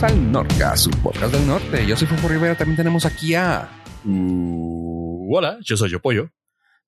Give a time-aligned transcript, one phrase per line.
[0.00, 1.86] bienvenidos al Norca, su podcast del norte.
[1.86, 3.68] Yo soy Fofo Rivera, también tenemos aquí a...
[4.04, 6.30] Uh, hola, yo soy Yo Pollo.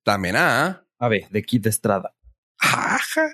[0.02, 0.84] También a...
[0.98, 2.14] A ver, de Kit Estrada.
[2.58, 3.28] Ajá.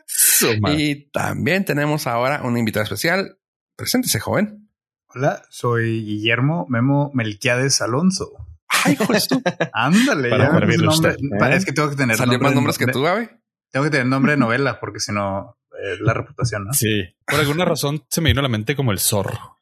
[0.76, 3.38] Y también tenemos ahora un invitado especial.
[3.76, 4.68] Preséntese, joven.
[5.14, 8.30] Hola, soy Guillermo Memo Melquiades Alonso.
[8.68, 9.40] Ay, justo.
[9.72, 11.56] Ándale, Para ya, servirle es nombre- usted, ¿eh?
[11.56, 13.28] Es que tengo que tener Salió más nombres de- que tú, Gaby.
[13.70, 16.72] Tengo que tener nombre de novela porque si no, eh, la reputación, ¿no?
[16.72, 17.04] Sí.
[17.26, 19.57] Por alguna razón se me vino a la mente como el zorro.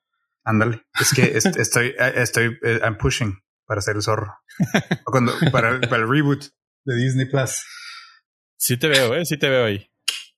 [0.48, 0.82] Ándale.
[1.00, 4.32] Es que est- estoy, eh, estoy, eh, I'm pushing para ser el zorro.
[5.04, 6.44] O Cuando, para, para el reboot
[6.84, 7.62] de Disney Plus.
[8.56, 9.24] Sí te veo, eh.
[9.26, 9.90] Sí te veo ahí.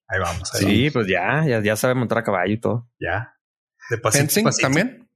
[0.09, 0.53] Ahí vamos.
[0.55, 0.93] Ahí Sí, vamos.
[0.95, 2.91] pues ya, ya, ya sabe montar a caballo y todo.
[2.99, 3.35] Ya.
[3.91, 4.63] De pasito, Fencing pasito.
[4.67, 5.09] también.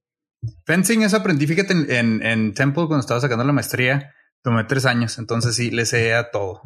[0.66, 4.14] Fencing, eso aprendí, fíjate, en, en, en Temple cuando estaba sacando la maestría.
[4.42, 6.61] Tomé tres años, entonces sí, le sé a todo.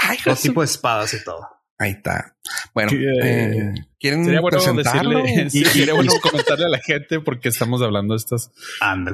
[0.00, 1.46] Ay, Todo tipo de espadas y todo.
[1.80, 2.36] Ahí está.
[2.74, 5.22] Bueno, Que, eh, ¿quieren Sería bueno presentarlo?
[5.22, 8.50] decirle, sí, sería bueno comentarle a la gente porque estamos hablando de estas,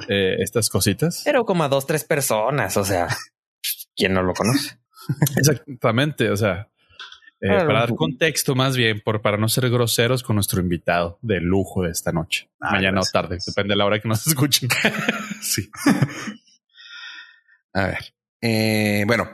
[0.08, 1.22] eh, estas cositas.
[1.24, 3.08] Pero como a dos, tres personas, o sea,
[3.94, 4.78] ¿quién no lo conoce?
[5.36, 6.30] Exactamente.
[6.30, 6.70] O sea,
[7.42, 11.40] eh, para dar contexto más bien, por, para no ser groseros con nuestro invitado de
[11.40, 12.48] lujo de esta noche.
[12.60, 13.08] Ah, Mañana gracias.
[13.10, 14.70] o tarde, depende de la hora que nos escuchen.
[15.42, 15.68] Sí.
[17.74, 17.98] A ver.
[18.40, 19.28] Eh, bueno.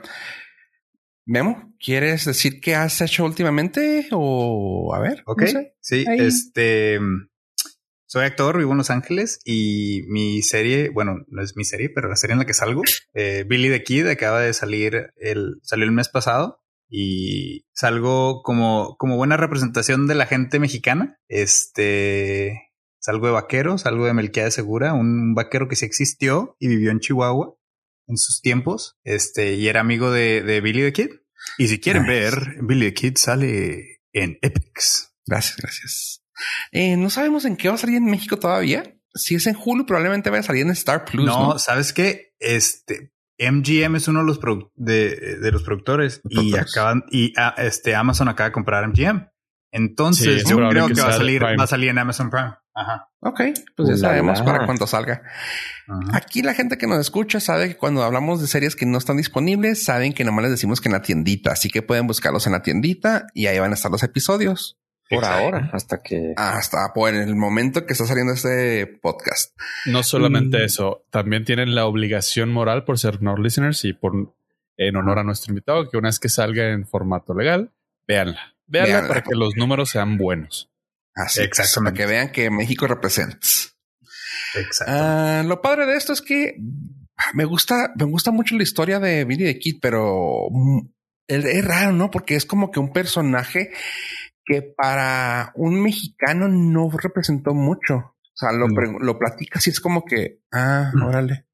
[1.31, 4.09] Memo, ¿quieres decir qué has hecho últimamente?
[4.11, 5.23] O a ver.
[5.25, 5.43] Ok.
[5.43, 5.75] no sé.
[5.79, 6.19] Sí, Ahí.
[6.19, 6.99] este.
[8.05, 12.09] Soy actor, vivo en Los Ángeles y mi serie, bueno, no es mi serie, pero
[12.09, 12.81] la serie en la que salgo,
[13.13, 16.59] eh, Billy the Kid, acaba de salir el, salió el mes pasado
[16.89, 21.17] y salgo como, como buena representación de la gente mexicana.
[21.29, 26.91] Este, salgo de vaquero, salgo de Melquiades Segura, un vaquero que sí existió y vivió
[26.91, 27.55] en Chihuahua
[28.11, 31.09] en sus tiempos, este, y era amigo de, de Billy the Kid.
[31.57, 32.13] Y si quieren Nice.
[32.13, 35.13] ver, Billy the Kid sale en Epics.
[35.25, 36.23] Gracias, gracias.
[36.71, 38.83] Eh, no sabemos en qué va a salir en México todavía.
[39.13, 41.25] Si es en julio, probablemente vaya a salir en Star Plus.
[41.25, 42.33] No, No, ¿sabes qué?
[42.39, 44.39] Este MGM es uno de los
[44.75, 46.71] de, de los productores y Productores.
[46.71, 49.27] acaban y ah, este Amazon acaba de comprar MGM.
[49.73, 51.57] Entonces Sí, yo creo que que, va a salir, Prime.
[51.57, 52.53] va a salir en Amazon Prime.
[52.73, 53.09] Ajá.
[53.19, 53.41] Ok,
[53.75, 55.21] pues ya la, sabemos para cuando salga.
[55.87, 56.17] Ajá.
[56.17, 59.17] Aquí la gente que nos escucha sabe que cuando hablamos de series que no están
[59.17, 62.53] disponibles, saben que nomás les decimos que en la tiendita, así que pueden buscarlos en
[62.53, 64.77] la tiendita y ahí van a estar los episodios.
[65.09, 65.43] Por Exacto.
[65.43, 66.33] ahora, hasta que...
[66.37, 69.53] Hasta por el momento que está saliendo este podcast.
[69.85, 70.63] No solamente Mm.
[70.63, 74.33] eso, también tienen la obligación moral por ser no listeners y por
[74.77, 77.73] en honor a nuestro invitado, que una vez que salga en formato legal,
[78.07, 78.39] véanla.
[78.67, 79.07] Véanla, Véanla.
[79.09, 80.70] para que los números sean buenos.
[81.15, 81.97] Así Exactamente.
[81.97, 83.37] para que vean que México representa.
[84.55, 84.93] Exacto.
[84.95, 86.55] Ah, lo padre de esto es que
[87.33, 90.79] me gusta, me gusta mucho la historia de Billy the Kid, pero mm,
[91.27, 92.09] es, raro, ¿no?
[92.11, 93.71] Porque es como que un personaje
[94.45, 97.95] que para un mexicano no representó mucho.
[97.95, 98.99] O sea, lo, No.
[98.99, 101.03] lo platicas y es como que, ah, Mm.
[101.03, 101.45] órale.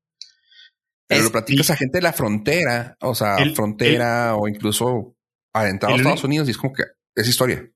[1.08, 5.16] Pero Es- lo platicas a gente de la frontera, o sea, El- frontera o incluso
[5.54, 6.84] adentrado a Estados uni- Unidos y es como que
[7.16, 7.68] es historia.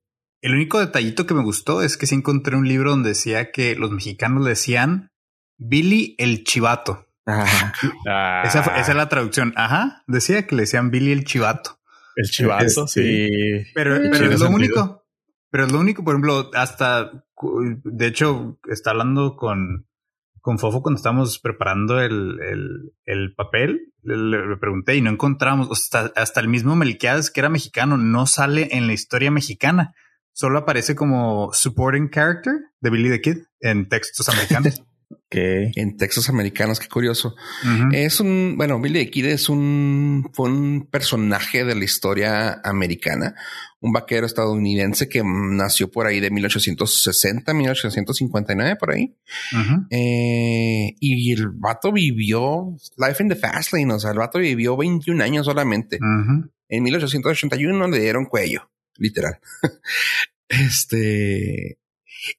[0.41, 3.75] El único detallito que me gustó es que sí encontré un libro donde decía que
[3.75, 5.11] los mexicanos le decían
[5.57, 7.07] Billy el Chivato.
[7.27, 9.53] Ah, Esa, fue- esa es la traducción.
[9.55, 10.03] Ajá.
[10.07, 11.79] Decía que le decían Billy el Chivato.
[12.15, 13.71] el chivato, Este, sí.
[13.75, 14.49] Pero, es lo sentido.
[14.49, 15.05] único.
[15.51, 17.11] Pero es lo único, por ejemplo, hasta
[17.83, 19.87] de hecho, está hablando con,
[20.41, 23.93] con Fofo cuando estábamos preparando el, el, el papel.
[24.03, 28.69] Le pregunté y no encontramos hasta, hasta el mismo Melquiades, que era mexicano, no sale
[28.71, 29.93] en la historia mexicana.
[30.33, 34.83] Solo aparece como supporting character de Billy the Kid en textos americanos.
[35.29, 37.35] que En textos americanos, qué curioso.
[37.91, 43.35] Es un, bueno, Billy the Kid es un, fue un personaje de la historia americana,
[43.79, 49.15] un vaquero estadounidense que nació por ahí de 1860, 1859, por ahí.
[49.53, 49.87] Ujú.
[49.89, 54.75] Eh, y el vato vivió Life in the Fast Lane, o sea, el vato vivió
[54.75, 55.97] 21 años solamente.
[55.97, 56.51] Ujú.
[56.69, 58.69] En 1881 le dieron cuello,
[59.01, 59.39] literal.
[60.47, 61.77] este.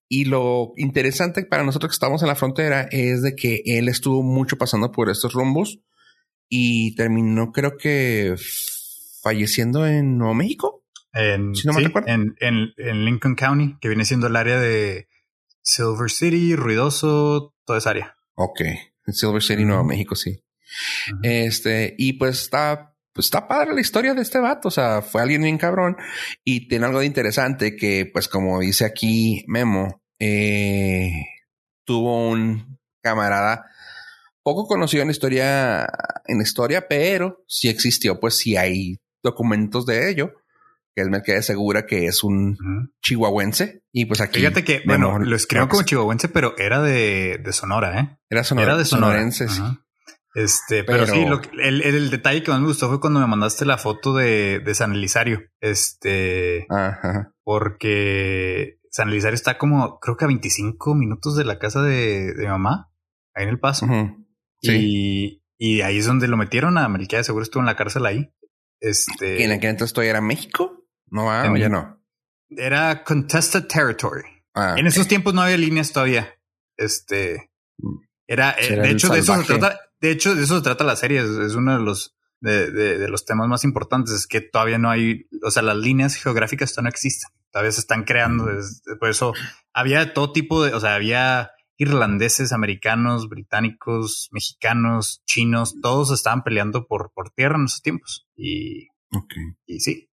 [0.09, 4.23] Y lo interesante para nosotros que estamos en la frontera es de que él estuvo
[4.23, 5.81] mucho pasando por estos rumbos
[6.49, 8.37] y terminó, creo que
[9.23, 10.85] falleciendo en Nuevo México.
[11.13, 15.09] En, Si no sí, en, en, en Lincoln County, que viene siendo el área de
[15.63, 18.17] Silver City, ruidoso, toda esa área.
[18.35, 19.85] Ok, en Silver City, Nuevo.
[19.85, 20.45] México, sí.
[21.23, 24.69] Este, y pues está, pues está padre la historia de este vato.
[24.69, 25.97] O sea, fue alguien bien cabrón
[26.45, 31.13] y tiene algo de interesante que, pues, como dice aquí Memo, eh,
[31.85, 33.67] tuvo un camarada
[34.43, 35.89] poco conocido en la historia,
[36.27, 40.33] en la historia, pero sí existió, pues sí hay documentos de ello.
[40.95, 43.83] que es Melquiades Segura, que es un chihuahuense.
[43.93, 44.41] Y pues aquí.
[44.41, 48.19] Fíjate que, Memo bueno, lo escribieron como chihuahuense, pero era de, de Sonora, ¿eh?
[48.29, 49.13] Era, sonora, Era de Sonora.
[49.13, 49.63] sonorense, sí.
[50.35, 53.21] Este, pero, Pero- sí, lo que- el, el detalle que más me gustó fue cuando
[53.21, 55.43] me mandaste la foto de, de San Elisario.
[55.61, 57.33] Este, Ajá.
[57.45, 62.49] porque San Elisario está como, creo que a 25 minutos de la casa de, de
[62.49, 62.91] mamá,
[63.35, 63.87] ahí en el paso.
[64.63, 64.73] Sí.
[64.73, 68.33] Y, y ahí es donde lo metieron a Melquiades, seguro estuvo en la cárcel ahí.
[68.81, 70.85] Este, ¿Y en aquel entonces todavía era México?
[71.11, 72.03] No, ah, En- ya no.
[72.51, 74.25] era contested territory.
[74.55, 76.35] Ah, En esos tiempos no había líneas todavía.
[76.77, 77.51] Este
[78.27, 79.79] era, eh, Era de hecho, de eso se trata.
[80.03, 81.21] De hecho, de eso se trata la serie.
[81.23, 84.13] Es, es uno de los de, de- de los temas más importantes.
[84.13, 87.31] Es que todavía no hay, o sea, las líneas geográficas todavía no existen.
[87.51, 88.51] Todavía se están creando.
[88.51, 89.33] es- por eso
[89.73, 95.75] había todo tipo de, o sea, había irlandeses, americanos, británicos, mexicanos, chinos.
[95.81, 98.27] Todos estaban peleando por, por tierra en esos tiempos.
[98.37, 99.33] Y, Ok.
[99.67, 100.09] y sí,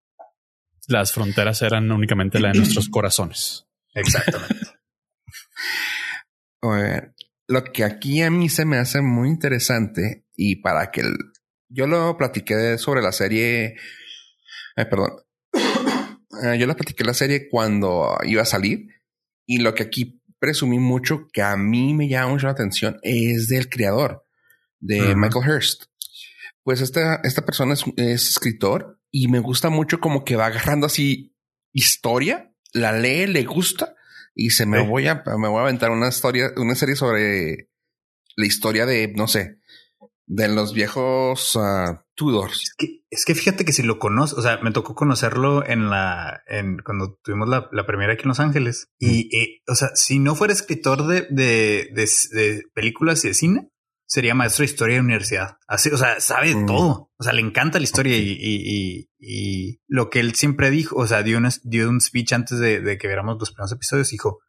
[0.88, 3.66] Las fronteras eran únicamente la de nuestros corazones.
[3.94, 4.56] exactamente.
[6.62, 7.14] A ver,
[7.48, 11.18] lo que aquí a mí se me hace muy interesante y para que el-
[11.70, 13.76] yo lo platiqué sobre la serie,
[14.76, 15.12] eh, perdón,
[16.44, 18.90] Eh, yo la platiqué la serie cuando iba a salir
[19.48, 23.48] y lo que aquí presumí mucho que a mí me llama mucho la atención es
[23.48, 24.24] del creador
[24.80, 25.16] de.
[25.16, 25.86] Michael Hurst.
[26.62, 30.86] Pues esta, esta persona es, es escritor y me gusta mucho como que va agarrando
[30.86, 31.36] así
[31.74, 33.96] historia, la lee, le gusta
[34.38, 34.88] y se me Sí.
[34.88, 37.70] voy a me voy a aventar una historia, una serie sobre
[38.36, 39.58] la historia de no sé,
[40.28, 42.62] de los viejos ah, Tudors.
[42.64, 45.90] Es que, es que fíjate que si lo conozco, o sea, me tocó conocerlo en
[45.90, 48.88] la, en cuando tuvimos la, la primera aquí en Los Ángeles.
[49.00, 53.34] Y, eh, o sea, si no fuera escritor de, de, de, de películas y de
[53.34, 53.70] cine,
[54.08, 55.58] sería maestro de historia de universidad.
[55.68, 56.66] Así, o sea, sabe de Mm.
[56.66, 57.12] todo.
[57.18, 60.96] O sea, le encanta la historia y, y, y, y lo que él siempre dijo,
[60.96, 64.10] o sea, dio un, dio un speech antes de, de que viéramos los primeros episodios.
[64.10, 64.40] Dijo,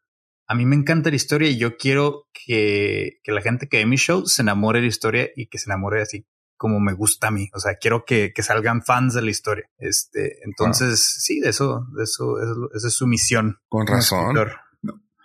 [0.47, 3.87] a mí me encanta la historia y yo quiero que, que la gente que ve
[3.87, 6.25] mi show se enamore de la historia y que se enamore así
[6.57, 7.49] como me gusta a mí.
[7.55, 9.65] O sea, quiero que, que salgan fans de la historia.
[9.79, 13.59] Este, entonces, sí, de eso, de eso, eso es lo- esa es su misión.
[13.69, 14.37] Con razón.
[14.37, 14.57] escritor.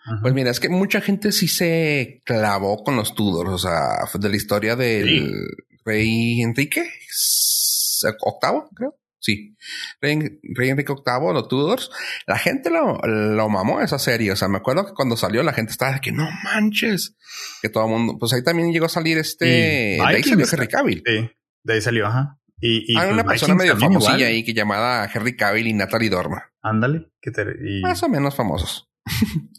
[0.05, 0.19] Ajá.
[0.21, 4.29] Pues mira, es que mucha gente sí se clavó con los Tudors, o sea, de
[4.29, 5.31] la historia del Sí.
[5.85, 6.83] rey Enrique
[8.21, 8.95] octavo, creo.
[9.19, 9.55] Sí,
[10.01, 10.19] rey,
[10.53, 11.89] rey Enrique VIII, los Tudors.
[12.27, 14.33] La gente lo, lo mamó esa serie.
[14.33, 17.15] O sea, me acuerdo que cuando salió la gente estaba de que no manches,
[17.61, 20.45] que todo el mundo, pues ahí también llegó a salir este, de ahí salió.
[20.51, 21.03] Henry Cavill.
[21.05, 21.29] Sí,
[21.63, 22.37] de ahí salió, ajá.
[22.59, 24.29] Y, y Hay pues, una persona Vikings medio famosilla igual.
[24.31, 26.41] ahí que llamada Henry Cavill y Natalie Dormer.
[26.61, 28.89] Ándale, que te, y, más o menos famosos.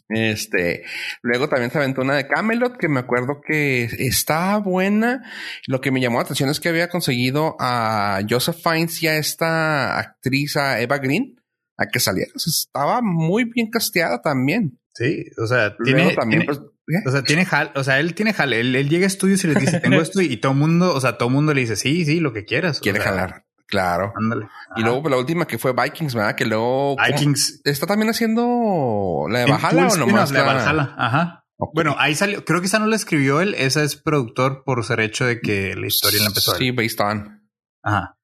[0.09, 0.83] Este,
[1.21, 5.23] luego también se aventó una de Camelot que me acuerdo que está buena.
[5.67, 9.17] Lo que me llamó la atención es que había conseguido a Joseph Fiennes y a
[9.17, 11.35] esta actriz, a Eva Green,
[11.77, 12.31] a que saliera.
[12.35, 14.79] O sea, estaba muy bien casteada también.
[14.93, 17.03] sí, o sea, Luego tiene, también, tiene- pues, ¿eh?
[17.07, 19.47] o sea, tiene jal, o sea, él tiene jale, él, él llega a estudios y
[19.47, 22.05] les dice, tengo esto y, y todo mundo, o sea, todo mundo le dice, sí,
[22.05, 22.77] sí, lo que quieras.
[22.79, 23.44] o quiere sea, jalar.
[23.67, 24.13] Claro.
[24.15, 24.47] Ándale.
[24.75, 26.35] Y luego pues, la última que fue Vikings, ¿verdad?
[26.35, 26.95] Que luego.
[26.97, 27.61] Vikings.
[27.65, 30.95] está también haciendo la de Valhalla o nomás la de la- Valhalla.
[30.97, 31.41] Ajá.
[31.73, 34.99] Bueno, ahí salió, creo que esa no la escribió él, esa es productor por ser
[34.99, 37.49] hecho de que la historia la empezó Sí, based on.
[37.81, 38.17] Ajá.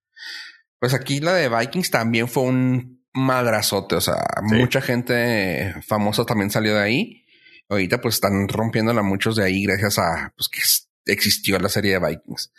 [0.80, 3.96] Pues aquí la de Vikings también fue un madrazote.
[3.96, 4.16] O sea,
[4.50, 4.56] Sí.
[4.56, 7.26] mucha gente famosa también salió de ahí.
[7.69, 12.06] Ahorita pues están rompiéndola muchos de ahí gracias a pues que existió la serie de
[12.06, 12.52] Vikings.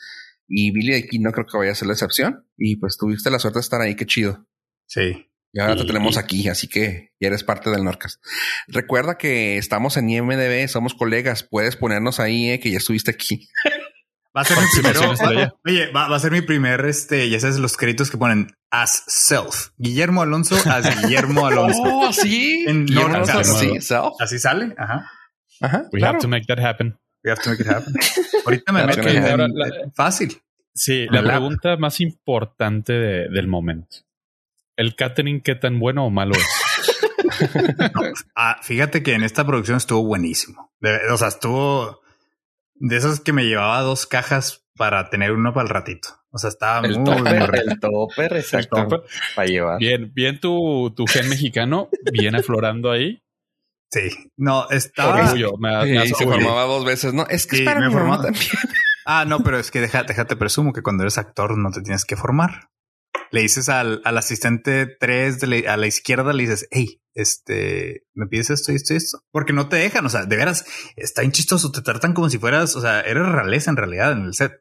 [0.54, 2.46] Y Billy aquí no creo que vaya a ser la excepción.
[2.58, 4.46] Y pues tuviste la suerte de estar ahí, qué chido.
[4.86, 5.28] Sí.
[5.54, 8.20] Y ahora te tenemos y- aquí, así que ya eres parte del Norcas.
[8.68, 11.42] Recuerda que estamos en IMDB, somos colegas.
[11.42, 13.48] Puedes ponernos ahí, eh, que ya estuviste aquí.
[14.36, 15.14] Va a ser mi primero.
[15.66, 19.04] Oye, va, va a ser mi primer, este, ya sabes, los créditos que ponen as
[19.06, 19.68] self.
[19.76, 21.82] Guillermo Alonso as Guillermo Alonso.
[21.84, 22.64] Oh, sí.
[22.66, 23.28] En Guillermo Norcas.
[23.30, 23.86] Alonso, sí, Alonso.
[23.86, 24.12] self.
[24.20, 24.74] Así sale.
[24.78, 25.06] Ajá.
[25.60, 26.14] Ajá, We claro.
[26.14, 26.96] have to make that happen.
[27.24, 27.94] We have to make it happen.
[28.46, 30.40] Ahorita me meto en- ahora la- fácil.
[30.74, 33.98] Sí, la pregunta más importante de- del momento.
[34.76, 36.46] ¿El catering qué tan bueno o malo es?
[38.34, 40.72] Ah, fíjate que en esta producción estuvo buenísimo.
[40.80, 42.00] De- o sea, estuvo
[42.74, 46.08] de esas que me llevaba dos cajas para tener uno para el ratito.
[46.30, 48.76] O sea, estaba El muy, topper, el topper, exacto.
[48.76, 49.00] topper.
[49.36, 49.78] Para llevar.
[49.78, 53.21] Bien, bien tu, tu gen mexicano, bien aflorando ahí.
[53.92, 54.08] Sí.
[54.38, 55.22] No, estaba.
[55.24, 57.12] Orgullo, me, Sí, se formaba dos veces.
[57.12, 58.44] No, es que Sí, me mi mamá también.
[59.04, 62.04] Ah, no, pero es que deja- déjate presumo que cuando eres actor no te tienes
[62.04, 62.68] que formar.
[63.32, 68.04] Le dices al, al asistente 3 de la- a la izquierda, le dices, hey, este,
[68.14, 69.18] me pides esto y esto y esto.
[69.32, 70.06] Porque no te dejan.
[70.06, 71.72] O sea, de veras, está bien chistoso.
[71.72, 74.52] Te tratan como si fueras, o sea, eres realeza en realidad en el set.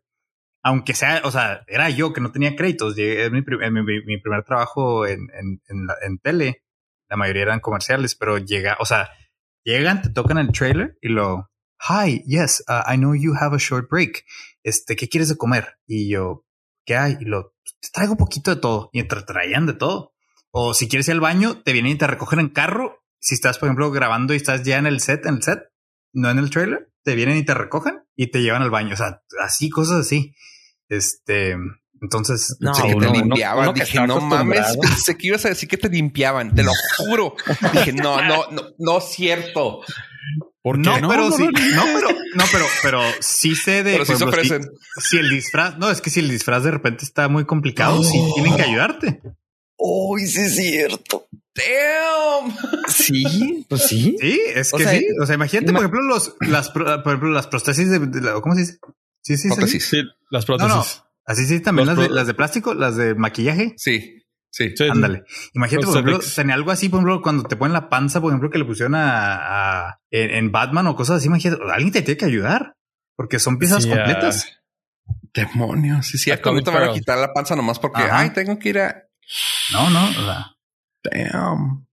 [0.63, 2.95] aunque sea, o sea, era yo que no tenía créditos.
[2.95, 6.63] Llegué, mi, mi, mi, primer trabajo en, en, en, en, tele.
[7.09, 9.09] La mayoría eran comerciales, pero llega, o sea,
[9.63, 11.49] llegan, te tocan el trailer y lo,
[11.81, 14.25] hi, yes, uh, I know you have a short break.
[14.63, 15.79] Este, ¿qué quieres de comer?
[15.87, 16.45] Y yo,
[16.85, 17.17] ¿qué hay?
[17.19, 17.55] Y lo,
[17.93, 18.89] traigo un poquito de todo.
[18.93, 20.13] Y te traían de todo.
[20.51, 23.03] O si quieres ir al baño, te vienen y te recogen en carro.
[23.19, 25.63] Si estás, por ejemplo, grabando y estás ya en el set, en el set,
[26.13, 28.93] no en el trailer, te vienen y te recogen y te llevan al baño.
[28.93, 30.35] O sea, así, cosas así.
[30.89, 31.55] Este,
[32.01, 33.73] entonces, no, que te limpiaban.
[33.75, 37.35] dije, no mames, pensé que ibas a decir que te limpiaban, te lo juro.
[37.73, 39.81] dije, no, no, no, no es cierto.
[40.63, 43.93] ¿Por no, no, pero sí, no, pero, no, pero, pero sí sé de.
[43.93, 44.05] Pero
[44.97, 48.19] si, el disfraz, no, es que si el disfraz de repente está muy complicado, sí
[48.35, 49.21] tienen que ayudarte.
[49.77, 51.27] Uy, sí es cierto.
[51.53, 52.55] Damn.
[52.87, 54.15] Sí, pues sí.
[54.19, 55.07] Sí, es que sí.
[55.21, 57.99] O sea, imagínate, por ejemplo, los, las, por ejemplo, las prótesis de,
[58.41, 58.79] ¿cómo se dice?
[59.21, 60.03] Sí, sí, sí.
[60.29, 61.03] las prótesis.
[61.25, 63.73] Así sí, también las de, las de plástico, las de maquillaje.
[63.77, 64.17] Sí.
[64.51, 65.23] Sí, ándale.
[65.53, 68.49] Imagínate, por ejemplo, tenía algo así, por ejemplo, cuando te ponen la panza, por ejemplo,
[68.49, 72.75] que le pusieron a, en, Batman o cosas así, imagínate, alguien te tiene que ayudar
[73.15, 74.59] porque son piezas completas.
[75.33, 78.69] Demonios, sí, sí, ¿cómo te van a quitar la panza nomás porque, ay, tengo que
[78.69, 79.03] ir a.
[79.71, 80.55] No, no, sea.
[81.03, 81.87] Damn.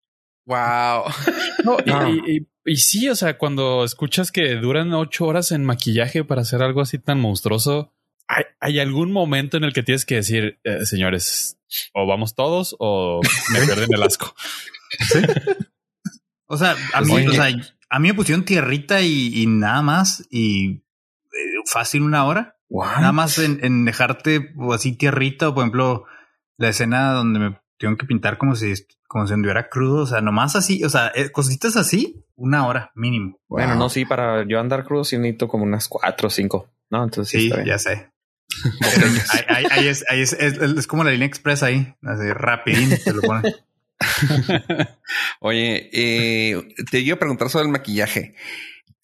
[0.46, 1.04] Wow.
[1.64, 6.44] No, y, y, sí, o sea, cuando escuchas que duran ocho horas en maquillaje para
[6.44, 7.94] hacer algo así tan monstruoso,
[8.60, 11.58] hay, algún momento en el que tienes que decir, eh, señores,
[11.94, 13.22] o vamos todos o
[13.54, 14.36] me pierden el asco.
[16.50, 17.48] O sea, a mí, o sea,
[17.90, 22.56] a mí me pusieron tierrita y, nada más y eh, fácil una hora.
[22.70, 26.06] Nada más en, dejarte así tierrita o por ejemplo
[26.58, 28.74] la escena donde me tengo que pintar como si
[29.08, 32.92] como si anduviera crudo, o sea, nomás así, o sea, eh, cositas así, una hora
[32.94, 33.40] mínimo.
[33.48, 36.70] Bueno, no, sí, para yo andar crudo sí necesito como unas cuatro o cinco.
[36.90, 38.12] No, entonces sí, ya sé.
[39.50, 43.56] Ahí, es, ahí es, es, como la línea express ahí, así rapidín te lo pone.
[45.40, 48.36] Oye, eh, te iba a preguntar sobre el maquillaje.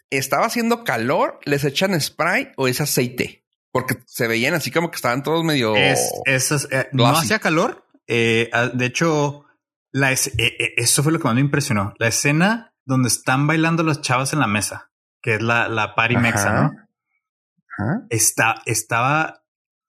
[0.09, 1.39] ¿Estaba haciendo calor?
[1.45, 3.43] ¿Les echan spray o es aceite?
[3.71, 5.75] Porque se veían así como que estaban todos medio.
[5.75, 6.11] Es,
[6.71, 7.87] eh, no hacía calor.
[8.07, 9.45] Eh, ah, de hecho,
[9.91, 11.93] la eso fue lo que más me impresionó.
[11.97, 14.91] La escena donde están bailando las chavas en la mesa,
[15.21, 16.71] que es la, la party mexa, ¿no?
[18.09, 19.42] Está, estaba,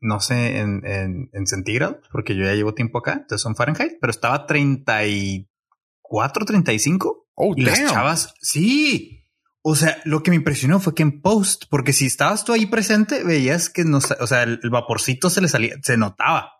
[0.04, 4.10] no sé, en, en, centígrados, porque yo ya llevo tiempo acá, entonces son Fahrenheit, pero
[4.10, 7.28] estaba 34, 35.
[7.34, 9.22] Oh, y las chavas, sí.
[9.62, 12.66] O sea, lo que me impresionó fue que en post, porque si estabas tú ahí
[12.66, 16.52] presente, veías que no, o sea, el, vaporcito se le salía, se notaba.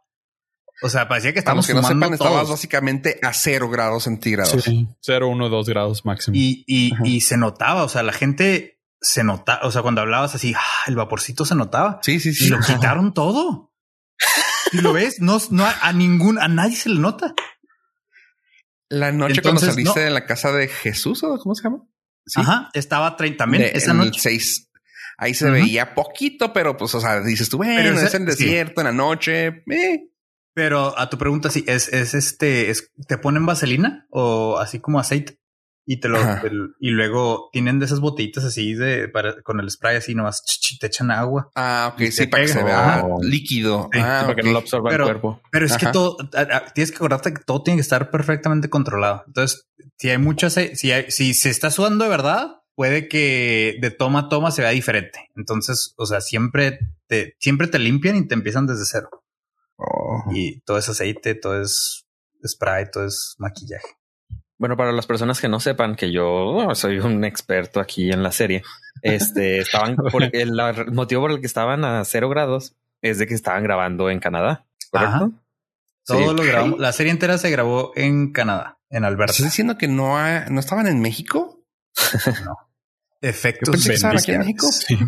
[0.83, 4.63] O sea, parecía que estábamos que no sepan, estabas básicamente a cero grados centígrados.
[4.63, 6.35] Sí, cero, uno, dos grados máximo.
[6.35, 8.74] Y, y, y se notaba, o sea, la gente
[9.05, 12.01] se nota, o sea, cuando hablabas así, ah, el vaporcito se notaba.
[12.03, 12.47] Sí, sí, sí.
[12.47, 13.71] Y lo quitaron todo.
[14.73, 17.35] Y lo ves, no, no a, ningún, a nadie se le nota.
[18.89, 21.85] La noche cuando saliste de la casa de Jesús o cómo se llama?
[22.35, 24.21] Ajá, estaba 30 también esa noche.
[24.21, 24.71] Seis,
[25.19, 28.81] ahí se veía poquito, pero pues, o sea, dices tú, bueno, pero es, el desierto
[28.81, 29.65] en la noche.
[29.71, 30.09] Eh.
[30.55, 34.99] Pero a tu pregunta, sí, es, es este, es, ¿te ponen vaselina o así como
[34.99, 35.41] aceite?
[35.87, 36.19] Y te lo
[36.79, 40.43] y luego tienen de esas botellitas así de para con el spray así nomás
[40.79, 41.51] te echan agua.
[41.55, 43.91] Ah, ok, sí, para que se vea líquido.
[43.95, 45.41] ah, para que no lo absorba el cuerpo.
[45.51, 46.17] Pero es que todo
[46.75, 49.25] tienes que acordarte que todo tiene que estar perfectamente controlado.
[49.27, 53.91] Entonces, si hay muchas, si hay, si se está sudando de verdad, puede que de
[53.91, 55.31] toma a toma se vea diferente.
[55.37, 59.11] Entonces, o sea, siempre te, siempre te limpian y te empiezan desde cero.
[59.77, 60.25] Oh.
[60.33, 62.07] Y todo es aceite, todo es
[62.47, 63.89] spray, todo es maquillaje.
[64.65, 68.33] Bueno, para las personas que no sepan que yo soy un experto aquí en la
[68.33, 68.63] serie,
[69.03, 70.53] este estaban por el,
[70.91, 74.65] motivo por el que estaban a cero grados es de que estaban grabando en Canadá.
[74.91, 75.33] ¿Correcto?
[76.07, 76.81] Todo lo grabamos.
[76.81, 79.33] La serie entera se grabó en Canadá, en Alberta.
[79.33, 80.17] ¿Estás diciendo que no,
[80.49, 81.61] no estaban en México?
[82.47, 82.57] no.
[83.21, 83.87] Efectos.
[83.87, 84.73] aquí en México.
[84.73, 84.99] Sí.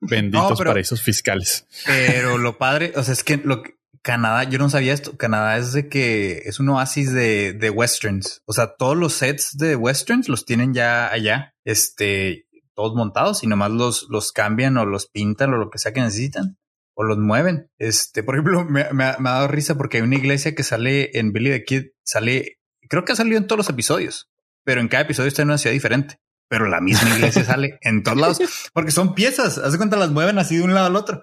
[0.00, 1.68] Benditos paraísos fiscales.
[1.86, 5.16] Pero lo padre, o sea, es que lo que Canadá, yo no sabía esto.
[5.16, 8.42] Canadá es de que es un oasis de, de westerns.
[8.44, 13.46] O sea, todos los sets de westerns los tienen ya allá, este, todos montados y
[13.46, 16.58] nomás los, los cambian o los pintan o lo que sea que necesitan
[16.92, 17.70] o los mueven.
[17.78, 21.32] Este, por ejemplo, me, me, ha dado risa porque hay una iglesia que sale en
[21.32, 22.58] Billy the Kid, sale,
[22.90, 24.30] creo que ha salido en todos los episodios,
[24.64, 26.20] pero en cada episodio está en una ciudad diferente.
[26.50, 28.38] Pero la misma iglesia sale en todos lados
[28.74, 29.56] porque son piezas.
[29.56, 31.22] Haz de cuenta, las mueven así de un lado al otro.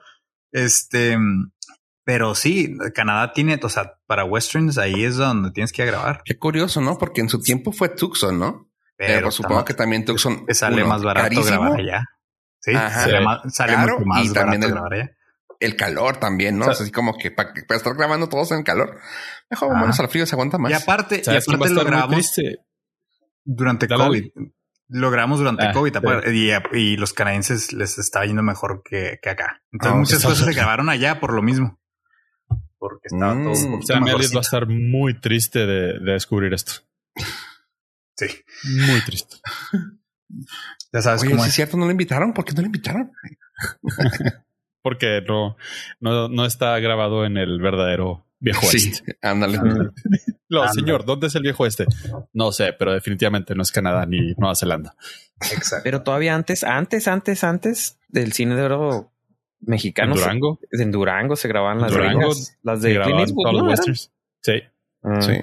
[0.51, 1.15] Este,
[2.03, 6.21] pero sí, Canadá tiene, o sea, para westerns ahí es donde tienes que grabar.
[6.25, 6.97] Qué curioso, ¿no?
[6.97, 8.71] Porque en su tiempo fue Tucson, ¿no?
[8.97, 12.05] Pero, supongo que también Tucson sale más barato grabar allá.
[12.59, 15.11] Sí, sale, más, sale mucho más barato grabar allá.
[15.59, 16.65] el calor también, ¿no?
[16.65, 18.99] así como que para, estar grabando todos en calor,
[19.49, 20.71] mejor vámonos al frío, se aguanta más.
[20.71, 22.31] Y aparte, y aparte lo grabamos
[23.43, 24.25] durante COVID.
[24.93, 25.95] Lo grabamos durante ah, COVID
[26.73, 29.63] y, los canadienses les está yendo mejor que, acá.
[29.71, 31.80] Entonces ah, muchas cosas se grabaron allá por lo mismo.
[32.81, 33.51] Porque estaba todo.
[33.51, 33.83] Mm.
[33.83, 36.71] Sam Elliott va a estar muy triste de, descubrir esto.
[38.15, 38.25] Sí.
[38.87, 39.35] Muy triste.
[40.91, 42.33] Ya sabes cómo es cierto, no lo invitaron.
[42.33, 43.11] ¿Por qué no lo invitaron?
[44.81, 45.57] Porque no,
[45.99, 49.59] no, no está grabado en el verdadero viejo sí, Ándale.
[50.49, 51.85] No, señor, ¿dónde es el viejo este?
[52.33, 54.95] No sé, pero definitivamente no es Canadá ni Nueva Zelanda.
[55.39, 55.83] Exacto.
[55.83, 59.13] Pero todavía antes, antes, antes, antes del cine de oro
[59.61, 60.13] mexicano.
[60.13, 60.59] ¿En Durango?
[60.71, 62.31] en Durango se grababan las Durango,
[62.63, 63.75] las de Clint Eastwood,
[64.41, 64.53] Sí.
[65.03, 65.21] Ah.
[65.21, 65.33] Sí.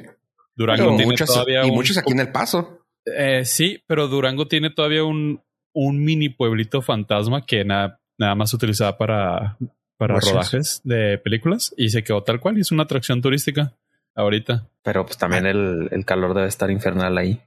[0.55, 2.81] Durango tiene todavía y muchos aquí en El Paso.
[3.05, 5.41] Eh, sí, pero Durango tiene todavía un,
[5.73, 9.57] un mini pueblito fantasma que nada, nada más utilizaba para,
[9.97, 13.75] para rodajes de películas y se quedó tal cual y es una atracción turística
[14.17, 14.69] ahorita.
[14.83, 17.41] Pero pues también el, el calor debe estar infernal ahí.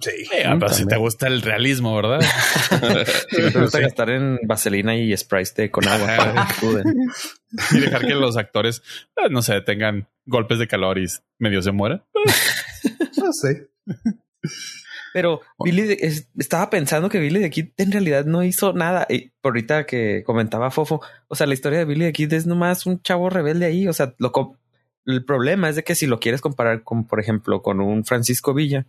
[0.00, 0.10] Sí.
[0.32, 2.20] Eh, pero si te gusta el realismo, ¿verdad?
[3.30, 6.46] si te gusta gastar en vaselina y Sprite con agua
[7.72, 8.82] y dejar que los actores,
[9.16, 11.06] eh, no sé, tengan golpes de calor y
[11.38, 12.04] medio se mueran.
[13.16, 13.70] no sé.
[15.12, 15.96] Pero Billy
[16.36, 19.06] estaba pensando que Billy de Kid en realidad no hizo nada.
[19.08, 22.46] Y por ahorita que comentaba Fofo, o sea, la historia de Billy de Kid es
[22.46, 23.88] nomás un chavo rebelde ahí.
[23.88, 24.32] O sea, lo,
[25.06, 28.54] el problema es de que si lo quieres comparar con, por ejemplo, con un Francisco
[28.54, 28.86] Villa,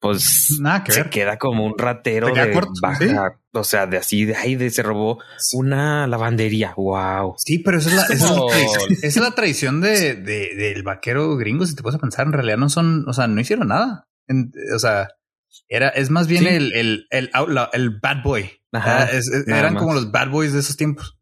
[0.00, 4.36] pues Nada que se queda como un ratero de baja, o sea, de así, de
[4.36, 5.18] ahí, de se robó
[5.54, 6.74] una lavandería.
[6.76, 7.34] Wow.
[7.38, 11.66] Sí, pero eso es la, esa es la tradición de, de, del vaquero gringo.
[11.66, 14.06] Si te puedes pensar, en realidad no son, o sea, no hicieron nada.
[14.74, 15.08] o sea,
[15.68, 17.30] era, es más bien el, el, el,
[17.72, 18.50] el, bad boy.
[18.72, 19.08] Ajá.
[19.46, 21.18] eran como los bad boys de esos tiempos.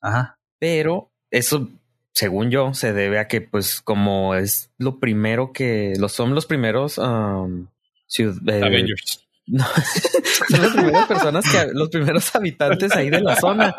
[0.00, 0.38] Ajá.
[0.58, 1.68] Pero eso
[2.12, 6.46] según yo, se debe a que, pues, como es lo primero que los son los
[6.46, 7.68] primeros um,
[8.18, 9.26] eh, Avengers.
[9.52, 9.64] No,
[10.48, 13.74] son las primeras personas que los primeros habitantes ahí de la zona.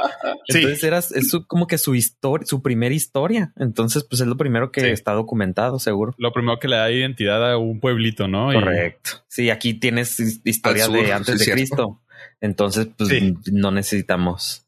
[0.46, 3.54] Entonces era es como que su historia, su primera historia.
[3.56, 6.13] Entonces, pues es lo primero que está documentado, seguro.
[6.17, 8.52] Lo primero que le da identidad a un pueblito, ¿no?
[8.52, 9.12] Correcto.
[9.30, 12.02] Sí, aquí tienes historia de antes de Cristo.
[12.41, 13.10] Entonces, pues
[13.54, 14.67] no necesitamos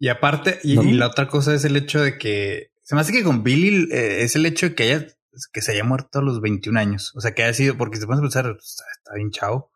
[0.00, 3.24] y aparte, y, la otra cosa es el hecho de que se me hace que
[3.24, 5.06] con Billy eh, es el hecho de que haya
[5.52, 7.12] que se haya muerto a los 21 años.
[7.14, 9.70] O sea, que haya sido, porque se puede pensar, está, bien chao.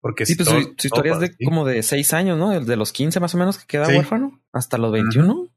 [0.00, 2.58] Porque sí, pues su, historia es de como de 6 años, ¿no?
[2.60, 5.50] De los 15 más o menos que queda huérfano hasta los 21.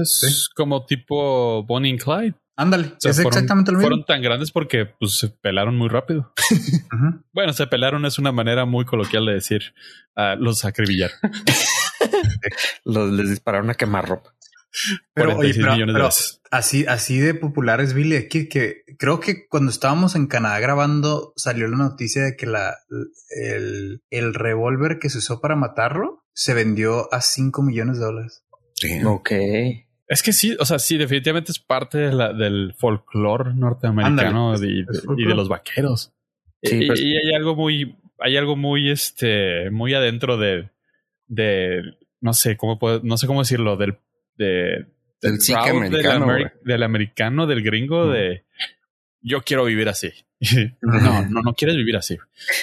[0.00, 2.34] Es como tipo Bonnie and Clyde.
[2.54, 3.88] Ándale, es exactamente lo mismo.
[3.88, 6.32] Fueron tan grandes porque pues, se pelaron muy rápido.
[7.32, 9.74] Bueno, se pelaron es una manera muy coloquial de decir
[10.16, 11.16] uh, los acribillaron.
[12.84, 13.74] los, les dispararon a
[15.14, 15.42] quemar ropa.
[15.92, 16.08] Pero,
[16.50, 21.32] así, así de popular es Billy aquí que creo que cuando estábamos en Canadá grabando
[21.36, 22.76] salió la noticia de que la,
[23.30, 28.44] el, el revólver que se usó para matarlo se vendió a 5 millones de dólares.
[29.04, 29.30] Ok.
[30.08, 34.84] Es que sí, o sea, sí, definitivamente es parte de la, del folclore norteamericano y,
[34.84, 36.12] de, los vaqueros.
[36.60, 40.70] y, y, hay algo muy, hay algo muy, este, muy adentro de,
[41.28, 41.82] de,
[42.20, 43.98] no sé cómo puedo, no sé cómo decirlo, del
[44.36, 44.86] de,
[45.20, 48.44] del, americano, del, americano, del gringo, de
[49.20, 50.12] yo quiero vivir así.
[50.80, 52.18] no, no, no quieres vivir así.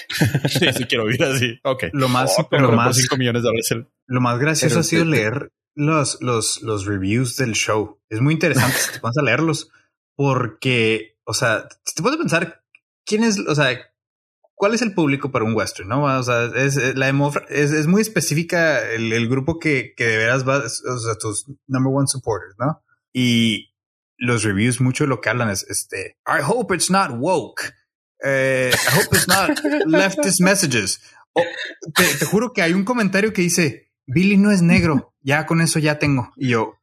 [0.50, 1.60] sí, sí quiero vivir así.
[1.64, 1.86] Ok.
[1.94, 3.76] Lo más, oh, lo más, millones de dólares.
[4.08, 8.00] Lo más gracioso ha sido leer los, los, los reviews del show.
[8.10, 9.72] Es muy interesante si te pones a leerlos
[10.16, 12.62] porque, o sea, si te puedes pensar
[13.06, 13.89] quién es, o sea,
[14.60, 15.88] ¿cuál es el público para un western?
[15.88, 16.04] ¿no?
[16.04, 17.10] O sea, es, la
[17.48, 21.94] es, es muy específica el, grupo que, que de veras va, o sea, tus number
[21.96, 22.84] one supporters, ¿no?
[23.14, 23.74] Y
[24.18, 27.74] los reviews mucho lo que hablan es este, I hope it's not woke.
[28.22, 31.00] Eh, I hope it's not leftist messages.
[31.96, 35.80] te, juro que hay un comentario que dice, Billy no es negro, ya con eso
[35.80, 36.34] ya tengo.
[36.36, 36.74] Y yo,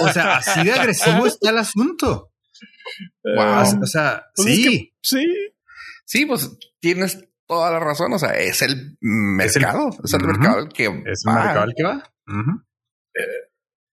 [0.00, 2.32] o sea, así de agresivo está el asunto.
[3.22, 3.82] Wow.
[3.82, 4.94] O sea, pues sí.
[5.02, 5.52] sí.
[6.06, 8.12] Sí, pues tienes toda la razón.
[8.12, 9.90] O sea, es el mercado.
[10.02, 12.12] Es el, mercado el que Es el mercado el que va.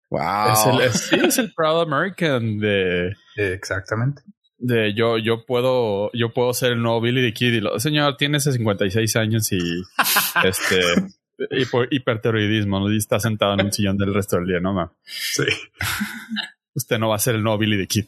[0.10, 0.80] wow.
[0.82, 3.13] Es el, sí, es el Proud American de.
[3.36, 4.21] Exactamente.
[4.58, 8.15] De yo, yo puedo, yo puedo ser el nuevo Billy the Kid y lo, señor,
[8.15, 9.58] tiene 56 años y
[10.45, 10.80] este
[11.91, 12.91] hiperteroidismo, ¿no?
[12.91, 14.95] Y está sentado en un sillón del resto del día, ¿no?
[15.04, 15.43] Sí.
[16.76, 18.06] Usted no va a ser el nuevo Billy the Kid.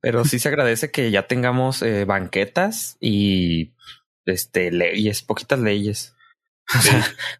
[0.00, 3.72] Pero sí se agradece que ya tengamos eh, banquetas y
[4.24, 6.14] este leyes, poquitas leyes.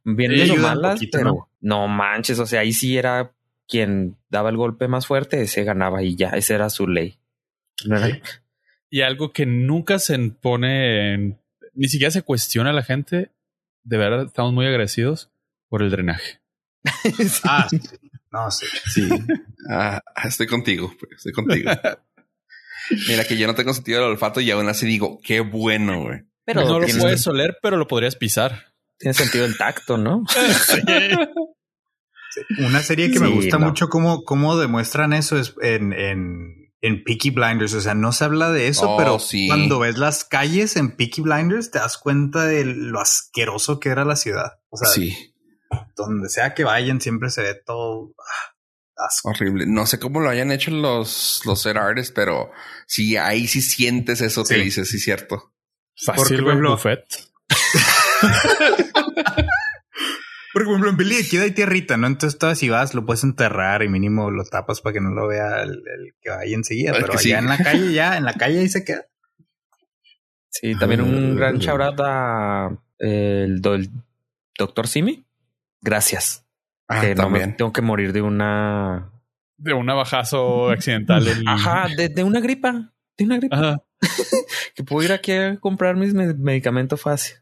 [0.04, 1.88] bien o malas, pero ¿no?
[1.88, 2.38] manches.
[2.38, 3.32] O sea, ahí sí era
[3.68, 7.18] quien daba el golpe más fuerte, ese ganaba y ya, esa era su ley.
[8.90, 11.38] Y algo que nunca se pone en,
[11.74, 13.30] ni siquiera se cuestiona a la gente.
[13.84, 15.30] De verdad, estamos muy agradecidos
[15.68, 16.40] por el drenaje.
[17.44, 17.66] Ah,
[18.30, 18.66] no, sí.
[18.92, 19.08] Sí.
[19.68, 21.70] Ah, estoy contigo, pues, estoy contigo.
[23.08, 26.20] Mira que yo no tengo sentido del olfato y aún así digo, qué bueno, güey.
[26.44, 28.72] Pero no lo puedes oler, pero lo podrías pisar.
[28.98, 30.24] Tiene sentido el tacto, ¿no?
[32.58, 37.30] Una serie que me gusta mucho cómo, cómo demuestran eso es en, en, en Peaky
[37.30, 37.74] Blinders.
[37.74, 41.22] O sea, no se habla de eso, oh, pero cuando ves las calles en Peaky
[41.22, 44.60] Blinders te das cuenta de lo asqueroso que era la ciudad.
[44.70, 45.34] O sea, sí.
[45.96, 48.54] donde sea que vayan siempre se ve todo ah,
[49.24, 49.66] horrible.
[49.66, 52.50] No sé cómo lo hayan hecho los, los ser artists, pero
[52.86, 55.52] sí, ahí sí sientes eso que dices, sí, cierto.
[55.96, 57.04] Fácil, Porque, buffet.
[60.52, 62.06] Porque, por ejemplo, en Billy aquí hay tierrita, ¿no?
[62.06, 65.28] Entonces, todas si vas, lo puedes enterrar y mínimo lo tapas para que no lo
[65.28, 65.82] vea el,
[66.20, 66.92] que va ahí enseguida.
[66.92, 69.06] Pero allá en la calle, ya, en la calle ahí se queda.
[70.50, 75.24] Sí, también un gran shout a el, doctor Simi.
[75.80, 76.44] Gracias.
[76.88, 77.56] Ah, que también.
[77.56, 79.12] tengo que morir de una.
[79.56, 81.26] De un bajazo accidental.
[81.46, 82.92] Ajá, de, de, una gripa.
[83.16, 83.56] De una gripa.
[83.56, 83.82] Ajá.
[84.74, 87.36] que puedo ir aquí a comprar mis medicamentos fácil.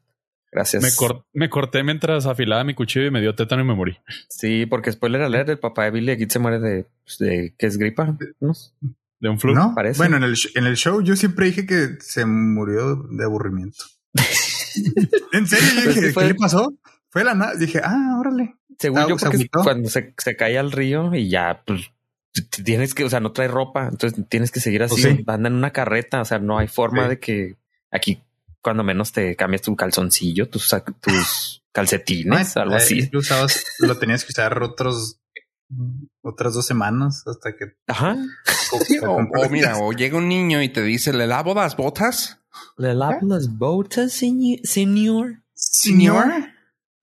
[0.50, 0.98] Gracias.
[1.34, 3.98] Me, corté mientras afilaba mi cuchillo y me dio tétano y me morí.
[4.28, 7.66] Sí, porque spoiler alert, el papá de Billy aquí se muere de, pues, de ¿qué
[7.66, 8.16] es gripa?
[8.40, 8.52] ¿No?
[9.20, 9.54] De un flu.
[9.54, 9.98] No, parece.
[9.98, 13.84] Bueno, en el, en el show yo siempre dije que se murió de aburrimiento.
[15.32, 15.68] ¿En serio?
[15.84, 16.72] Pues ¿qué le pasó?
[17.16, 17.54] Fue la nada.
[17.54, 18.56] Dije, ah, órale.
[18.78, 21.90] Según yo, porque cuando se, se cae al río y ya, pues
[22.62, 25.54] tienes que, o sea, no trae ropa, entonces tienes que seguir así, ¿Oh, anda en
[25.54, 27.56] una carreta, o sea, no hay forma de que
[27.90, 28.22] aquí
[28.60, 30.68] cuando menos te cambias tu calzoncillo, tus,
[31.00, 33.08] tus calcetines, algo así.
[33.10, 35.18] Lo, usabas, lo tenías que usar otros
[36.20, 37.78] otras dos semanas hasta que.
[37.86, 38.14] Ajá.
[39.02, 42.40] O, mira, o llega un niño y te dice, ¿le lavo las botas?
[42.76, 45.42] ¿Le lavo las botas, señor?
[45.54, 46.55] ¿Señor?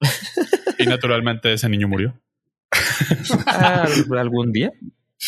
[0.78, 2.20] y naturalmente ese niño murió.
[3.46, 3.86] Ah,
[4.18, 4.70] ¿Algún día?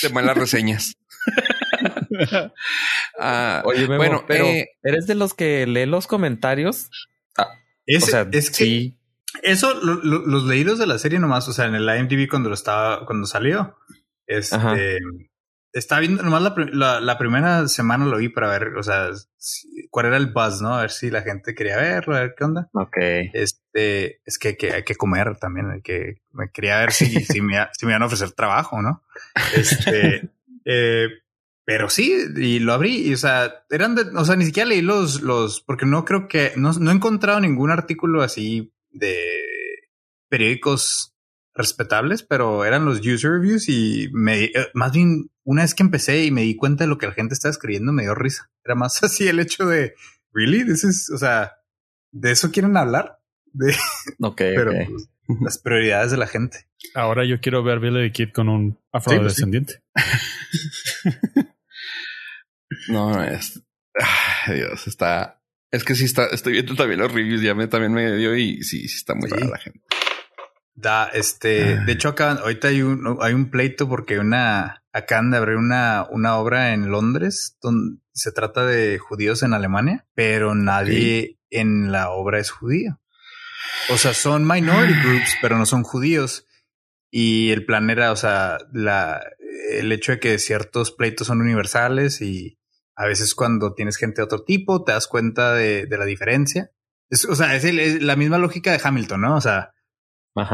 [0.03, 0.95] De malas reseñas.
[3.19, 6.89] Ah, Oye, bueno, pero eh, ¿eres de los que lee los comentarios?
[7.37, 7.49] Ah,
[7.85, 8.99] es, o sea, es que sí.
[9.43, 13.05] Eso, los leídos de la serie nomás, o sea, en el IMDb cuando lo estaba,
[13.05, 13.77] cuando salió,
[14.27, 14.99] este,
[15.79, 19.11] estaba viendo nomás la, la, primera semana lo vi para ver, o sea,
[19.91, 20.75] cuál era el buzz, ¿no?
[20.75, 22.71] A ver si la gente quería verlo, a ver qué onda.
[22.73, 22.97] Ok.
[23.35, 27.43] Este, es que, que hay que comer también, hay que, me quería ver si, si,
[27.43, 29.05] me, si me iban a ofrecer trabajo, ¿no?
[29.55, 30.31] Este,
[30.65, 31.09] eh,
[31.65, 34.81] pero sí, y lo abrí, y, o sea, eran de, o sea, ni siquiera leí
[34.81, 39.19] los, los, porque no creo que, no, no he encontrado ningún artículo así de
[40.29, 41.15] periódicos
[41.55, 46.25] respetables, pero eran los user reviews y me, eh, más bien, una vez que empecé
[46.25, 48.51] y me di cuenta de lo que la gente estaba escribiendo, me dio risa.
[48.65, 49.95] Era más así el hecho de,
[50.33, 51.53] really, this is, o sea,
[52.11, 53.21] ¿de eso quieren hablar?
[53.53, 53.75] De,
[54.21, 55.09] ok, pero pues,
[55.41, 56.69] las prioridades de la gente.
[56.95, 59.83] Ahora yo quiero ver Billy the Kid con un pues afrodescendiente.
[62.89, 63.63] No, es.
[64.49, 65.41] Dios, está.
[65.71, 66.27] Es que sí está.
[66.27, 67.41] Estoy viendo también los reviews.
[67.41, 69.81] Ya me también me dio y sí, sí está muy rara la gente.
[70.75, 75.37] Da, este, de hecho acá ahorita hay un, hay un pleito porque una, acaban de
[75.37, 81.39] abrir una, una obra en Londres donde se trata de judíos en Alemania, pero nadie
[81.51, 82.99] en la obra es judío.
[83.91, 86.47] O sea, son minority groups, pero no son judíos.
[87.11, 89.23] Y el plan era, o sea, la,
[89.71, 92.59] el hecho de que ciertos pleitos son universales y
[92.97, 96.71] a veces cuando tienes gente de otro tipo te das cuenta de, la diferencia.
[97.29, 99.37] o sea, es, la misma lógica de Hamilton, ¿no?
[99.37, 99.75] O sea,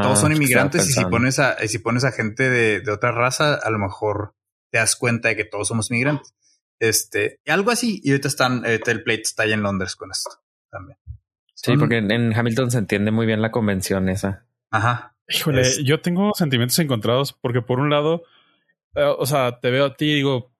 [0.01, 3.69] todos son inmigrantes y si pones a, si pones a gente de, otra raza, a
[3.69, 4.35] lo mejor
[4.71, 6.33] te das cuenta de que todos somos inmigrantes.
[6.79, 8.01] Este, algo así.
[8.03, 10.31] Y ahorita están, el pleito está allá en Londres con esto
[10.69, 10.97] también.
[11.53, 14.45] Sí, porque en Hamilton se entiende muy bien la convención esa.
[14.71, 15.15] Ajá.
[15.27, 18.23] Híjole, yo tengo sentimientos encontrados porque por un lado,
[18.95, 20.53] eh, o sea, te veo a ti y digo,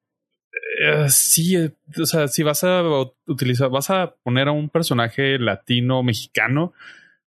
[0.81, 2.81] eh, sí, eh, o sea, si vas a
[3.25, 6.73] utilizar, vas a poner a un personaje latino, mexicano,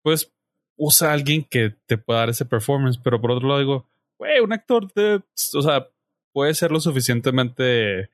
[0.01, 0.33] pues
[0.77, 4.39] usa a alguien que te pueda dar ese performance, pero por otro lado digo, güey,
[4.39, 5.21] un actor, de,
[5.53, 5.87] o sea,
[6.31, 8.09] puede ser lo suficientemente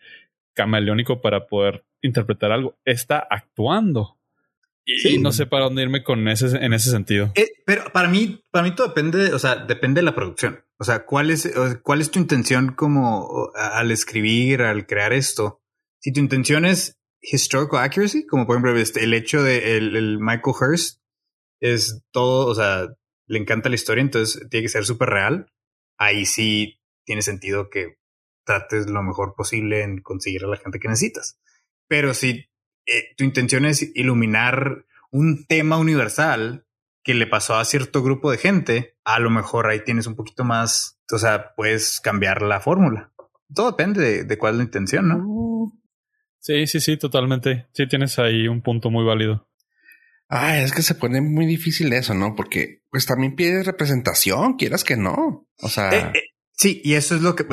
[0.53, 2.75] camaleónico para poder interpretar algo.
[2.85, 4.17] Está actuando.
[4.85, 7.31] Y no sé para dónde irme con ese, en ese sentido.
[7.35, 10.63] Eh, pero para mí, para mí todo depende, o sea, depende de la producción.
[10.77, 11.49] O sea, ¿cuál es,
[11.83, 15.61] cuál es tu intención como al escribir, al crear esto?
[15.99, 20.55] Si tu intención es historical accuracy, como por ejemplo este, el hecho de el, Michael
[20.59, 20.99] Hurst,
[21.63, 22.89] es todo, o sea,
[23.25, 25.51] le encanta la historia, entonces tiene que ser súper real.
[25.97, 27.97] Ahí sí tiene sentido que
[28.43, 31.39] trates lo mejor posible en conseguir a la gente que necesitas.
[31.87, 32.49] Pero si
[32.85, 36.65] eh, tu intención es iluminar un tema universal
[37.01, 40.43] que le pasó a cierto grupo de gente, a lo mejor ahí tienes un poquito
[40.43, 43.13] más, o sea, puedes cambiar la fórmula.
[43.53, 45.71] Todo depende de, cuál es la intención, ¿no?
[46.39, 47.67] Sí, sí, sí, totalmente.
[47.71, 49.47] Sí, tienes ahí un punto muy válido.
[50.35, 52.35] Ah, es que se pone muy difícil eso, ¿no?
[52.35, 55.47] Porque pues también pides representación, quieras que no.
[55.59, 57.45] O sea, eh, eh, sí, y eso es lo que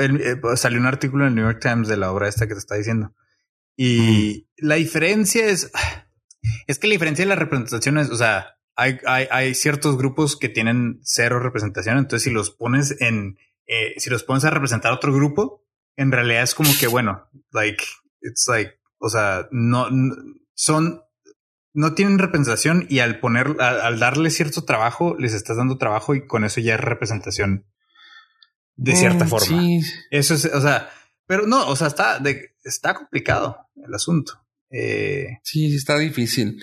[0.57, 2.77] salió un artículo en el New York Times de la obra esta que te está
[2.77, 3.15] diciendo.
[3.77, 5.71] Y la diferencia es,
[6.67, 10.39] es que la diferencia de la representación es, o sea, hay, hay, hay, ciertos grupos
[10.39, 11.99] que tienen cero representación.
[11.99, 15.67] Entonces, si los pones en, eh, si los pones a representar a otro grupo,
[15.97, 17.85] en realidad es como que, bueno, like,
[18.23, 19.87] it's like, o sea, no,
[20.55, 21.03] son,
[21.73, 26.27] no tienen representación y al poner, al, darle cierto trabajo, les estás dando trabajo y
[26.27, 27.67] con eso ya es representación
[28.77, 29.63] de cierta mm, forma.
[30.11, 30.91] Eso es, o sea,
[31.27, 34.45] pero no, o sea, está, de, está complicado el asunto.
[34.71, 36.63] Eh, sí, está difícil.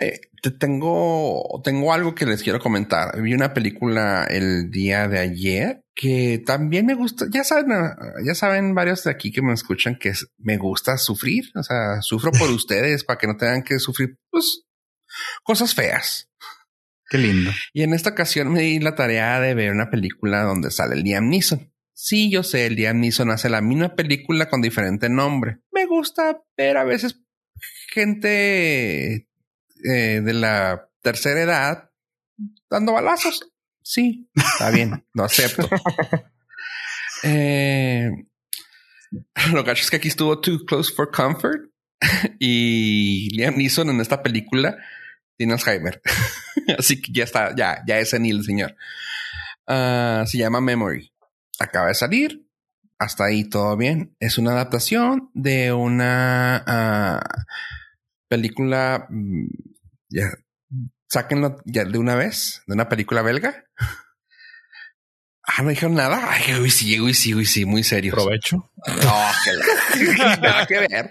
[0.00, 3.20] Eh, te tengo, tengo algo que les quiero comentar.
[3.20, 7.26] Vi una película el día de ayer que también me gusta.
[7.32, 7.68] Ya saben,
[8.24, 11.46] ya saben varios de aquí que me escuchan que me gusta sufrir.
[11.56, 14.62] O sea, sufro por ustedes para que no tengan que sufrir pues,
[15.42, 16.28] cosas feas.
[17.08, 17.50] Qué lindo.
[17.72, 21.02] Y en esta ocasión me di la tarea de ver una película donde sale el
[21.02, 21.72] Liam Neeson.
[21.94, 25.60] Sí, yo sé, el Liam Neeson hace la misma película con diferente nombre.
[25.72, 27.22] Me gusta ver a veces
[27.90, 31.90] gente eh, de la tercera edad
[32.68, 33.48] dando balazos.
[33.88, 35.70] Sí, está bien, lo acepto.
[37.22, 38.10] eh,
[39.52, 41.70] lo gacho es que aquí estuvo Too Close for Comfort
[42.40, 44.76] y Liam Neeson en esta película
[45.36, 46.02] tiene Alzheimer.
[46.78, 48.74] Así que ya está, ya, ya es senil el señor.
[49.68, 51.12] Ah, se llama Memory.
[51.60, 52.44] Acaba de salir.
[52.98, 54.16] Hasta ahí todo bien.
[54.18, 57.40] Es una adaptación de una uh,
[58.26, 59.46] película, mm,
[60.08, 60.32] ya,
[61.08, 63.65] sáquenlo ya de una vez, de una película belga.
[65.46, 66.28] Ah, no dijeron nada.
[66.28, 68.12] Ay, uy, sí, uy, sí, uy, sí, muy serio.
[68.12, 68.56] Provecho.
[68.56, 70.04] No, que
[70.40, 71.10] nada que ver.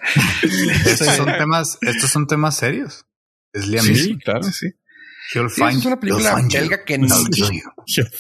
[0.86, 3.06] Estos son temas, estos son temas serios.
[3.54, 4.74] Es Liam Sí, claro, sí.
[5.32, 7.15] find, es una película belga que no.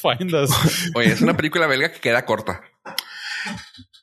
[0.01, 0.51] find us.
[0.95, 2.61] Oye, es una película belga que queda corta.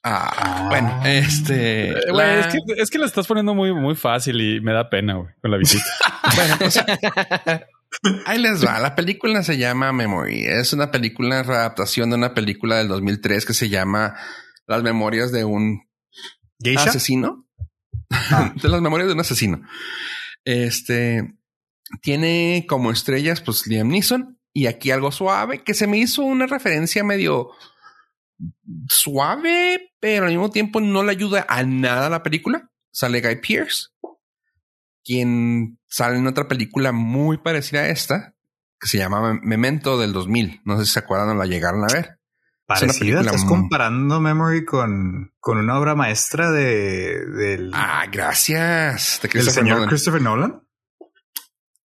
[0.05, 1.93] Ah, bueno, este.
[1.93, 5.15] Eh, es, que, es que la estás poniendo muy, muy fácil y me da pena,
[5.15, 5.85] güey, con la visita.
[6.37, 6.85] bueno, pues,
[8.27, 8.79] ahí les va.
[8.79, 10.45] La película se llama Memory.
[10.45, 14.15] Es una película, readaptación de una película del 2003 que se llama
[14.67, 15.83] Las memorias de un
[16.77, 17.47] asesino.
[18.11, 18.53] Ah.
[18.63, 19.63] de las memorias de un asesino.
[20.45, 21.35] Este
[22.01, 26.47] tiene como estrellas, pues Liam Neeson y aquí algo suave que se me hizo una
[26.47, 27.51] referencia medio
[28.89, 32.71] suave, pero al mismo tiempo no le ayuda a nada a la película.
[32.91, 33.89] Sale Guy Pierce,
[35.05, 38.35] quien sale en otra película muy parecida a esta,
[38.81, 40.63] que se llama Memento del 2000.
[40.65, 42.19] No sé si se acuerdan o la llegaron a ver.
[42.67, 47.73] Parecida, estás comparando Memory con, con una obra maestra de del.
[47.75, 49.21] Ah, gracias.
[49.33, 50.63] ¿El señor Christopher Nolan?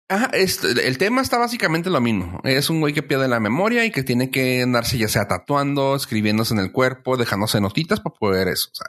[0.08, 2.40] El tema está básicamente lo mismo.
[2.44, 5.96] Es un güey que pierde la memoria y que tiene que andarse ya sea tatuando,
[5.96, 8.68] escribiéndose en el cuerpo, dejándose notitas para poder eso.
[8.72, 8.86] O sea,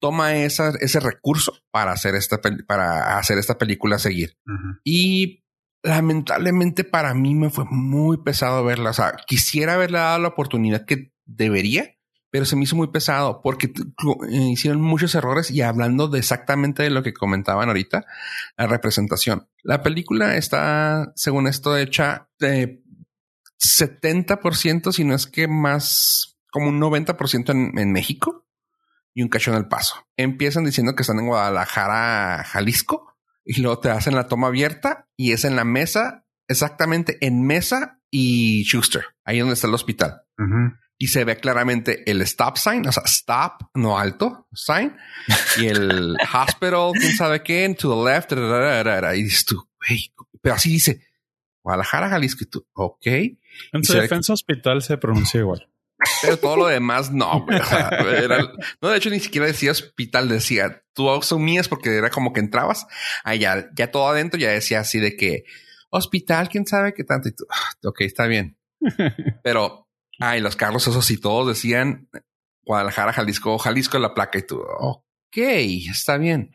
[0.00, 4.36] toma esa, ese recurso para hacer esta, para hacer esta película seguir.
[4.84, 5.44] Y
[5.82, 8.90] lamentablemente para mí me fue muy pesado verla.
[8.90, 11.93] O sea, quisiera haberle dado la oportunidad que debería,
[12.34, 16.82] pero se me hizo muy pesado porque eh, hicieron muchos errores y hablando de exactamente
[16.82, 18.06] de lo que comentaban ahorita,
[18.56, 19.46] la representación.
[19.62, 22.82] La película está, según esto, hecha de
[23.60, 28.48] 70%, si no es que más, como un 90% en, en México
[29.14, 29.94] y un cacho en el paso.
[30.16, 35.30] Empiezan diciendo que están en Guadalajara, Jalisco, y luego te hacen la toma abierta y
[35.30, 40.22] es en la mesa, exactamente en mesa y Schuster, ahí donde está el hospital
[40.98, 44.96] y se ve claramente el stop sign, o sea, stop, no alto, sign,
[45.58, 48.32] y el hospital, quién sabe qué, to the left,
[49.16, 49.68] y dices tú,
[50.40, 51.06] pero así dice
[51.62, 53.06] Guadalajara, Jalisco, y tú, ok.
[53.72, 55.68] En su defensa hospital se pronuncia igual.
[56.20, 57.46] Pero todo lo demás no,
[58.80, 62.86] no, de hecho ni siquiera decía hospital, decía, tú asumías porque era como que entrabas,
[63.22, 65.44] allá, ya todo adentro ya decía así de que
[65.88, 68.58] hospital, quién sabe qué tanto, y tú, ah, ok, está bien.
[69.42, 69.83] Pero
[70.20, 72.08] Ah, y los carros esos y todos decían
[72.64, 76.54] Guadalajara, Jalisco, Jalisco la placa y tú, ok, está bien.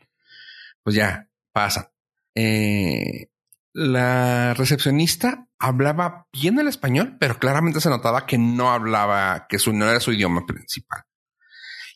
[0.82, 1.92] Pues ya, pasa.
[2.34, 3.28] Eh,
[3.72, 9.72] la recepcionista hablaba bien el español, pero claramente se notaba que no hablaba, que su,
[9.72, 11.04] no era su idioma principal.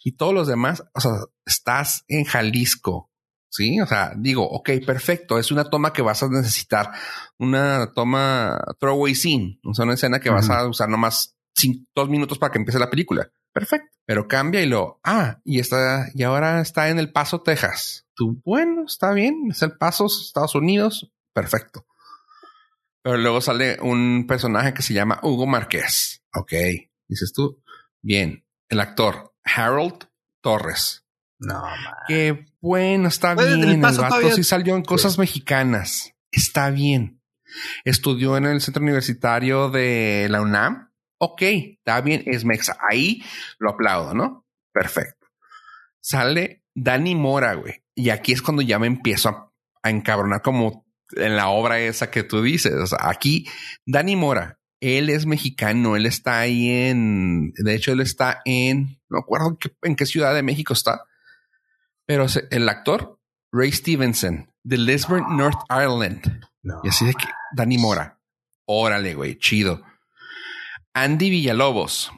[0.05, 1.13] Y todos los demás, o sea,
[1.47, 3.11] estás en Jalisco,
[3.49, 3.81] sí?
[3.81, 6.91] O sea, digo, ok, perfecto, es una toma que vas a necesitar,
[7.39, 11.34] una toma throwaway scene, o sea, una escena que vas a usar nomás
[11.95, 13.31] dos minutos para que empiece la película.
[13.53, 13.89] Perfecto.
[14.05, 18.07] Pero cambia y lo, ah, y está, y ahora está en El Paso, Texas.
[18.15, 21.87] Tú, bueno, está bien, es El Paso, Estados Unidos, perfecto.
[23.03, 26.23] Pero luego sale un personaje que se llama Hugo Márquez.
[26.35, 26.53] Ok,
[27.07, 27.63] dices tú,
[28.03, 30.09] bien, el actor Harold
[30.41, 31.07] Torres.
[31.39, 31.95] No, man.
[32.09, 33.63] Qué bueno, está bien.
[33.63, 36.15] El, vato sí salió en cosas mexicanas.
[36.31, 37.21] Está bien.
[37.85, 42.77] Estudió en el centro universitario de la UNAM Ok, está bien, es Mexa.
[42.91, 43.23] Ahí
[43.59, 44.47] lo aplaudo, ¿no?
[44.73, 45.27] Perfecto.
[46.01, 47.83] Sale Dani Mora, güey.
[47.95, 49.51] Y aquí es cuando ya me empiezo a,
[49.89, 52.73] encabronar como en la obra esa que tú dices.
[52.75, 53.47] O sea, aquí
[53.87, 59.19] Dani Mora, él es mexicano, él está ahí en, de hecho, él está en, no
[59.19, 61.05] recuerdo en qué ciudad de México está,
[62.07, 63.19] pero el actor,
[63.53, 66.41] Ray Stevenson, de Lisbon, North Ireland.
[66.83, 68.19] Y así de que, Dani Mora,
[68.67, 69.83] órale, güey, chido.
[70.95, 72.13] Andy Villalobos,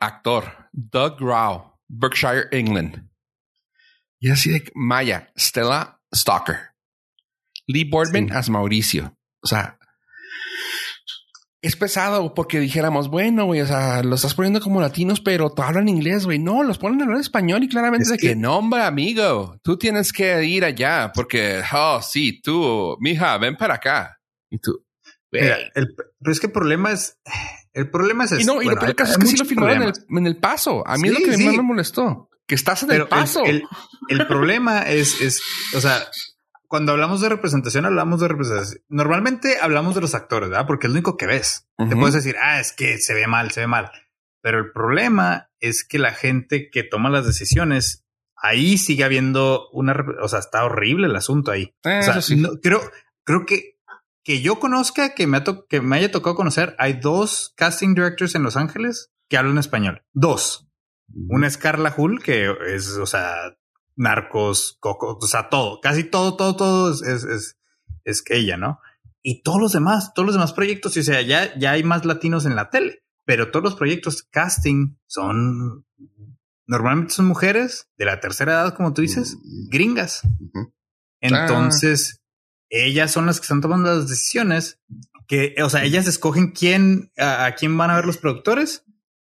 [0.00, 0.58] actor.
[0.72, 3.08] Doug Rao, Berkshire, England.
[4.20, 6.70] Y así de Maya, Stella Stalker.
[7.66, 9.16] Lee Boardman as Mauricio.
[9.42, 9.78] O sea,
[11.60, 15.88] es pesado porque dijéramos, bueno, güey, o sea, lo estás poniendo como latinos, pero hablan
[15.88, 16.38] inglés, güey.
[16.38, 20.12] No, los ponen en español y claramente es de que, no, hombre, amigo, tú tienes
[20.12, 24.18] que ir allá porque, oh, sí, tú, mija, ven para acá.
[24.50, 24.84] Y tú,
[25.32, 27.18] el, pero es que el problema es.
[27.72, 28.32] El problema es.
[28.40, 30.86] Y no, y lo peor es que sí lo firmaron en el, paso.
[30.86, 32.28] A mí es lo que más me molestó.
[32.46, 33.42] Que estás en el paso.
[33.44, 35.42] El, problema es, es,
[35.74, 35.98] o sea,
[36.66, 38.82] cuando hablamos de representación, hablamos de representación.
[38.88, 40.66] Normalmente hablamos de los actores, ¿verdad?
[40.66, 41.68] Porque es lo único que ves.
[41.76, 43.90] Te puedes decir, ah, es que se ve mal, se ve mal.
[44.40, 49.94] Pero el problema es que la gente que toma las decisiones, ahí sigue habiendo una,
[50.22, 51.74] o sea, está horrible el asunto ahí.
[51.84, 52.20] o sea,
[52.62, 52.80] creo,
[53.24, 53.77] creo que
[54.28, 58.42] que yo conozca, que me, que me haya tocado conocer, hay dos casting directors en
[58.42, 60.02] Los Ángeles que hablan español.
[60.12, 60.68] Dos.
[61.30, 63.56] Una es Carla Hull, que es, o sea,
[63.96, 67.56] narcos, coco, o sea, todo, casi todo, todo, todo es, es,
[68.04, 68.80] es, ella, ¿no?
[69.22, 72.44] Y todos los demás, todos los demás proyectos, o sea, ya, ya hay más latinos
[72.44, 75.86] en la tele, pero todos los proyectos casting son,
[76.66, 79.38] normalmente son mujeres de la tercera edad, como tú dices,
[79.70, 80.20] gringas.
[81.22, 82.20] Entonces,
[82.70, 84.80] ellas son las que están tomando las decisiones
[85.26, 88.84] que, o sea, ellas escogen quién, a, quién van a ver los productores.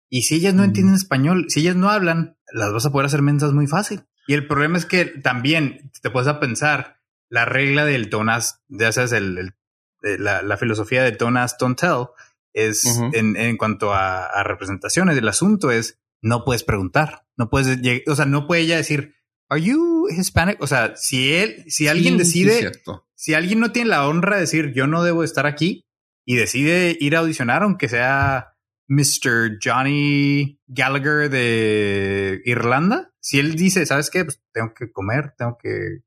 [0.09, 3.21] Y si ellas no entienden español, si ellas no hablan, las vas a poder hacer
[3.21, 4.05] mensas muy fácil.
[4.27, 8.61] Y el problema es que también te puedes a pensar la regla del don't ask,
[8.69, 9.55] ya sabes, el,
[10.01, 12.07] la, filosofía de don't ask, don't tell
[12.55, 15.17] es en, en, cuanto a, representaciones.
[15.17, 19.15] El asunto es no puedes preguntar, no puedes, o sea, no puede ella decir,
[19.49, 20.61] are you Hispanic?
[20.63, 22.73] O sea, si él, si alguien decide,
[23.19, 25.85] si alguien no tiene la honra de decir yo no debo estar aquí
[26.25, 28.53] y decide ir a audicionar, aunque sea
[28.87, 29.59] Mr.
[29.63, 34.25] Johnny Gallagher de Irlanda, si él dice, ¿sabes qué?
[34.25, 36.05] Pues tengo que comer, tengo que,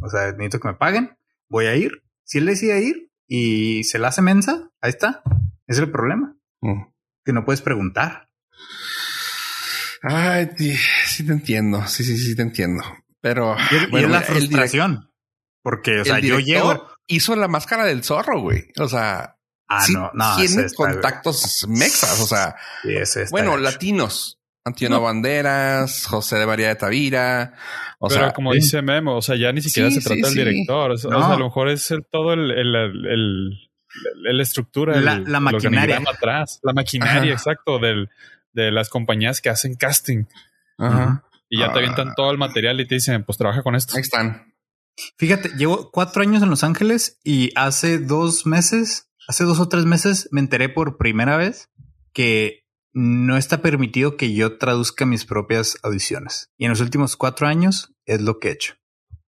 [0.00, 2.04] o sea, necesito que me paguen, voy a ir.
[2.22, 5.22] Si él decide ir y se la hace mensa, ahí está.
[5.66, 6.36] Ese es el problema.
[6.60, 6.82] Mm.
[7.24, 8.28] Que no puedes preguntar.
[10.02, 11.84] Ay, sí te entiendo.
[11.86, 12.84] Sí, sí, sí te entiendo.
[13.20, 15.11] Pero y, es la frustración.
[15.62, 16.88] Porque, o sea, yo llego.
[17.06, 18.68] Hizo la máscara del zorro, güey.
[18.78, 19.36] O sea,
[19.68, 22.20] ah, no, no, tiene contactos mexas.
[22.20, 22.56] O sea,
[23.30, 24.38] bueno, latinos.
[24.64, 27.54] Antonio Banderas, José de María de Tavira.
[27.98, 30.92] O Pero sea, como dice Memo, o sea, ya ni siquiera se trata del director.
[30.92, 33.50] O sea, a lo mejor es el, todo el, el, el,
[34.22, 38.08] la estructura, la, la maquinaria atrás, la maquinaria, exacto, del,
[38.52, 40.26] de las compañías que hacen casting.
[40.78, 41.24] Ajá.
[41.48, 42.14] Y ya te avientan ah.
[42.16, 43.96] todo el material y te dicen, pues trabaja con esto.
[43.96, 44.51] Ahí están.
[45.16, 49.84] Fíjate, llevo cuatro años en Los Ángeles y hace dos meses, hace dos o tres
[49.84, 51.70] meses, me enteré por primera vez
[52.12, 56.50] que no está permitido que yo traduzca mis propias audiciones.
[56.58, 58.74] Y en los últimos cuatro años es lo que he hecho.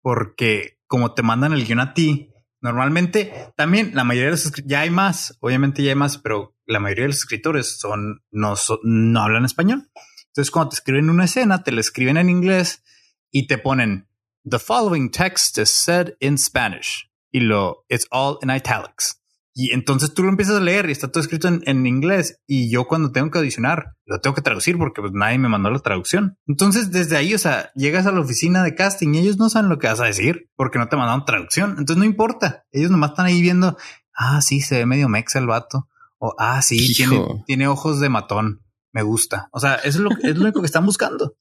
[0.03, 2.31] Porque como te mandan el guion a ti,
[2.61, 6.79] normalmente también la mayoría de los ya hay más, obviamente ya hay más, pero la
[6.79, 9.91] mayoría de los escritores son no, no hablan español.
[10.27, 12.83] Entonces cuando te escriben una escena, te la escriben en inglés
[13.31, 14.09] y te ponen
[14.47, 17.09] The following text is said in Spanish.
[17.33, 19.19] Y lo, it's all in italics.
[19.55, 22.43] Y entonces tú lo empiezas a leer y está todo escrito en, inglés.
[22.47, 25.71] Y yo cuando tengo que audicionar, lo tengo que traducir porque pues nadie me mandó
[25.71, 26.37] la traducción.
[26.47, 29.71] Entonces desde ahí, o sea, llegas a la oficina de casting y ellos no saben
[29.71, 31.71] lo que vas a decir porque no te mandaron traducción.
[31.79, 32.67] Entonces no importa.
[32.71, 33.79] Ellos nomás están ahí viendo,
[34.15, 35.89] ah, sí, se ve medio mexa el vato.
[36.19, 38.61] O, ah, sí, tiene, tiene ojos de matón.
[38.93, 39.49] Me gusta.
[39.53, 41.35] O sea, eso es lo, es lo único que están buscando.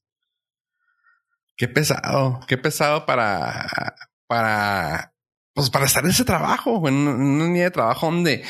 [1.56, 3.94] Qué pesado, qué pesado para,
[4.26, 5.14] para
[5.54, 8.44] pues para estar en ese trabajo, en una línea de trabajo donde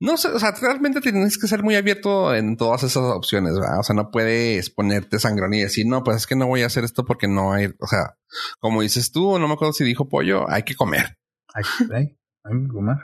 [0.00, 3.80] no sé, o sea, realmente tienes que ser muy abierto en todas esas opciones, ¿verdad?
[3.80, 6.66] O sea, no puedes ponerte sangrón y decir, no, pues es que no voy a
[6.66, 8.16] hacer esto porque no hay, o sea,
[8.60, 11.18] como dices tú, no me acuerdo si dijo pollo, hay que comer.
[11.52, 12.96] Hay que, comer.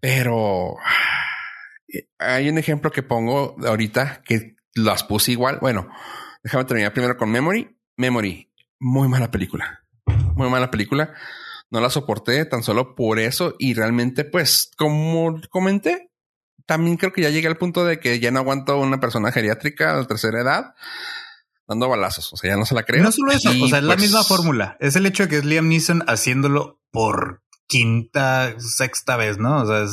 [0.00, 0.74] Pero
[2.18, 5.58] hay un ejemplo que pongo ahorita que las puse igual.
[5.60, 5.88] Bueno,
[6.42, 7.74] déjame terminar primero con Memory.
[7.96, 8.52] Memory,
[8.84, 9.82] muy mala película.
[10.36, 11.14] Muy mala película
[11.70, 16.12] no la soporté tan solo por eso y realmente pues como comenté,
[16.66, 19.96] también creo que ya llegué al punto de que ya no aguanto una persona geriátrica
[19.96, 20.74] de tercera edad
[21.66, 23.02] dando balazos, o sea, ya no se la creo.
[23.02, 25.36] No solo eso, o sea, es la misma pues fórmula, es el hecho de que
[25.38, 29.62] es Liam Neeson haciéndolo por quinta, sexta vez, ¿no?
[29.62, 29.86] O sea,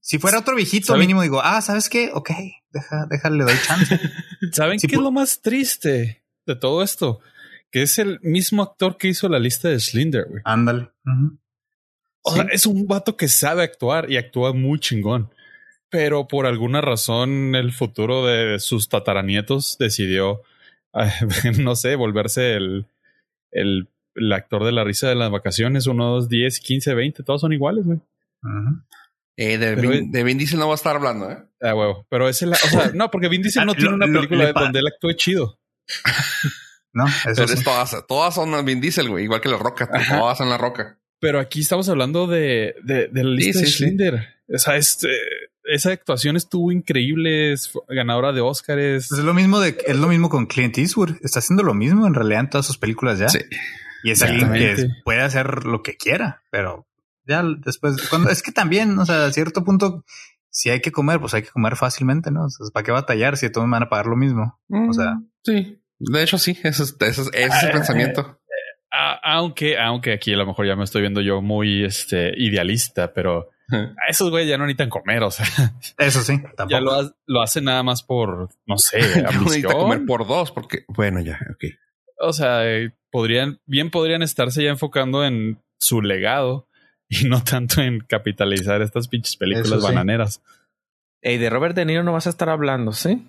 [0.00, 2.10] si fuera otro viejito mínimo digo, ah, ¿sabes qué?
[2.12, 2.30] Ok,
[2.72, 3.98] deja, déjale, doy chance.
[4.52, 7.20] ¿Saben qué es lo más triste de todo esto?
[7.70, 10.42] Que es el mismo actor que hizo la lista de Slinder, güey.
[10.44, 10.90] Ándale.
[12.22, 15.32] O sea, es un vato que sabe actuar y actúa muy chingón.
[15.88, 20.42] Pero por alguna razón, el futuro de sus tataranietos decidió,
[21.58, 22.86] no sé, volverse el,
[23.50, 23.88] el,
[24.32, 25.86] actor de la risa de las vacaciones.
[25.86, 28.00] Unos 10, 15, 20, todos son iguales, güey.
[29.36, 31.38] Eh, de, Vin, de, Vin, Diesel no va a estar hablando, ¿eh?
[31.62, 32.06] Ah, huevo.
[32.10, 34.86] Pero es el, o sea, no, porque Vin Diesel no tiene una película donde él
[34.86, 35.58] actúe chido.
[36.92, 40.48] No, eso Pero todas, todas son Vin Diesel, güey, igual que la roca, todas son
[40.48, 40.98] la roca.
[41.20, 44.28] Pero aquí estamos hablando de, de, de la lista de Schlinder.
[44.52, 45.08] O sea, este,
[45.64, 49.08] esa actuación estuvo increíble, es ganadora de Oscars.
[49.08, 51.16] Pues es lo mismo de, es lo mismo con Clint Eastwood.
[51.22, 53.28] Está haciendo lo mismo en realidad en todas sus películas ya.
[53.28, 53.40] Sí.
[54.02, 56.86] Y es alguien que puede hacer lo que quiera, pero
[57.26, 60.04] ya después, cuando es que también, o sea, a cierto punto,
[60.48, 62.46] si hay que comer, pues hay que comer fácilmente, ¿no?
[62.46, 64.58] O sea, ¿para qué batallar si todos van a pagar lo mismo?
[64.70, 65.79] o sea, mm, sí.
[66.00, 67.30] De hecho, sí, ese es, ese es,
[67.62, 68.40] el eh, pensamiento.
[69.22, 73.50] aunque, aunque aquí a lo mejor ya me estoy viendo yo muy este, idealista, pero
[73.72, 75.46] a esos güeyes ya no necesitan comer, o sea.
[75.98, 79.72] Eso sí, Ya lo, lo hacen nada más por, no sé, ambición.
[79.72, 81.64] comer por dos, porque, bueno, ya, ok.
[82.18, 86.68] O sea, eh, podrían, bien podrían estarse ya enfocando en su legado
[87.08, 90.42] y no tanto en capitalizar estas pinches películas bananeras.
[91.22, 93.28] Ey, de Robert De Niro no vas a estar hablando, ¿sí?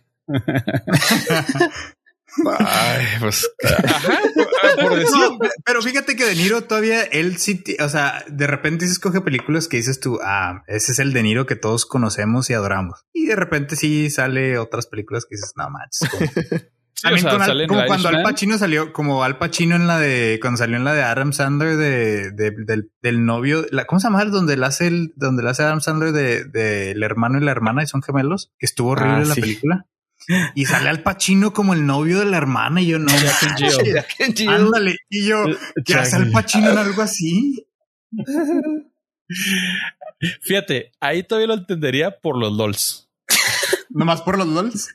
[2.59, 3.49] Ay, pues.
[5.65, 9.67] pero fíjate que De Niro todavía él sí, o sea, de repente se escoge películas
[9.67, 13.01] que dices tú, ah, ese es el De Niro que todos conocemos y adoramos.
[13.13, 16.69] Y de repente sí sale otras películas que dices, no manches.
[17.67, 20.93] Como, cuando Al Pacino salió, como Al Pacino en la de, cuando salió en la
[20.93, 22.31] de Adam Sandler de,
[23.01, 24.23] del, novio, la, ¿cómo se llama?
[24.25, 27.83] Donde le hace el, donde le hace Adam Sandler de, del hermano y la hermana
[27.83, 29.85] y son gemelos, que estuvo horrible ah, la película.
[30.55, 33.11] Y sale al Pachino como el novio de la hermana y yo no.
[34.47, 34.97] Ándale.
[35.09, 35.45] Y yo,
[35.85, 37.65] ¿qué hace al Pachino en algo así?
[40.41, 43.09] Fíjate, ahí todavía lo entendería por los LOLs.
[43.89, 44.89] ¿Nomás por los LOLs?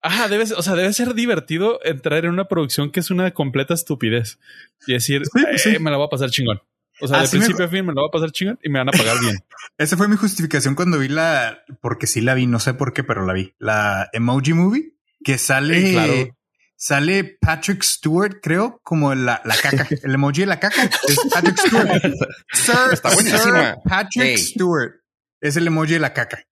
[0.00, 3.74] Ajá, debe, o sea, debe ser divertido entrar en una producción que es una completa
[3.74, 4.38] estupidez
[4.86, 5.22] y decir,
[5.64, 6.60] eh, me la voy a pasar chingón.
[7.00, 8.88] O sea, de principio a fin me lo va a pasar chingón y me van
[8.88, 9.38] a pagar bien.
[9.78, 13.04] Esa fue mi justificación cuando vi la, porque sí la vi, no sé por qué,
[13.04, 13.54] pero la vi.
[13.58, 16.34] La Emoji Movie, que sale,
[16.76, 19.86] sale Patrick Stewart, creo, como la, la caca.
[20.02, 22.02] El emoji de la caca es Patrick Stewart.
[22.52, 23.76] Sir, Está buenísima.
[23.84, 24.92] Patrick Stewart
[25.40, 26.44] es el emoji de la caca.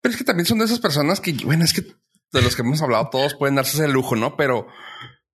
[0.00, 1.82] Pero es que también son de esas personas que, bueno, es que
[2.32, 4.36] de los que hemos hablado todos pueden darse ese lujo, ¿no?
[4.36, 4.68] Pero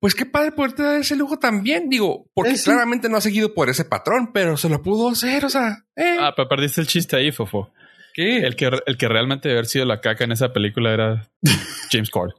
[0.01, 3.69] pues qué padre poderte dar ese lujo también, digo, porque claramente no ha seguido por
[3.69, 5.85] ese patrón, pero se lo pudo hacer, o sea.
[5.97, 6.17] Eh.
[6.21, 7.73] Ah, pero perdiste el chiste ahí, Fofo.
[8.15, 8.39] ¿Qué?
[8.39, 11.29] El que, el que realmente debe haber sido la caca en esa película era
[11.91, 12.37] James Corden.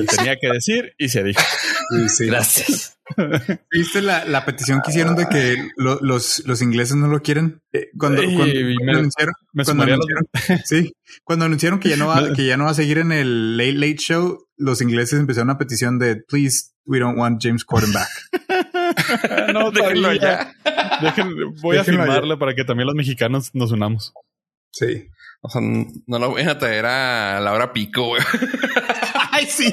[0.00, 1.42] Y tenía que decir y se dijo.
[2.20, 2.98] Gracias.
[3.70, 7.62] ¿Viste la, la, petición que hicieron de que los, los ingleses no lo quieren?
[7.72, 9.34] Eh, cuando, anunciaron,
[10.64, 10.92] sí,
[11.24, 13.72] cuando anunciaron que ya no va, que ya no va a seguir en el Late
[13.72, 18.08] Late Show, los ingleses empezaron una petición de please, we don't want James Corden back.
[19.52, 20.52] no, déjenlo ya.
[21.62, 24.12] voy a firmarlo para que también los mexicanos nos unamos.
[24.72, 25.08] Sí.
[25.40, 28.22] O sea, no lo voy a traer a la hora pico, güey.
[29.32, 29.72] Ay, sí.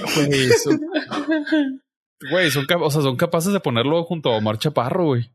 [2.29, 5.31] Güey, son, o sea, son capaces de ponerlo junto a Omar Chaparro, güey.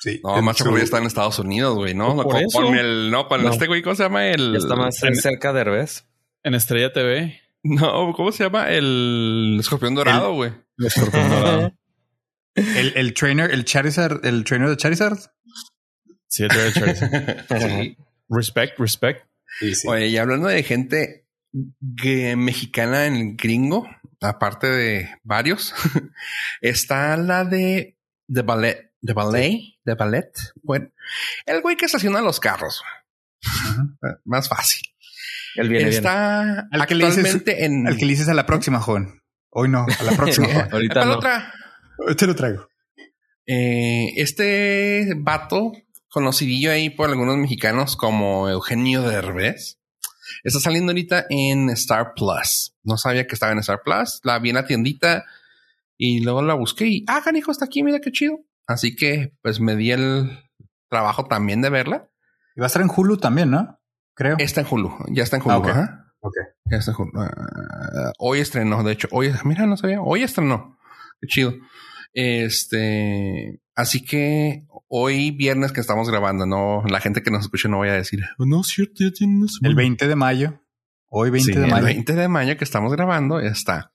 [0.00, 0.20] Sí.
[0.22, 0.76] No, Macho su...
[0.76, 2.14] está en Estados Unidos, güey, ¿no?
[2.16, 2.74] Por con, eso.
[2.74, 4.26] el, no, con este güey, ¿cómo se llama?
[4.26, 4.56] El.
[4.56, 6.04] está más en, cerca de Herbes.
[6.42, 7.40] En Estrella TV.
[7.68, 8.70] No, ¿cómo se llama?
[8.70, 10.52] El escorpión dorado, güey.
[10.78, 11.72] El, escorpión dorado.
[12.54, 15.18] el, el trainer, el Charizard, el trainer de Charizard.
[16.28, 17.46] Sí, el trainer de Charizard.
[17.82, 17.96] sí.
[18.28, 19.26] Respect, respect.
[19.60, 19.88] Sí, sí.
[19.88, 21.26] Oye, y hablando de gente
[22.36, 23.88] mexicana en gringo,
[24.20, 25.74] aparte de varios,
[26.60, 27.98] está la de
[28.28, 30.30] de ballet, de ballet, de ballet.
[30.62, 30.90] Bueno,
[31.46, 32.82] el güey que estaciona los carros.
[34.24, 34.82] Más fácil.
[35.58, 37.86] El viene está Al que actualmente en.
[37.86, 39.20] Al que le dices a la próxima, joven.
[39.50, 40.46] Hoy no, a la próxima.
[40.72, 41.16] Ahorita no.
[41.16, 41.52] otra.
[42.16, 42.68] Te lo traigo.
[43.44, 45.72] Eh, este vato,
[46.08, 49.78] conocidillo ahí por algunos mexicanos como Eugenio Derbez,
[50.44, 52.76] está saliendo ahorita en Star Plus.
[52.84, 54.20] No sabía que estaba en Star Plus.
[54.22, 55.24] La vi en la tiendita
[55.96, 58.38] y luego la busqué y, ah, hijo, está aquí, mira qué chido.
[58.66, 60.38] Así que, pues me di el
[60.88, 62.08] trabajo también de verla.
[62.54, 63.77] Y va a estar en Hulu también, ¿no?
[64.18, 64.34] Creo.
[64.40, 65.68] Está en Hulu, ya está en Hulu.
[65.68, 66.42] Ah, okay.
[66.68, 67.12] Ya está en Hulu.
[67.20, 70.76] Uh, hoy estrenó, de hecho, hoy, mira, no sabía, hoy estrenó.
[71.20, 71.54] Qué chido.
[72.12, 77.76] Este, así que hoy viernes que estamos grabando, no, la gente que nos escuche no
[77.76, 79.60] voy a decir, oh, no, cierto, ya tienes.
[79.62, 80.64] El 20 de mayo.
[81.10, 81.76] Hoy 20 de mayo.
[81.76, 83.92] El 20 de mayo que estamos grabando, ya está.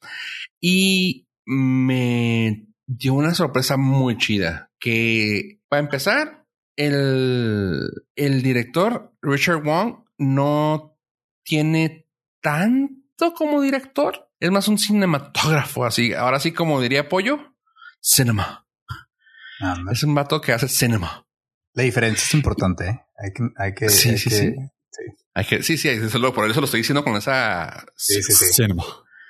[0.62, 4.72] Y me dio una sorpresa muy chida.
[4.80, 6.46] Que para empezar,
[6.78, 10.98] el, el director Richard Wong no
[11.44, 12.08] tiene
[12.42, 14.30] tanto como director.
[14.40, 16.14] Es más un cinematógrafo, así.
[16.14, 17.56] Ahora sí, como diría Pollo,
[18.02, 18.68] cinema.
[19.92, 21.26] Es un vato que hace cinema.
[21.74, 22.90] La diferencia es importante.
[22.90, 23.00] ¿eh?
[23.18, 24.54] Hay que, hay que, sí, sí, sí.
[25.34, 25.90] Hay que, sí, sí,
[26.36, 28.54] por eso lo estoy diciendo con esa sí, sí, sí.
[28.54, 28.84] cinema.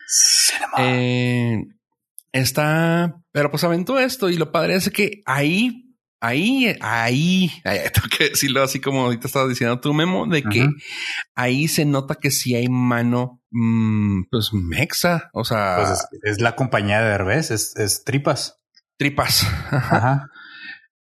[0.07, 0.73] Cinema.
[0.79, 1.63] Eh,
[2.33, 5.82] Está, pero pues aventó esto y lo padre es que ahí,
[6.23, 7.51] ahí, ahí,
[7.93, 10.67] tengo que decirlo así como ahorita estabas diciendo tu Memo, de que
[11.35, 15.75] ahí se nota que si hay mano, mmm, pues mexa, o sea.
[15.77, 18.61] Pues es, la compañía de Herbes, es, es Tripas.
[18.97, 19.45] Tripas.
[19.71, 20.29] Ajá.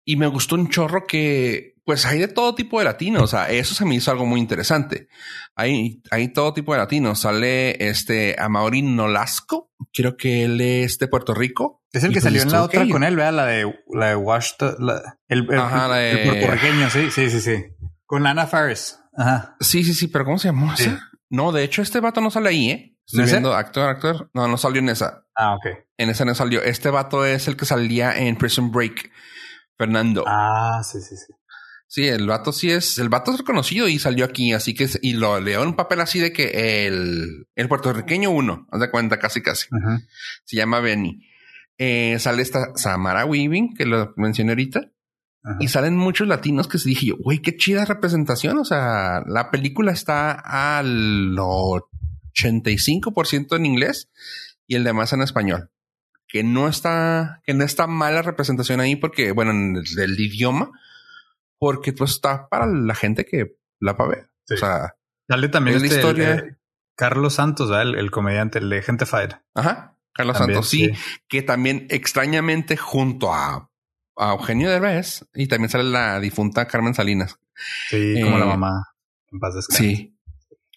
[0.05, 3.23] Y me gustó un chorro que pues hay de todo tipo de latinos.
[3.23, 5.09] O sea, eso se me hizo algo muy interesante.
[5.57, 7.21] Hay, hay todo tipo de latinos.
[7.21, 9.71] Sale este Amaury Nolasco.
[9.95, 11.83] Creo que él es de Puerto Rico.
[11.91, 14.17] Es el que pues salió en la otra con él, vea, la de la de
[14.17, 14.77] Washington,
[15.29, 17.65] el, el, puertorriqueño, sí, sí, sí, sí.
[18.05, 19.01] Con Ana Faris.
[19.17, 19.57] Ajá.
[19.59, 20.71] Sí, sí, sí, pero ¿cómo se llamó?
[21.31, 22.99] No, de hecho, este vato no sale ahí, ¿eh?
[23.07, 24.31] Estoy viendo actor, actor.
[24.35, 25.25] No, no salió en esa.
[25.35, 25.87] Ah, ok.
[25.97, 26.63] En esa no salió.
[26.63, 29.11] Este vato es el que salía en Prison Break.
[29.79, 30.25] Fernando.
[30.27, 31.33] Ah, sí, sí, sí.
[31.91, 35.15] Sí, el vato sí es, el vato es reconocido y salió aquí, así que, y
[35.15, 39.19] lo leo en un papel así de que el, el puertorriqueño uno, haz de cuenta,
[39.19, 39.69] casi, casi.
[40.45, 41.27] Se llama Benny.
[41.79, 44.93] Eh, sale esta Samara Weaving, que lo mencioné ahorita.
[45.61, 48.59] Y salen muchos latinos que se dije yo, güey, qué chida representación.
[48.59, 54.11] O sea, la película está al 85% en inglés
[54.67, 55.71] y el demás en español.
[56.27, 60.71] Que no está, que no está mala representación ahí porque, bueno, en el idioma,
[61.59, 64.31] porque pues está para la gente que la va a ver.
[64.51, 64.95] O sea,
[65.29, 66.35] dale también es la este, historia.
[66.35, 66.57] Eh,
[66.97, 69.43] Carlos Santos, El, el, comediante, el de Gente Fire.
[69.55, 69.97] Ajá.
[70.13, 70.91] Carlos Santos, sí,
[71.29, 73.71] que también extrañamente junto a,
[74.17, 77.39] a Eugenio Derbez y también sale la difunta Carmen Salinas.
[77.89, 78.83] Sí, como la eh, mamá.
[79.31, 80.19] En paz Sí.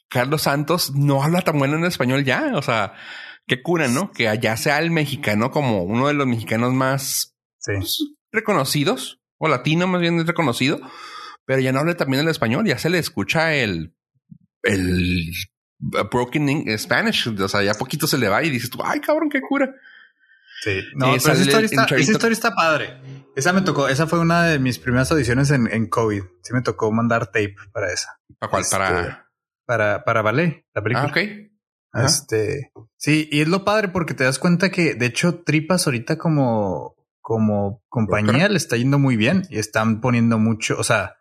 [0.10, 2.52] Carlos Santos no habla tan bueno en español ya.
[2.56, 2.94] O sea,
[3.48, 4.12] qué cura, ¿no?
[4.12, 9.88] Que allá sea el mexicano como uno de los mexicanos más pues, reconocidos o latino
[9.88, 10.80] más bien es reconocido,
[11.46, 13.96] pero ya no habla también el español, ya se le escucha el,
[14.62, 15.32] el
[15.80, 19.42] broken Spanish, o sea, ya poquito se le va y dices tú, ay cabrón, qué
[19.42, 19.74] cura.
[20.62, 23.02] Sí, no, esa, historia está, esa historia está padre.
[23.36, 26.22] Esa me tocó, esa fue una de mis primeras audiciones en, en COVID.
[26.44, 28.20] Sí me tocó mandar tape para esa.
[28.38, 28.64] ¿Para cuál?
[28.70, 29.02] para...
[29.02, 29.18] Este,
[29.66, 31.08] para, para Ballet, la película.
[31.08, 32.06] Ah, ok.
[32.06, 36.18] Este, sí, y es lo padre porque te das cuenta que de hecho Tripas ahorita
[36.18, 36.96] como
[37.32, 41.16] como compañía le está yendo muy bien y están poniendo mucho, o sea,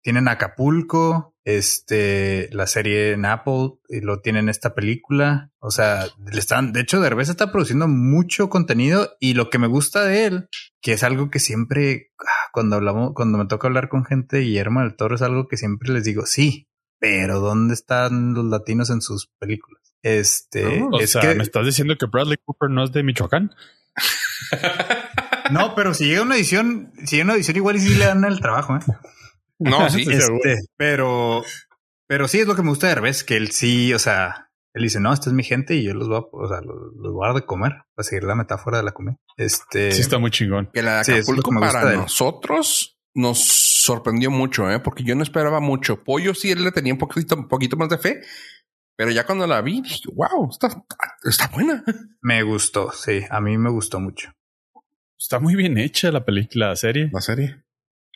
[0.00, 6.38] tienen Acapulco, este, la serie en Apple y lo tienen esta película, o sea, le
[6.38, 10.48] están, de hecho, Derbez está produciendo mucho contenido y lo que me gusta de él,
[10.80, 14.42] que es algo que siempre, ah, cuando hablamos, cuando me toca hablar con gente de
[14.44, 16.68] Guillermo del Toro, es algo que siempre les digo, sí,
[17.00, 19.82] pero ¿dónde están los latinos en sus películas?
[20.04, 23.50] Este, o es sea, que me estás diciendo que Bradley Cooper no es de Michoacán.
[25.50, 28.24] No, pero si llega una edición, si llega una edición igual y sí le dan
[28.24, 28.80] el trabajo, ¿eh?
[29.58, 30.06] No, sí.
[30.08, 31.44] Este, pero,
[32.06, 34.82] pero sí es lo que me gusta de Herbes, que él sí, o sea, él
[34.82, 37.24] dice, no, esta es mi gente y yo los voy a, o sea, los, voy
[37.24, 39.16] a dar de comer, para seguir la metáfora de la comida.
[39.36, 39.92] Este.
[39.92, 40.70] Sí está muy chingón.
[40.72, 44.78] Que la de Acapulco para nosotros nos sorprendió mucho, ¿eh?
[44.80, 46.04] porque yo no esperaba mucho.
[46.04, 48.20] Pollo sí él le tenía un poquito, un poquito más de fe,
[48.96, 50.84] pero ya cuando la vi, dije, wow, está,
[51.24, 51.82] está buena.
[52.22, 54.30] Me gustó, sí, a mí me gustó mucho.
[55.20, 57.10] Está muy bien hecha la película, la serie.
[57.12, 57.62] La serie.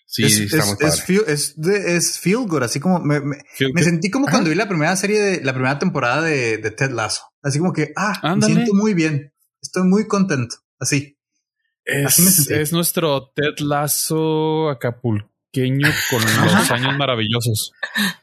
[0.07, 3.37] Sí, es, está muy es, feel, es, de, es, feel, good, así como me, me,
[3.75, 6.93] me sentí como cuando vi la primera serie de la primera temporada de, de Ted
[6.93, 7.23] Lasso.
[7.43, 8.55] Así como que, ah, Ándale.
[8.55, 9.35] me siento muy bien.
[9.61, 10.57] Estoy muy contento.
[10.79, 11.19] Así.
[11.85, 12.55] Es, así me sentí.
[12.55, 16.23] es nuestro Ted Lasso acapulqueño con
[16.55, 17.73] los años maravillosos.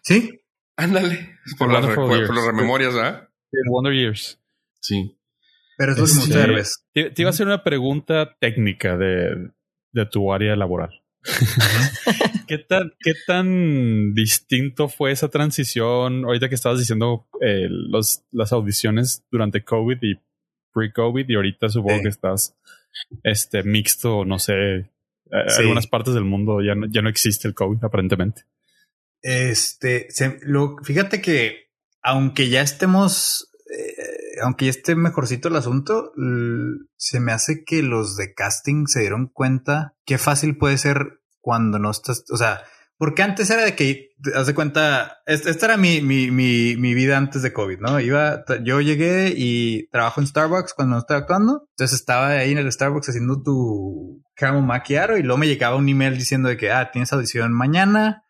[0.02, 0.42] Sí.
[0.76, 1.38] Ándale.
[1.60, 3.30] Por, las, por las rememorias, ¿ah?
[3.52, 3.58] ¿eh?
[3.70, 4.40] Wonder Years.
[4.80, 5.16] Sí.
[5.82, 6.76] Pero eso es como cerveza.
[6.94, 9.50] Te, te, iba a hacer una pregunta técnica de,
[9.92, 11.02] de tu área laboral.
[12.48, 18.54] ¿Qué tan, ¿Qué tan distinto fue esa transición ahorita que estabas diciendo eh, los, las
[18.54, 20.20] audiciones durante COVID y
[20.72, 22.04] pre-COVID y ahorita supongo sí.
[22.04, 22.56] que estás
[23.24, 24.92] este mixto, no sé,
[25.26, 25.62] sí.
[25.62, 28.44] algunas partes del mundo ya no, ya no existe el COVID aparentemente.
[29.24, 31.72] Este, se, lo, fíjate que
[32.04, 36.12] aunque ya estemos, eh, aunque ya esté mejorcito el asunto,
[36.98, 41.80] se me hace que los de casting se dieron cuenta qué fácil puede ser cuando
[41.80, 42.64] no estás, o sea,
[43.02, 47.18] porque antes era de que, haz de cuenta, esta era mi, mi, mi, mi, vida
[47.18, 48.00] antes de COVID, ¿no?
[48.00, 51.68] Iba, yo llegué y trabajo en Starbucks cuando no estaba actuando.
[51.72, 55.90] Entonces estaba ahí en el Starbucks haciendo tu caramel macchiato y luego me llegaba un
[55.90, 58.24] email diciendo de que, ah, tienes audición mañana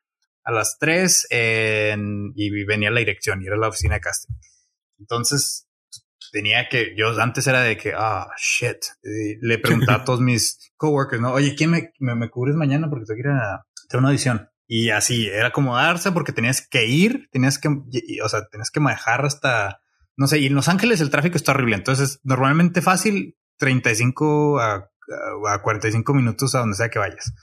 [0.46, 4.36] a las 3 en, y venía la dirección y era la oficina de casting.
[5.00, 5.68] Entonces
[6.32, 10.72] tenía que, yo antes era de que, ah, shit, y le preguntaba a todos mis
[10.78, 11.34] coworkers, ¿no?
[11.34, 12.90] Oye, ¿quién me, me, me cubres mañana?
[12.90, 14.50] Porque tengo que ir a hacer una audición.
[14.68, 19.26] Y así, era acomodarse porque tenías que ir, tenías que, o sea, tenías que manejar
[19.26, 19.82] hasta,
[20.16, 21.76] no sé, y en Los Ángeles el tráfico está horrible.
[21.76, 24.90] Entonces, normalmente fácil, 35 a,
[25.50, 27.34] a 45 minutos a donde sea que vayas.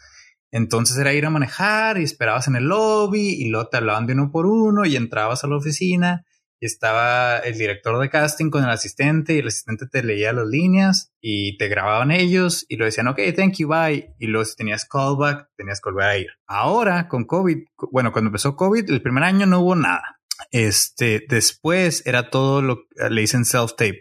[0.51, 4.14] Entonces era ir a manejar y esperabas en el lobby y luego te hablaban de
[4.14, 6.24] uno por uno y entrabas a la oficina
[6.66, 11.12] estaba el director de casting con el asistente y el asistente te leía las líneas
[11.20, 14.14] y te grababan ellos y lo decían, ok, thank you, bye.
[14.18, 16.28] Y luego si tenías callback, tenías que volver a ir.
[16.46, 17.59] Ahora con COVID,
[17.92, 20.18] bueno, cuando empezó COVID, el primer año no hubo nada.
[20.50, 24.00] Este, después era todo lo que le dicen self-tape.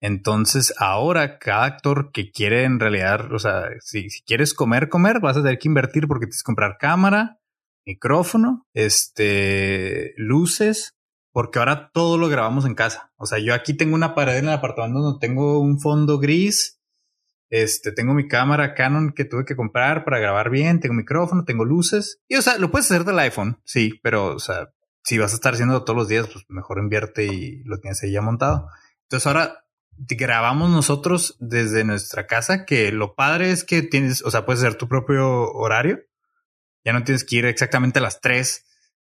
[0.00, 5.20] Entonces ahora cada actor que quiere en realidad, o sea, si, si, quieres comer, comer,
[5.20, 7.38] vas a tener que invertir porque tienes que comprar cámara,
[7.86, 10.96] micrófono, este, luces,
[11.32, 13.12] porque ahora todo lo grabamos en casa.
[13.16, 16.78] O sea, yo aquí tengo una pared en el apartamento donde tengo un fondo gris.
[17.48, 21.64] Este, tengo mi cámara Canon que tuve que comprar para grabar bien, tengo micrófono, tengo
[21.64, 22.20] luces.
[22.28, 24.70] Y o sea, lo puedes hacer del iPhone, sí, pero o sea,
[25.04, 28.12] si vas a estar haciendo todos los días, pues mejor invierte y lo tienes ahí
[28.12, 28.68] ya montado.
[29.02, 29.64] Entonces ahora
[29.96, 34.76] grabamos nosotros desde nuestra casa, que lo padre es que tienes, o sea, puedes hacer
[34.76, 36.00] tu propio horario.
[36.84, 38.64] Ya no tienes que ir exactamente a las 3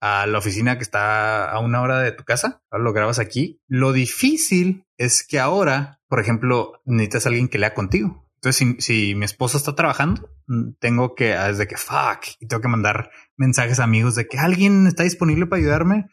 [0.01, 2.61] a la oficina que está a una hora de tu casa.
[2.71, 3.61] Ahora lo grabas aquí.
[3.67, 8.29] Lo difícil es que ahora, por ejemplo, necesitas a alguien que lea contigo.
[8.35, 12.61] Entonces, si, si mi esposo está trabajando, mm, tengo que, desde que fuck, y tengo
[12.61, 16.05] que mandar mensajes a amigos de que alguien está disponible para ayudarme.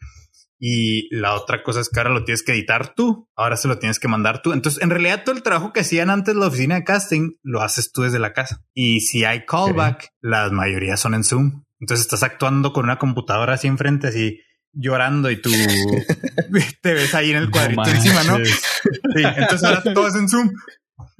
[0.59, 3.29] Y la otra cosa es que ahora lo tienes que editar tú.
[3.35, 4.53] Ahora se lo tienes que mandar tú.
[4.53, 7.91] Entonces, en realidad, todo el trabajo que hacían antes la oficina de casting lo haces
[7.91, 8.63] tú desde la casa.
[8.73, 10.09] Y si hay callback, okay.
[10.21, 11.63] la mayoría son en Zoom.
[11.79, 14.39] Entonces estás actuando con una computadora así enfrente, así
[14.73, 15.49] llorando y tú
[16.81, 18.37] te ves ahí en el cuadrito no encima, ¿no?
[18.45, 20.51] Sí, entonces ahora todo es en Zoom.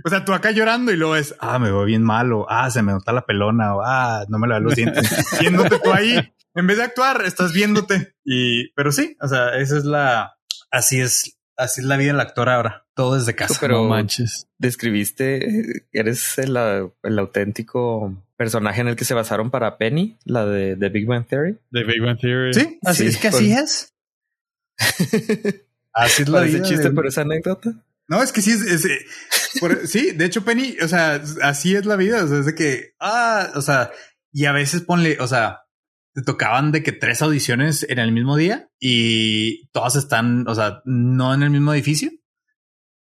[0.04, 2.82] O sea, tú acá llorando y luego es, ah, me veo bien malo, ah, se
[2.82, 5.10] me nota la pelona, o ah, no me la los dientes.
[5.40, 8.16] Viéndote tú ahí, en vez de actuar, estás viéndote.
[8.24, 10.34] Y, pero sí, o sea, esa es la,
[10.72, 12.87] así es, así es la vida del actor ahora.
[12.98, 13.58] Todo desde casa.
[13.62, 14.48] Pero no manches.
[14.58, 16.58] Describiste, eres el,
[17.04, 21.28] el auténtico personaje en el que se basaron para Penny, la de, de Big Bang
[21.28, 21.60] Theory.
[21.70, 22.56] De Big Bang Theory.
[22.56, 23.94] Sí, así sí, es que así es.
[25.94, 26.92] así es la ese chiste de...
[26.92, 27.72] por esa anécdota.
[28.08, 28.88] No, es que sí es, es
[29.60, 32.56] por, sí, de hecho Penny, o sea, así es la vida, o sea, es de
[32.56, 33.92] que, ah, o sea,
[34.32, 35.66] y a veces ponle, o sea,
[36.16, 40.82] te tocaban de que tres audiciones en el mismo día y todas están, o sea,
[40.86, 42.10] no en el mismo edificio.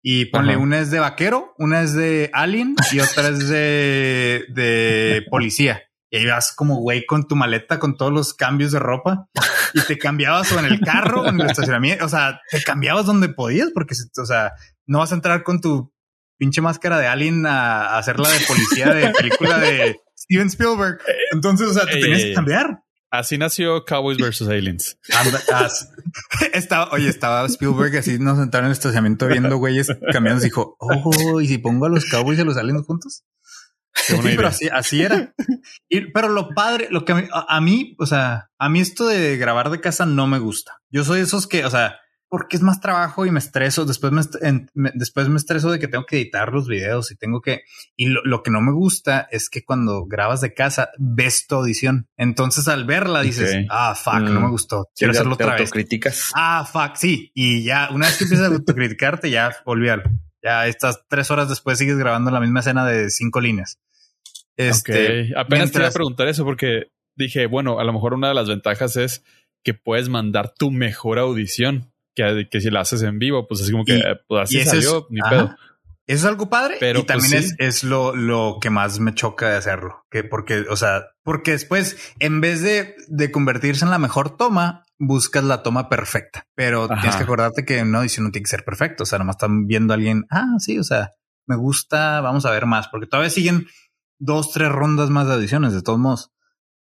[0.02, 0.62] Y ponle, Ajá.
[0.62, 5.84] una es de vaquero, una es de alien y otra es de, de policía.
[6.10, 9.28] Y ahí vas como güey con tu maleta con todos los cambios de ropa
[9.74, 12.06] y te cambiabas o en el carro o en el estacionamiento.
[12.06, 14.54] O sea, te cambiabas donde podías porque, o sea,
[14.86, 15.92] no vas a entrar con tu
[16.38, 21.00] pinche máscara de alien a, a hacer la de policía de película de Steven Spielberg.
[21.32, 22.84] Entonces, o sea, te tenías que cambiar.
[23.10, 24.42] Así nació Cowboys vs.
[24.50, 25.00] Aliens.
[26.54, 30.76] estaba, oye, estaba Spielberg así nos sentaron en el estacionamiento viendo güeyes caminando y dijo,
[30.80, 33.24] oh, ¿y si pongo a los Cowboys y a los Aliens juntos?
[33.94, 35.34] Sí, pero así, así era.
[36.14, 39.82] pero lo padre, lo que a mí, o sea, a mí esto de grabar de
[39.82, 40.82] casa no me gusta.
[40.90, 42.00] Yo soy esos que, o sea,
[42.30, 43.86] porque es más trabajo y me estreso.
[43.86, 44.22] Después me,
[44.94, 47.62] después me estreso de que tengo que editar los videos y tengo que.
[47.96, 52.08] Y lo, que no me gusta es que cuando grabas de casa ves tu audición.
[52.18, 54.52] Entonces al verla dices, ah, fuck, no me mm.
[54.52, 54.90] gustó.
[54.96, 55.72] Quiero hacerlo otra vez.
[55.72, 56.32] Críticas.
[56.36, 57.32] Ah, fuck, sí.
[57.34, 60.04] Y ya una vez que empiezas a autocriticarte, ya olvídalo.
[60.44, 63.80] Ya estas tres horas después sigues grabando la misma escena de cinco líneas.
[64.56, 68.34] Este, Apenas te iba a preguntar eso porque dije, bueno, a lo mejor una de
[68.34, 69.24] las ventajas es
[69.64, 71.92] que puedes mandar tu mejor audición
[72.50, 75.56] que, si la haces en vivo, pues así como que pues así salió, ni pedo.
[76.08, 79.14] Eso es algo padre pero y pues, también es, es lo, lo que más me
[79.14, 80.06] choca de hacerlo.
[80.10, 84.86] Que porque, o sea, porque después, en vez de, de convertirse en la mejor toma,
[84.98, 86.48] buscas la toma perfecta.
[86.56, 89.04] Pero tienes que acordarte que no, y si no tiene que ser perfecto.
[89.04, 91.12] O sea, nomás están viendo a alguien, ah, sí, o sea,
[91.46, 93.68] me gusta, vamos a ver más, porque todavía siguen
[94.18, 96.32] dos, tres rondas más de audiciones, de todos modos.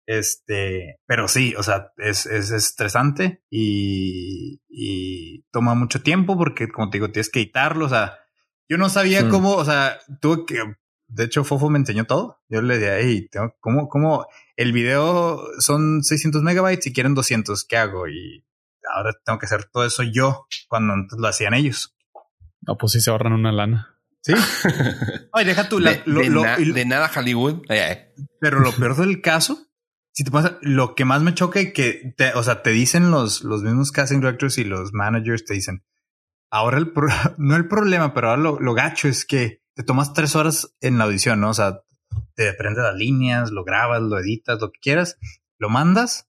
[0.07, 6.91] Este, pero sí, o sea, es, es estresante y, y, toma mucho tiempo porque, como
[6.91, 7.87] te digo, tienes que editarlo.
[7.87, 8.19] O sea,
[8.69, 10.59] yo no sabía cómo, o sea, tuve que,
[11.07, 12.41] de hecho, Fofo me enseñó todo.
[12.49, 14.27] Yo le dije, hey, tengo, ¿cómo, cómo
[14.57, 17.65] el video son 600 megabytes y quieren 200?
[17.65, 18.09] ¿Qué hago?
[18.09, 18.45] Y
[18.93, 21.95] ahora tengo que hacer todo eso yo cuando antes lo hacían ellos.
[22.63, 24.01] No, pues sí se ahorran una lana.
[24.23, 24.35] Sí.
[25.33, 25.81] Ay, deja tú.
[25.81, 27.63] de, de, nada Hollywood.
[28.41, 29.72] Pero lo peor del caso
[30.13, 33.11] si te pasa, lo que más me choca es que, te, o sea, te dicen
[33.11, 35.85] los, los mismos casting directors y los managers te dicen,
[36.51, 36.93] ahora el
[37.39, 41.05] no el problema, pero ahora lo, gacho es que te tomas tres horas en la
[41.05, 41.51] audición, ¿no?
[41.51, 41.81] O sea,
[42.35, 45.17] te aprendes las líneas, lo grabas, lo editas, lo que quieras,
[45.59, 46.29] lo mandas.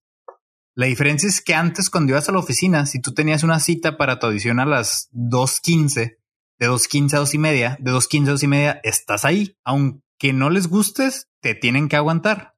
[0.76, 3.98] La diferencia es que antes cuando ibas a la oficina, si tú tenías una cita
[3.98, 6.18] para tu audición a las 2.15,
[6.58, 9.58] de 2.15 a 2 y media, de 2.15 a 2 y media, estás ahí.
[9.66, 12.53] Aunque no les gustes, te tienen que aguantar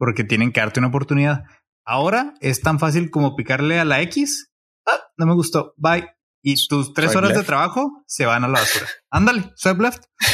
[0.00, 1.44] porque tienen que darte una oportunidad.
[1.84, 4.50] Ahora es tan fácil como picarle a la X.
[4.86, 5.74] Ah, no me gustó.
[5.76, 6.08] Bye.
[6.42, 8.86] Y tus tres horas de trabajo se van a la basura.
[9.10, 10.04] Ándale, swipe left.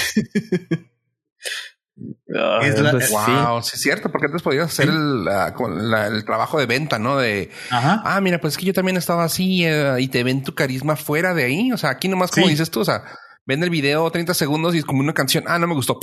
[2.63, 3.71] es wow, sí.
[3.75, 7.17] es cierto, porque antes podías hacer el, trabajo de venta, ¿no?
[7.17, 10.55] De, ah, mira, pues es que yo también estaba así eh, y te ven tu
[10.55, 11.73] carisma fuera de ahí.
[11.73, 13.03] O sea, aquí nomás como dices tú, o sea,
[13.45, 15.43] ven el video 30 segundos y es como una canción.
[15.49, 15.99] Ah, no me gustó.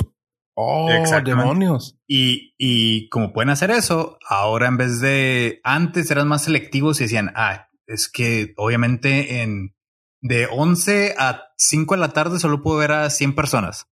[0.54, 0.88] Oh,
[1.24, 1.98] demonios.
[2.06, 7.04] Y, y como pueden hacer eso, ahora en vez de antes eran más selectivos y
[7.04, 9.74] decían, ah, es que obviamente en
[10.20, 13.90] de 11 a 5 de la tarde solo puedo ver a 100 personas,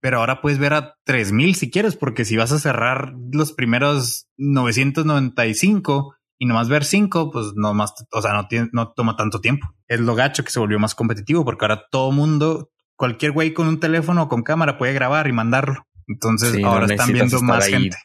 [0.00, 4.28] pero ahora puedes ver a 3000 si quieres, porque si vas a cerrar los primeros
[4.38, 9.40] 995 y nomás ver 5, pues no más, o sea, no, tiene, no toma tanto
[9.40, 9.74] tiempo.
[9.86, 13.66] Es lo gacho que se volvió más competitivo porque ahora todo mundo, cualquier güey con
[13.66, 15.86] un teléfono o con cámara puede grabar y mandarlo.
[16.08, 17.96] Entonces ahora están viendo más gente.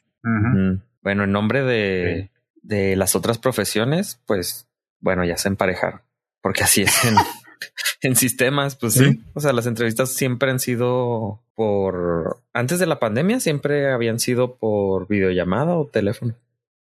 [1.01, 2.29] Bueno, en nombre de,
[2.61, 4.67] de, las otras profesiones, pues
[4.99, 6.01] bueno, ya se emparejaron,
[6.41, 7.15] porque así es en,
[8.01, 9.23] en sistemas, pues ¿Sí?
[9.33, 14.55] O sea, las entrevistas siempre han sido por antes de la pandemia, siempre habían sido
[14.55, 16.35] por videollamada o teléfono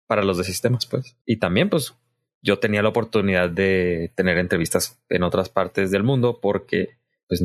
[0.05, 1.15] para los de sistemas, pues.
[1.25, 1.93] Y también, pues
[2.41, 6.97] yo tenía la oportunidad de tener entrevistas en otras partes del mundo porque
[7.27, 7.43] pues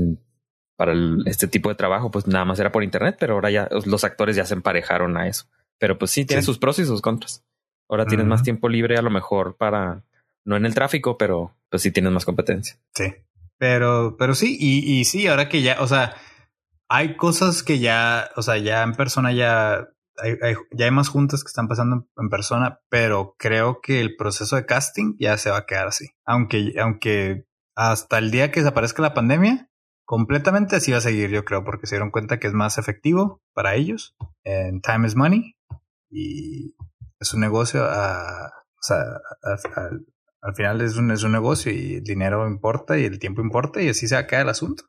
[0.76, 0.94] para
[1.26, 4.36] este tipo de trabajo, pues nada más era por internet, pero ahora ya los actores
[4.36, 5.46] ya se emparejaron a eso.
[5.78, 7.44] Pero pues sí, tiene sus pros y sus contras.
[7.88, 10.02] Ahora tienes más tiempo libre a lo mejor para,
[10.44, 12.76] no en el tráfico, pero pues sí tienes más competencia.
[12.94, 13.14] Sí,
[13.58, 16.16] pero, pero sí, y, y sí, ahora que ya, o sea,
[16.88, 21.42] hay cosas que ya, o sea, ya en persona ya hay, ya hay más juntas
[21.42, 25.58] que están pasando en, persona, pero creo que el proceso de casting ya se va
[25.58, 26.10] a quedar así.
[26.24, 29.70] Aunque, aunque hasta el día que desaparezca la pandemia,
[30.04, 33.42] completamente así va a seguir, yo creo, porque se dieron cuenta que es más efectivo
[33.52, 34.16] para ellos.
[34.44, 35.56] En time is money
[36.10, 36.74] y
[37.18, 37.84] es un negocio.
[37.84, 39.02] A, o sea,
[40.42, 43.82] al final es un, es un negocio y el dinero importa y el tiempo importa
[43.82, 44.84] y así se acaba el asunto.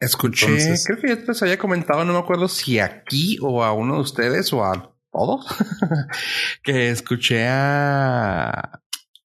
[0.00, 0.46] Escuché,
[0.86, 4.00] creo que ya les había comentado, no me acuerdo si aquí o a uno de
[4.02, 5.46] ustedes o a todos,
[6.62, 8.80] que escuché a,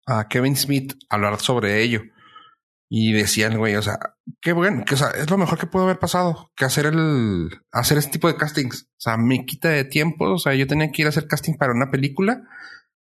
[0.07, 2.03] a Kevin Smith hablar sobre ello
[2.95, 3.99] y decían, güey, o sea,
[4.43, 7.49] qué bueno, que o sea, es lo mejor que pudo haber pasado, que hacer el,
[7.71, 8.83] hacer este tipo de castings.
[8.83, 10.35] O sea, me quita de tiempo.
[10.35, 12.43] O sea, yo tenía que ir a hacer casting para una película,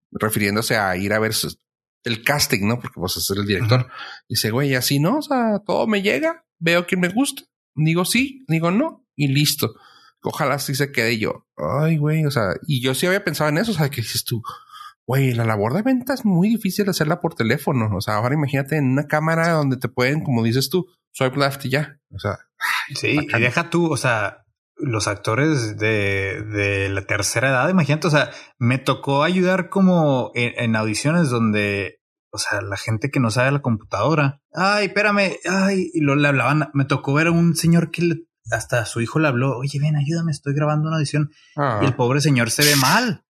[0.10, 1.34] refiriéndose a ir a ver
[2.04, 2.80] el casting, ¿no?
[2.80, 3.88] Porque vos es el director.
[4.28, 7.44] Dice, güey, así no, o sea, todo me llega, veo que me gusta,
[7.76, 9.76] digo sí, digo no, y listo.
[10.24, 11.46] Ojalá sí se quede yo.
[11.58, 14.24] Ay, güey, o sea, y yo sí había pensado en eso, o sea, que dices
[14.24, 14.42] tú,
[15.08, 17.90] Güey, la labor de venta es muy difícil hacerla por teléfono.
[17.96, 21.64] O sea, ahora imagínate en una cámara donde te pueden, como dices tú, swipe left
[21.66, 22.00] y ya.
[22.12, 22.40] O sea,
[22.96, 24.46] sí, y deja tú, o sea,
[24.78, 30.76] los actores de, de la tercera edad, imagínate, o sea, me tocó ayudar como en,
[30.76, 32.02] audiciones donde,
[32.32, 36.28] o sea, la gente que no sabe la computadora, ay, espérame, ay, y lo le
[36.28, 39.96] hablaban, me tocó ver a un señor que hasta su hijo le habló, oye, ven,
[39.96, 41.32] ayúdame, estoy grabando una audición.
[41.56, 41.80] Ah.
[41.82, 43.24] Y el pobre señor se ve mal.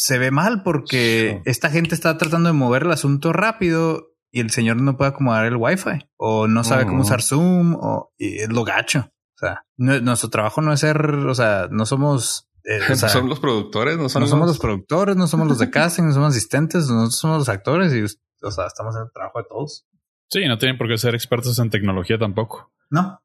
[0.00, 4.50] Se ve mal porque esta gente está tratando de mover el asunto rápido y el
[4.50, 8.64] señor no puede acomodar el wifi o no sabe cómo usar Zoom o es lo
[8.64, 9.10] gacho.
[9.10, 13.40] O sea, nuestro trabajo no es ser, o sea, no somos eh, o son los
[13.40, 17.38] productores, no, somos los productores, no somos los de casting, no somos asistentes, nosotros somos
[17.40, 19.86] los actores y, o sea, estamos en el trabajo de todos.
[20.30, 22.72] Sí, no tienen por qué ser expertos en tecnología tampoco.
[22.88, 23.20] No.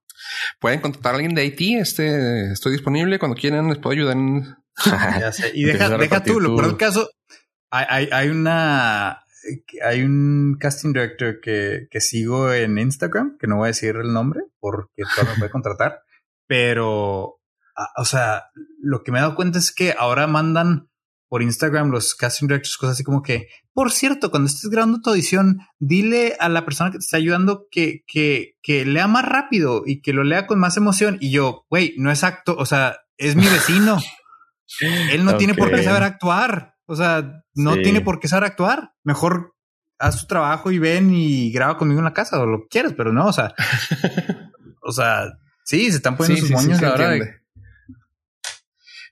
[0.59, 4.57] Pueden contactar a alguien de IT, este, estoy disponible cuando quieran, les puedo ayudar en...
[5.19, 5.51] ya sé.
[5.53, 7.09] Y deja, deja tú, lo por el caso,
[7.71, 9.21] hay, hay, hay una
[9.83, 14.11] hay un casting director que, que, sigo en Instagram, que no voy a decir el
[14.11, 16.01] nombre porque todavía me puede contratar,
[16.47, 17.39] pero,
[17.97, 18.45] o sea,
[18.81, 20.89] lo que me he dado cuenta es que ahora mandan
[21.27, 25.09] por Instagram los casting directors cosas así como que, por cierto, cuando estés grabando tu
[25.09, 29.83] audición, dile a la persona que te está ayudando que, que, que lea más rápido
[29.85, 31.17] y que lo lea con más emoción.
[31.19, 33.97] Y yo, güey, no es acto, o sea, es mi vecino.
[35.11, 36.75] Él no tiene por qué saber actuar.
[36.87, 38.93] O sea, no tiene por qué saber actuar.
[39.03, 39.55] Mejor
[39.97, 42.93] haz tu trabajo y ven y graba conmigo en la casa o lo que quieras,
[42.97, 43.53] pero no, o sea,
[44.81, 45.31] o sea,
[45.63, 47.17] sí, se están poniendo sus moños ahora.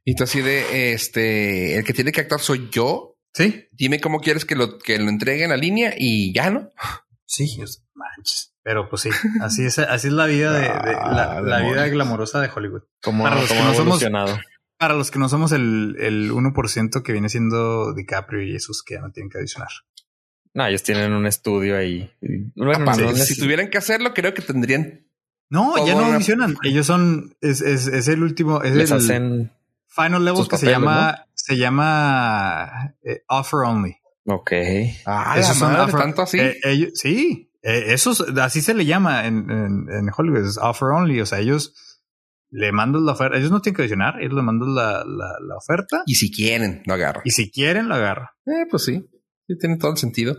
[0.06, 3.18] Y tú así de este, el que tiene que actuar soy yo.
[3.34, 3.68] Sí.
[3.72, 6.70] Dime cómo quieres que lo, que lo entreguen a línea y ya, ¿no?
[7.26, 7.58] Sí,
[7.96, 8.54] manches.
[8.64, 9.10] Pero pues sí,
[9.42, 12.84] así es, así es la vida de, la, ah, vida glamorosa de Hollywood.
[13.02, 14.04] Como, para los que no somos,
[14.78, 18.96] para los que no somos el, el 1% que viene siendo DiCaprio y esos que
[18.96, 19.70] ya no tienen que adicionar.
[20.54, 22.12] No, ellos tienen un estudio ahí.
[23.16, 25.08] si tuvieran que hacerlo, creo que tendrían.
[25.50, 26.56] No, ya no adicionan.
[26.64, 27.36] Ellos son.
[27.42, 28.62] Es, es, es, el último.
[28.62, 29.52] Es Les el hacen
[29.88, 31.28] final level que se llama.
[31.34, 33.98] Se llama eh, Offer Only.
[34.26, 34.52] Ok.
[35.06, 36.40] Ah, esos son tanto así.
[36.40, 40.46] Eh, ellos, sí, eh, esos así se le llama en, en, en Hollywood.
[40.46, 41.22] Es Offer Only.
[41.22, 41.93] O sea, ellos
[42.54, 43.38] le mandan la oferta.
[43.38, 46.04] Ellos no tienen que adicionar, ellos le mandan la, la, la oferta.
[46.06, 47.24] Y si quieren, lo agarran.
[47.26, 48.28] Y si quieren, lo agarran.
[48.46, 49.04] Eh, pues sí.
[49.48, 50.38] Sí, tiene todo el sentido.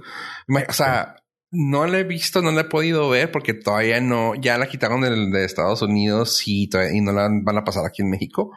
[0.69, 1.17] O sea,
[1.51, 5.01] no la he visto, no la he podido ver porque todavía no, ya la quitaron
[5.01, 8.57] de Estados Unidos y, y no la van a pasar aquí en México.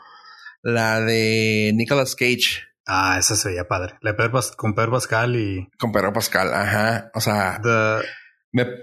[0.61, 2.63] La de Nicolas Cage.
[2.85, 3.95] Ah, esa se veía padre.
[4.01, 4.15] La
[4.55, 5.67] con Pedro Pascal y.
[5.79, 7.09] Con Pedro Pascal, ajá.
[7.13, 7.59] O sea.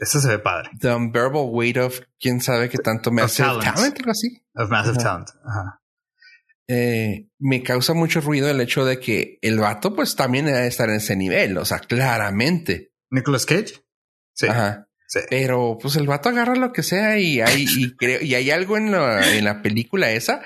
[0.01, 0.71] Esa se ve padre.
[0.79, 4.43] The Unbearable Weight of quién sabe qué tanto me hace talent, algo así.
[4.55, 5.31] Of Massive Talent.
[5.45, 5.81] Ajá.
[6.67, 10.89] Eh, me causa mucho ruido el hecho de que el vato pues también debe estar
[10.89, 12.93] en ese nivel, o sea, claramente.
[13.11, 13.85] Nicolas Cage.
[14.33, 14.47] Sí.
[14.49, 14.89] Ajá.
[15.31, 18.77] Pero pues el vato agarra lo que sea y hay, y creo, y hay algo
[18.77, 20.43] en la, en la película esa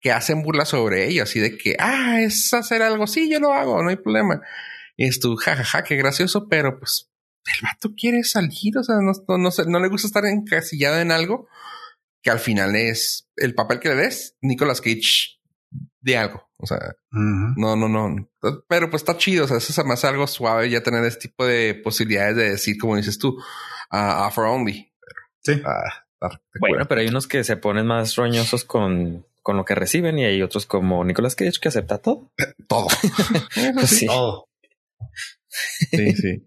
[0.00, 3.52] que hacen burla sobre ello, así de que, ah, es hacer algo, sí, yo lo
[3.52, 4.40] hago, no hay problema.
[4.96, 7.09] Y es tu jajaja, qué gracioso, pero pues
[7.46, 11.48] el vato quiere salir, o sea, no, no, no le gusta estar encasillado en algo
[12.22, 14.36] que al final es el papel que le des.
[14.42, 15.40] Nicolas Cage
[16.00, 16.48] de algo.
[16.56, 16.78] O sea,
[17.10, 18.28] no, no, no.
[18.68, 19.44] Pero pues está chido.
[19.44, 22.76] O sea, eso es más algo suave ya tener este tipo de posibilidades de decir,
[22.78, 23.38] como dices tú,
[23.92, 24.92] uh, offer only.
[25.42, 25.60] sí.
[25.64, 26.04] Ah,
[26.60, 30.26] bueno, pero hay unos que se ponen más roñosos con, con lo que reciben y
[30.26, 32.30] hay otros como Nicolas Cage que acepta todo.
[32.68, 32.88] todo.
[33.86, 34.06] sí.
[34.06, 34.48] Todo.
[35.48, 36.46] Sí, sí.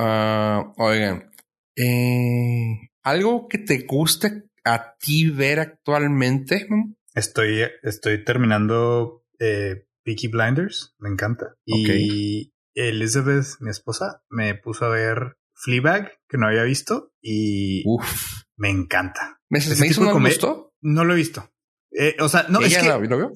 [0.00, 1.30] Uh, oigan,
[1.76, 6.66] eh, algo que te guste a ti ver actualmente.
[7.14, 11.56] Estoy, estoy terminando eh, Peaky Blinders, me encanta.
[11.66, 17.84] Y Elizabeth, mi esposa, me puso a ver Fleabag, que no había visto, y
[18.56, 19.40] me encanta.
[19.50, 20.72] ¿Me, hizo no?
[20.80, 21.52] No lo he visto.
[21.90, 23.32] Eh, o sea, no, ¿Ella es que lo vio?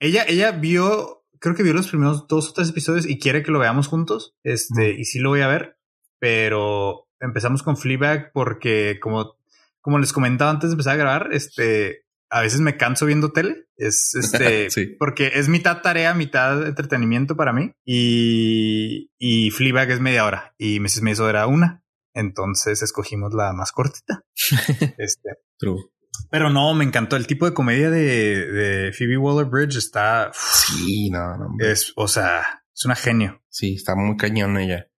[0.00, 3.50] Ella, ella vio, creo que vio los primeros dos o tres episodios y quiere que
[3.50, 4.34] lo veamos juntos.
[4.44, 5.75] Este, y sí lo voy a ver,
[6.18, 9.36] pero empezamos con Fleabag porque como,
[9.80, 13.66] como les comentaba antes de empezar a grabar, este, a veces me canso viendo tele.
[13.76, 17.72] Es este, porque es mitad tarea, mitad entretenimiento para mí.
[17.84, 21.02] Y, y Fleabag es media hora y Mrs.
[21.02, 21.82] Maisel era una.
[22.14, 24.24] Entonces escogimos la más cortita.
[24.98, 25.30] este.
[25.58, 25.90] True.
[26.30, 29.76] Pero no, me encantó el tipo de comedia de, de Phoebe Waller Bridge.
[29.76, 30.30] Está.
[30.32, 31.48] Sí, no, no.
[31.58, 33.42] Es, o sea, es una genio.
[33.48, 34.88] Sí, está muy cañón ella.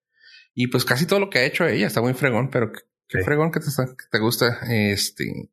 [0.61, 3.53] Y pues casi todo lo que ha hecho ella está muy fregón, pero qué fregón
[3.53, 4.59] que te, que te gusta.
[4.69, 5.53] Este,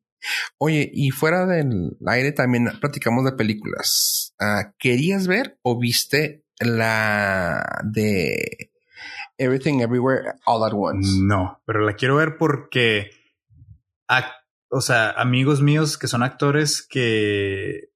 [0.58, 4.34] Oye, y fuera del aire también platicamos de películas.
[4.40, 8.72] Ah, ¿Querías ver o viste la de
[9.38, 11.20] Everything Everywhere All at Once?
[11.22, 13.10] No, pero la quiero ver porque,
[14.70, 17.90] o sea, amigos míos que son actores que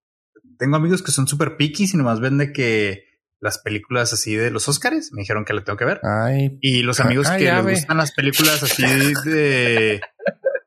[0.61, 3.09] tengo amigos que son súper picky y nomás ven de que
[3.41, 6.01] las películas así de los Oscars me dijeron que la tengo que ver.
[6.61, 8.84] y los amigos que les gustan las películas así
[9.24, 10.01] de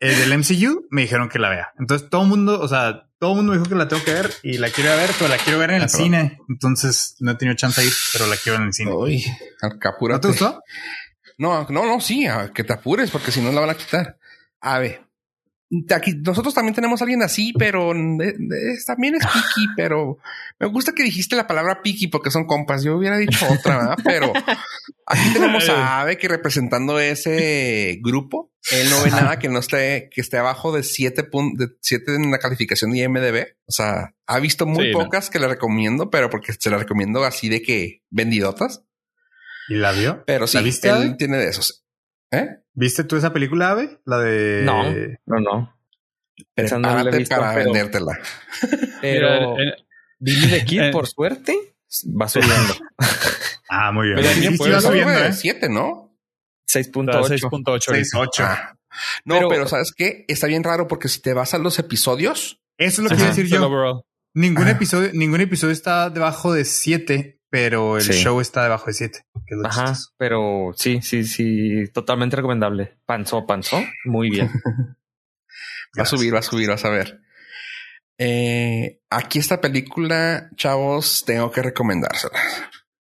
[0.03, 1.73] eh, del MCU me dijeron que la vea.
[1.79, 4.13] Entonces todo el mundo, o sea, todo el mundo me dijo que la tengo que
[4.13, 6.39] ver y la quiero ver, pero la quiero ver en el cine.
[6.49, 8.91] Entonces no he tenido chance de ir, pero la quiero ver en el cine.
[8.91, 9.23] Uy,
[9.61, 10.61] ¿No te gustó?
[11.37, 14.17] No, no, no, sí, que te apures porque si no la van a quitar.
[14.59, 15.02] A ver,
[15.95, 17.91] aquí nosotros también tenemos a alguien así, pero
[18.85, 20.17] también es piqui, pero
[20.59, 22.83] me gusta que dijiste la palabra piqui porque son compas.
[22.83, 23.97] Yo hubiera dicho otra, ¿verdad?
[24.03, 24.33] pero
[25.05, 30.09] aquí tenemos a Ave que representando ese grupo, él no ve nada que no esté,
[30.11, 33.45] que esté abajo de siete de siete en la calificación de IMDB.
[33.65, 37.49] O sea, ha visto muy pocas que le recomiendo, pero porque se la recomiendo así
[37.49, 38.83] de que vendidotas.
[39.69, 40.23] ¿Y la vio?
[40.25, 41.82] Pero sí, viste, él tiene de esos.
[42.33, 42.49] ¿Eh?
[42.73, 43.99] ¿Viste tú esa película, Ave?
[44.05, 44.63] La de.
[44.63, 44.83] No,
[45.25, 45.77] no, no.
[46.55, 47.53] Pensando para pero...
[47.55, 48.19] vendértela.
[49.01, 49.55] Pero.
[50.19, 51.75] Billy the Kid, por suerte,
[52.19, 52.73] va subiendo.
[53.69, 54.17] ah, muy bien.
[54.17, 55.33] Pero sí, va subiendo, ¿eh?
[55.33, 56.17] 7, ¿no?
[56.67, 57.51] 6.8.
[57.61, 58.77] 6.8.
[59.25, 60.25] No, pero, ¿sabes qué?
[60.27, 62.61] Está bien raro porque si te vas a los episodios.
[62.77, 64.05] Eso es lo que quiero decir yo.
[64.33, 69.27] Ningún episodio, ningún episodio está debajo de 7 pero el show está debajo de 7.
[69.63, 72.97] Ajá, pero sí, sí, sí, totalmente recomendable.
[73.05, 74.49] Panzó, panzó, muy bien.
[75.95, 77.21] va a subir, va a subir, vas a ver.
[78.17, 82.39] Eh, aquí esta película, chavos, tengo que recomendársela.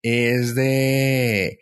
[0.03, 1.61] Es de...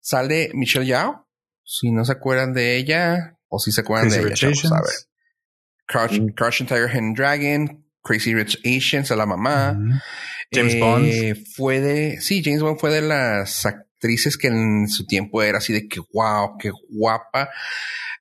[0.00, 1.26] Sale Michelle Yao.
[1.64, 4.94] Si no se acuerdan de ella, o si se acuerdan de ella, chavos, a ver.
[5.84, 6.34] Crouch, mm.
[6.36, 9.76] Crouching Tiger, Hidden Dragon, Crazy Rich Asians, a la mamá.
[10.52, 15.42] James eh, Fue de, sí, James Bond fue de las actrices que en su tiempo
[15.42, 17.50] era así de que wow, qué guapa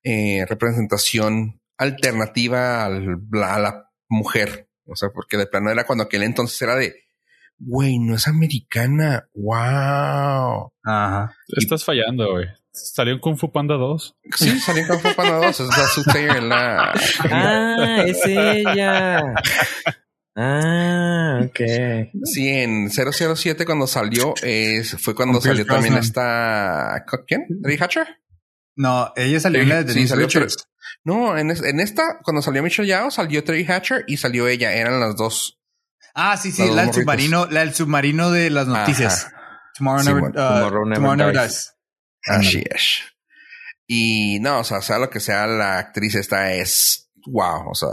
[0.04, 4.70] eh, representación alternativa al, a la mujer.
[4.86, 6.94] O sea, porque de plano era cuando aquel entonces era de,
[7.58, 9.28] güey, no es americana.
[9.34, 10.74] Wow.
[10.84, 11.36] Ajá.
[11.48, 12.48] Estás fallando, güey.
[12.72, 14.16] Salió en Kung Fu Panda 2.
[14.36, 15.60] Sí, salió en Kung Fu Panda 2.
[15.60, 16.94] Es la en la.
[17.32, 19.22] Ah, es ella.
[20.36, 21.60] Ah, ok.
[22.24, 24.34] Sí, en 007 cuando salió,
[25.00, 27.06] fue cuando salió también esta...
[27.28, 27.46] ¿Quién?
[27.62, 28.08] ¿Terry Hatcher?
[28.76, 30.28] No, ella salió en la de sí, salió
[31.04, 34.72] No, en, esta, cuando salió Michelle Yao, salió Terry Hatcher y salió ella.
[34.72, 35.60] Eran las dos.
[36.16, 39.28] Ah, sí, sí, la del submarino, la del submarino de las noticias.
[39.78, 41.74] Tomorrow, never, uh, dies.
[42.26, 43.02] Así es.
[43.88, 47.70] Y no, o sea, sea lo que sea, la actriz esta es wow.
[47.70, 47.90] O sea,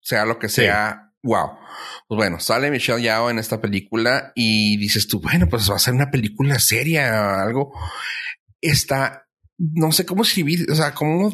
[0.00, 1.58] sea lo que sea, wow.
[2.06, 5.78] Pues bueno, sale Michelle Yao en esta película y dices tú, bueno, pues va a
[5.78, 7.72] ser una película seria, algo.
[8.60, 11.32] Está, no sé cómo escribir, o sea, cómo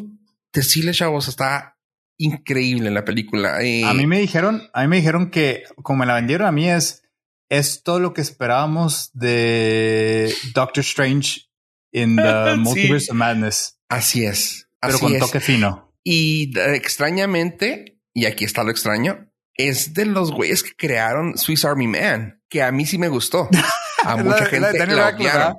[0.53, 1.77] decirle, chavos, está
[2.17, 3.57] increíble la película.
[3.57, 6.69] a mí me dijeron, a mí me dijeron que como me la vendieron a mí
[6.69, 7.03] es,
[7.49, 11.41] es todo lo que esperábamos de Doctor Strange
[11.91, 13.79] in the Multiverse of Madness.
[13.89, 14.67] Así es.
[14.81, 15.93] Pero con toque fino.
[16.03, 21.65] Y eh, extrañamente, y aquí está lo extraño, es de los güeyes que crearon Swiss
[21.65, 23.49] Army Man, que a mí sí me gustó.
[24.03, 25.57] A mucha gente la, odiaron.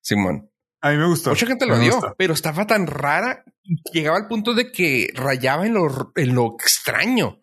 [0.00, 0.50] Simón.
[0.80, 1.30] A mí me gustó.
[1.30, 3.44] Mucha gente lo odió, pero estaba tan rara.
[3.92, 7.42] Llegaba al punto de que rayaba en lo, en lo extraño,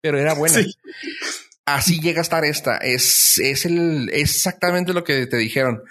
[0.00, 0.60] pero era buena.
[1.66, 2.76] Así llega a estar esta.
[2.78, 5.82] Es, es el, exactamente lo que te dijeron.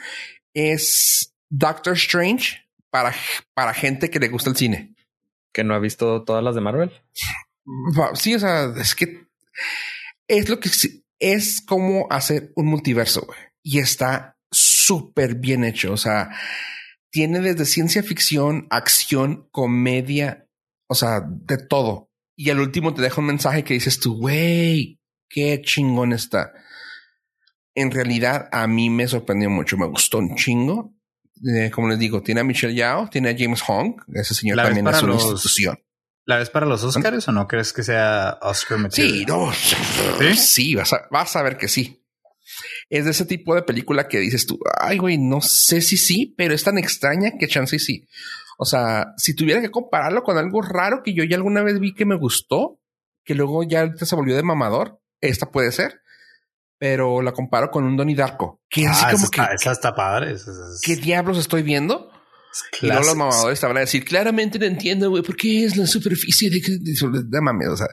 [0.54, 3.14] Es Doctor Strange para,
[3.54, 4.94] para gente que le gusta el cine.
[5.54, 6.92] Que no ha visto todas las de Marvel.
[8.16, 9.28] Sí, o sea, es que
[10.28, 10.70] es lo que
[11.20, 13.40] es como hacer un multiverso güey.
[13.62, 15.94] y está súper bien hecho.
[15.94, 16.30] O sea,
[17.10, 20.48] tiene desde ciencia ficción, acción, comedia,
[20.88, 22.10] o sea, de todo.
[22.36, 25.00] Y al último te deja un mensaje que dices tú, güey,
[25.30, 26.54] qué chingón está.
[27.76, 30.94] En realidad, a mí me sorprendió mucho, me gustó un chingo.
[31.46, 34.88] Eh, como les digo, tiene a Michelle Yao, tiene a James Hong, ese señor también
[34.88, 35.78] es una institución.
[36.26, 39.14] ¿La ves para los Oscars o no crees que sea Oscar material?
[39.14, 39.52] Sí, no.
[39.54, 42.06] Sí, sí vas, a, vas a ver que sí.
[42.90, 46.34] Es de ese tipo de película que dices tú, ay, güey, no sé si sí,
[46.38, 48.08] pero es tan extraña que chance sí.
[48.58, 51.94] O sea, si tuviera que compararlo con algo raro que yo ya alguna vez vi
[51.94, 52.80] que me gustó,
[53.26, 56.02] que luego ya se volvió de mamador, esta puede ser,
[56.78, 59.56] pero la comparo con un Donnie Darko, que así ah, que.
[59.56, 60.36] esa está padre.
[60.84, 62.12] ¿Qué diablos estoy viendo?
[62.82, 65.76] Y luego los mamadores te van a decir, claramente no entiendo, güey, ¿por qué es
[65.76, 66.62] la superficie de,
[67.24, 67.70] de mames?
[67.70, 67.88] O sea,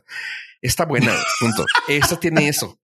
[0.61, 1.65] está buena, punto.
[1.89, 2.79] Esta tiene eso.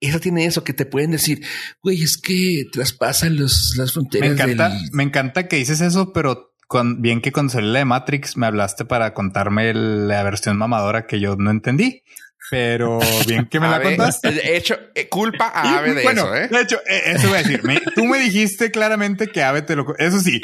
[0.00, 1.44] Esta tiene eso que te pueden decir,
[1.82, 4.30] güey, es que traspasan los, las fronteras.
[4.30, 6.54] Me encanta, me encanta que dices eso, pero
[6.98, 11.20] bien que cuando salió la de Matrix me hablaste para contarme la versión mamadora que
[11.20, 12.02] yo no entendí.
[12.50, 12.98] Pero
[13.28, 14.32] bien que me la contaste.
[14.32, 16.48] De hecho, eh, culpa a Ave de eso, ¿eh?
[16.48, 17.62] De hecho, eh, eso voy a decir.
[17.94, 19.86] tú me dijiste claramente que Ave te lo...
[19.98, 20.40] Eso sí.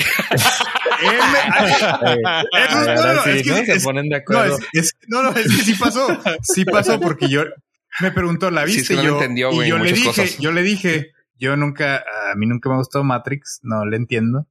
[3.66, 4.58] Se ponen de acuerdo.
[5.08, 6.06] No, no, es que sí pasó.
[6.42, 7.44] Sí pasó porque yo...
[8.00, 8.94] Me preguntó, ¿la viste?
[8.94, 12.76] y yo, y yo le dije, yo le dije, yo nunca, a mí nunca me
[12.76, 14.46] gustó Matrix, no le entiendo.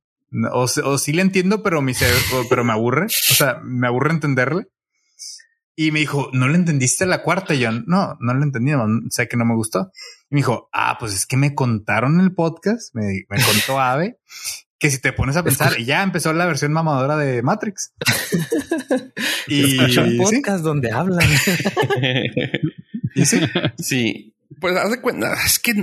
[0.52, 1.94] O, o sí le entiendo, pero me,
[2.50, 3.06] pero me aburre.
[3.06, 4.68] O sea, me aburre entenderle.
[5.78, 7.54] Y me dijo, ¿no le entendiste la cuarta?
[7.54, 8.72] Y yo, no, no le entendí,
[9.10, 9.92] sé que no me gustó.
[10.30, 14.20] Y me dijo, ah, pues es que me contaron el podcast, me, me contó Ave,
[14.80, 17.94] que si te pones a pensar, ya empezó la versión mamadora de Matrix.
[19.48, 21.28] y un podcast donde hablan.
[23.16, 23.40] ¿Y sí?
[23.78, 25.74] sí, pues haz de cuenta, es que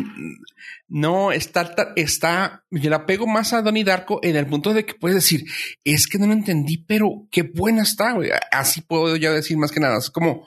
[0.89, 4.95] no está, está, yo la pego más a Donnie Darko en el punto de que
[4.95, 5.45] puedes decir,
[5.85, 8.31] es que no lo entendí, pero qué buena está, güey.
[8.51, 9.99] Así puedo ya decir más que nada.
[9.99, 10.47] Es como,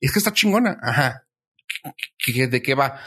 [0.00, 0.78] es que está chingona.
[0.82, 1.26] Ajá.
[2.26, 3.00] ¿De qué va?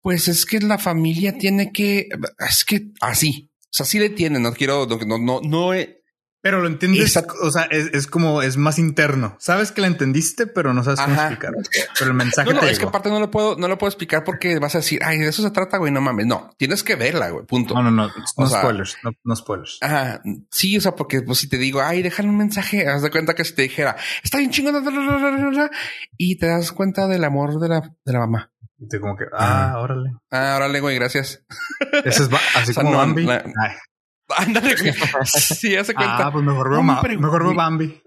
[0.00, 4.40] Pues es que la familia tiene que, es que así, o sea, sí le tiene,
[4.40, 5.72] no quiero, no, no, no,
[6.42, 9.36] pero lo entiendes, o sea, es, como, es más interno.
[9.38, 11.52] Sabes que la entendiste, pero no sabes cómo explicar.
[11.98, 14.24] Pero el mensaje no, no, es que aparte no lo puedo, no lo puedo explicar
[14.24, 16.26] porque vas a decir, ay, de eso se trata, güey, no mames.
[16.26, 17.74] No, tienes que verla, güey, punto.
[17.74, 19.78] No, no, no, no spoilers, no, spoilers.
[19.82, 23.10] Ajá, sí, o sea, porque pues si te digo, ay, déjale un mensaje, haz de
[23.10, 24.82] cuenta que si te dijera, está bien chingón,
[26.16, 28.50] y te das cuenta del amor de la, de la mamá.
[28.78, 30.14] Y te como que, ah, órale.
[30.30, 31.44] Ah, órale, güey, gracias.
[32.02, 33.26] Eso es así como Bambi.
[34.36, 34.76] Ándale,
[35.24, 36.26] sí, hace cuenta.
[36.26, 38.02] Ah, pues mejor veo, mejor Bambi.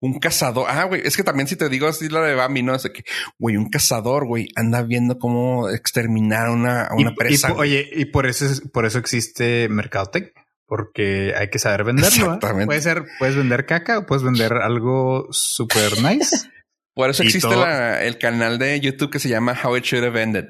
[0.00, 0.66] Un cazador.
[0.68, 3.02] Ah, güey, es que también si te digo así la de Bambi, no sé que,
[3.38, 7.54] güey, un cazador, güey, anda viendo cómo exterminar una, una presa.
[7.54, 10.34] oye, y por eso, por eso existe Mercadotech,
[10.66, 12.08] porque hay que saber venderlo.
[12.08, 12.66] Exactamente.
[12.66, 16.50] Puede ser, puedes vender caca o puedes vender algo super nice.
[16.94, 17.54] por eso existe
[18.02, 20.44] el canal de YouTube que se llama How It Should Have Ended.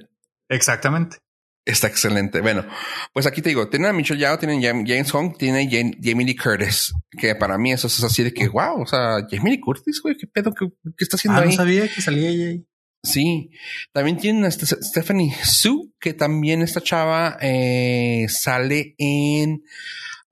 [0.48, 1.18] Exactamente.
[1.66, 2.40] Está excelente.
[2.42, 2.64] Bueno,
[3.12, 6.94] pues aquí te digo, tienen a Michelle Yao, tienen James Hong, tiene Jamie Lee Curtis,
[7.18, 10.16] que para mí eso es así de que, wow, o sea, Jamie Lee Curtis, güey,
[10.16, 11.48] qué pedo, qué, está haciendo ah, ahí.
[11.48, 12.62] no sabía que salía ella
[13.02, 13.50] Sí,
[13.92, 19.64] también tienen a Stephanie Su, que también esta chava eh, sale en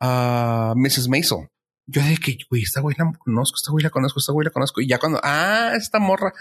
[0.00, 1.08] uh, Mrs.
[1.08, 1.48] Maisel.
[1.86, 4.50] Yo dije que, güey, esta güey la conozco, esta güey la conozco, esta güey la
[4.50, 4.80] conozco.
[4.80, 6.32] Y ya cuando, ah, esta morra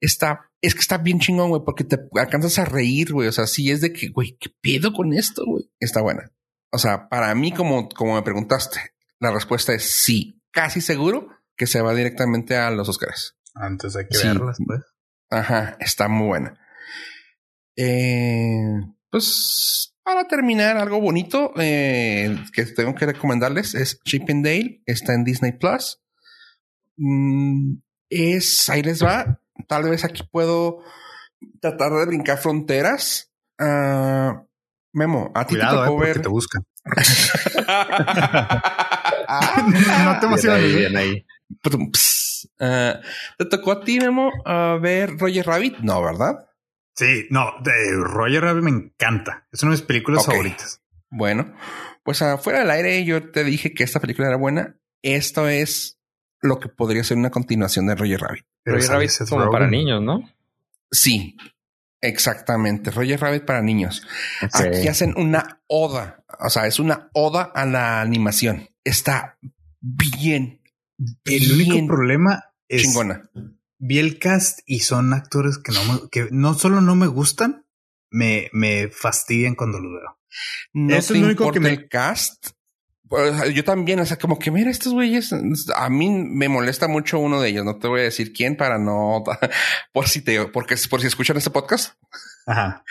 [0.00, 3.28] está, es que está bien chingón, güey, porque te alcanzas a reír, güey.
[3.28, 5.70] O sea, sí es de que, güey, ¿qué pedo con esto, güey?
[5.80, 6.32] Está buena.
[6.70, 8.80] O sea, para mí, como, como me preguntaste,
[9.20, 13.36] la respuesta es sí, casi seguro que se va directamente a los Oscars.
[13.54, 14.80] Antes hay que verlas, pues.
[15.30, 16.58] Ajá, está muy buena.
[17.76, 18.80] Eh,
[19.10, 24.82] pues para terminar, algo bonito eh, que tengo que recomendarles es Chip and Dale.
[24.86, 26.00] Está en Disney Plus.
[26.96, 27.74] Mm,
[28.08, 30.84] es ahí les va tal vez aquí puedo
[31.60, 33.30] tratar de brincar fronteras.
[33.60, 34.46] Uh,
[34.92, 36.22] Memo, a ti te tocó eh, ver.
[36.22, 36.64] te buscan.
[40.04, 40.74] no te emociones.
[40.74, 41.26] Bien ahí,
[41.64, 41.90] uh,
[43.38, 45.78] ¿Te tocó a ti, Memo, a ver Roger Rabbit?
[45.78, 46.46] No, ¿verdad?
[46.94, 49.46] Sí, no, de Roger Rabbit me encanta.
[49.52, 50.82] Es una de mis películas favoritas.
[51.10, 51.54] Bueno,
[52.02, 54.76] pues afuera del aire yo te dije que esta película era buena.
[55.02, 55.97] Esto es
[56.40, 58.46] lo que podría ser una continuación de Roger Rabbit.
[58.64, 60.28] Roger Rabbit es como para niños, ¿no?
[60.90, 61.36] Sí,
[62.00, 62.90] exactamente.
[62.90, 64.06] Roger Rabbit para niños.
[64.52, 66.24] Aquí hacen una oda.
[66.40, 68.68] O sea, es una oda a la animación.
[68.84, 69.38] Está
[69.80, 70.62] bien.
[71.24, 73.30] El único problema es chingona.
[73.78, 77.64] Vi el cast y son actores que no que no solo no me gustan,
[78.10, 80.18] me, me fastidian cuando los veo.
[80.72, 82.48] No es el único que me el cast.
[83.08, 85.32] Pues, yo también, o sea, como que mira, estos güeyes,
[85.74, 87.64] a mí me molesta mucho uno de ellos.
[87.64, 89.24] No te voy a decir quién para no,
[89.92, 91.94] por si te, porque por si escuchan este podcast.
[92.46, 92.84] Ajá.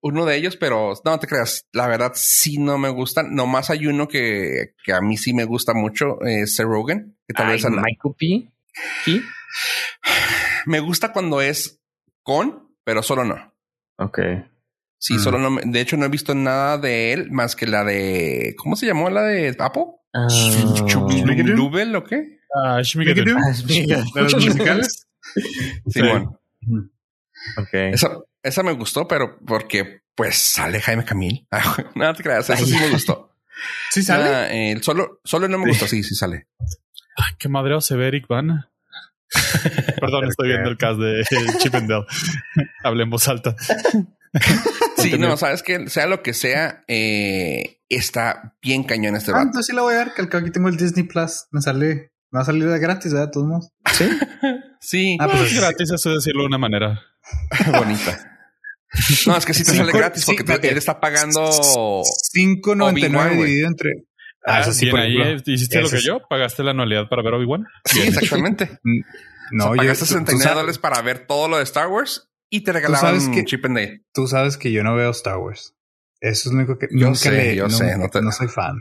[0.00, 3.34] Uno de ellos, pero no te creas, la verdad sí no me gustan.
[3.34, 7.34] Nomás hay uno que, que a mí sí me gusta mucho, es Sir Rogen, que
[7.34, 8.52] tal vez Michael P.
[9.04, 9.22] ¿Sí?
[10.66, 11.80] Me gusta cuando es
[12.22, 13.52] con, pero solo no.
[13.98, 14.18] Ok.
[15.02, 15.58] Sí, solo no.
[15.64, 18.54] De hecho, no he visto nada de él más que la de.
[18.56, 19.86] ¿Cómo se llamó la de Apple?
[21.44, 22.38] ¿Lubel o qué?
[22.54, 22.80] Ah.
[22.94, 25.08] ¿De los musicales?
[25.88, 26.40] Sí, bueno.
[27.56, 27.90] Okay.
[27.92, 31.48] Esa, esa me gustó, pero porque pues sale Jaime Camil.
[31.96, 33.34] no te creas, eso sí me gustó.
[33.90, 34.70] ¿Sí sale?
[34.70, 36.46] el solo, solo no me gustó, sí, sí sale.
[37.16, 38.70] Ay, qué madreo se ve Eric Bana.
[40.00, 41.24] Perdón, estoy viendo el cast de
[41.58, 42.06] Chip and Dale.
[42.84, 43.56] Hablé en voz alta.
[45.02, 49.66] Sí, no, sabes que sea lo que sea, eh, está bien cañón este ah, entonces
[49.66, 51.46] sí la voy a ver, que aquí tengo el Disney Plus.
[51.50, 53.30] Me sale, me va a salir de gratis, ¿verdad?
[53.30, 53.68] todos modos.
[53.92, 54.08] Sí.
[54.80, 55.16] sí.
[55.20, 57.00] Ah, pues es gratis, eso decirlo de una manera
[57.78, 58.28] bonita.
[59.26, 63.90] No, es que sí te sale gratis porque él está pagando 5.99 dividido entre.
[64.44, 67.64] Ah, eso sí, ahí hiciste lo que yo, pagaste la anualidad para ver Obi-Wan.
[67.84, 68.80] Sí, exactamente.
[69.52, 72.70] no, o sea, pagaste 69 dólares para ver todo lo de Star Wars y te
[72.70, 74.02] regalaban un Chip and Day.
[74.12, 75.74] Tú sabes que yo no veo Star Wars.
[76.20, 78.76] Eso es lo único que yo nunca sé, yo sé, no, no soy fan.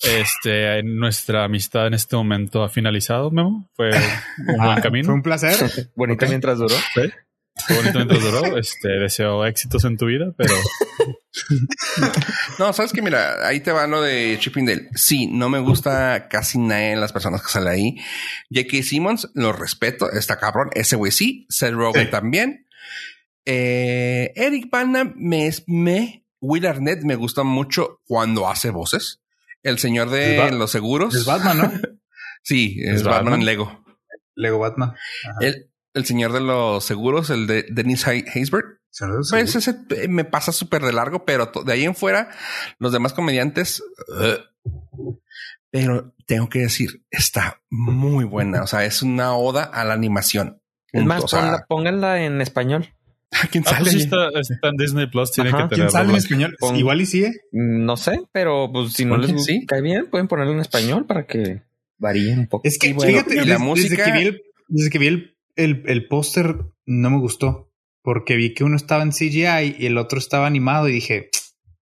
[0.00, 3.70] Este, nuestra amistad en este momento ha finalizado, Memo.
[3.74, 5.06] Fue un buen camino.
[5.06, 5.56] Fue un placer.
[5.94, 6.74] Bonito mientras duró.
[6.94, 7.12] ¿Sí?
[7.66, 8.58] Fue bonito mientras duró.
[8.58, 10.54] Este, deseo éxitos en tu vida, pero.
[12.58, 16.58] no, sabes que mira, ahí te va lo de Chipping Sí, no me gusta casi
[16.58, 17.96] nadie de las personas que salen ahí.
[18.50, 18.82] J.K.
[18.82, 20.70] Simmons, lo respeto, está cabrón.
[20.74, 21.46] Ese güey sí.
[21.48, 22.66] Seth Rogen también.
[23.44, 29.20] Eh, Eric Bana me, me, Will Arnett me gusta mucho cuando hace voces.
[29.62, 31.14] El señor de los seguros.
[31.14, 31.72] Es Batman, ¿no?
[32.42, 33.84] sí, es, Batman, Lego.
[34.34, 34.94] Lego Batman.
[35.40, 38.78] El, el, señor de los seguros, el de Dennis Haysbert.
[39.30, 39.76] Pues ese
[40.08, 42.30] me pasa súper de largo, pero de ahí en fuera,
[42.78, 43.82] los demás comediantes.
[45.70, 48.62] pero tengo que decir, está muy buena.
[48.62, 50.60] O sea, es una oda a la animación.
[50.92, 51.24] Es más,
[51.68, 52.88] pónganla en español.
[53.50, 54.30] ¿Quién ah, pues sale?
[54.42, 55.68] está, en Disney Plus, tiene que tener.
[55.70, 56.56] ¿Quién sale en español?
[56.74, 57.32] Igual y sigue.
[57.52, 61.62] No sé, pero pues si no les cae bien, pueden ponerlo en español para que
[61.98, 62.66] varíe un poco.
[62.66, 64.04] Es que fíjate, la música.
[64.68, 66.56] Desde que vi el, el, el, póster,
[66.86, 67.70] no me gustó
[68.02, 71.28] porque vi que uno estaba en CGI y el otro estaba animado y dije,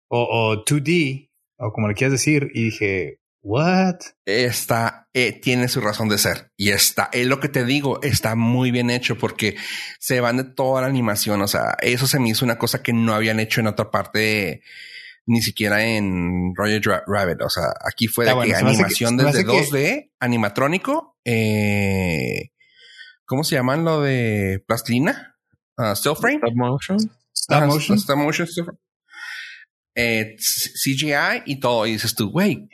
[0.09, 3.97] o, o 2D, o como le quieras decir, y dije, What?
[4.25, 8.37] Está, eh, tiene su razón de ser y está, es lo que te digo, está
[8.37, 9.55] muy bien hecho porque
[10.01, 11.43] se van de toda la animación.
[11.43, 14.63] O sea, eso se me hizo una cosa que no habían hecho en otra parte,
[15.27, 17.43] ni siquiera en Roger Rabbit.
[17.43, 22.49] O sea, aquí fue de que animación desde 2D, animatrónico, eh,
[23.25, 25.37] ¿cómo se llaman lo de plastilina?
[25.77, 26.39] Uh, still frame.
[26.39, 26.99] Stop motion.
[27.35, 27.99] Stop motion.
[27.99, 28.49] Stop motion.
[29.97, 31.87] Eh, CGI y todo.
[31.87, 32.69] Y dices tú, güey,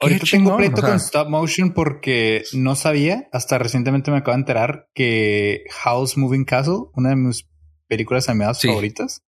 [0.00, 4.88] Ahorita tengo pleito con stop motion porque no sabía, hasta recientemente me acabo de enterar
[4.94, 7.48] que House Moving Castle, una de mis
[7.88, 9.24] películas animadas favoritas,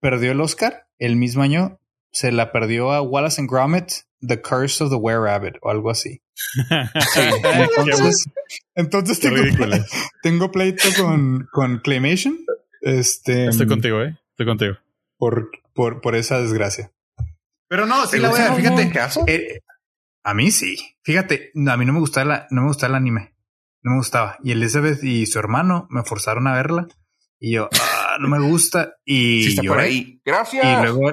[0.00, 1.80] perdió el Oscar el mismo año.
[2.12, 3.90] Se la perdió a Wallace and Gromit,
[4.26, 6.22] The Curse of the Were Rabbit o algo así.
[8.74, 9.20] entonces,
[10.22, 12.38] tengo, pleito, con, con Claymation.
[12.82, 14.16] Este, Estoy contigo, eh.
[14.30, 14.74] Estoy contigo.
[15.18, 16.92] Por, por, por esa desgracia.
[17.68, 18.90] Pero no, sí la voy a fíjate.
[18.92, 19.24] Caso?
[19.26, 19.60] Eh,
[20.22, 20.76] a mí sí.
[21.02, 23.34] Fíjate, a mí no me gustaba la, no me gustaba el anime.
[23.82, 24.38] No me gustaba.
[24.42, 26.88] Y Elizabeth y su hermano me forzaron a verla.
[27.38, 28.94] Y yo, ah, no me gusta.
[29.04, 30.20] Y sí está por ahí.
[30.24, 30.64] Gracias.
[30.64, 31.12] Y luego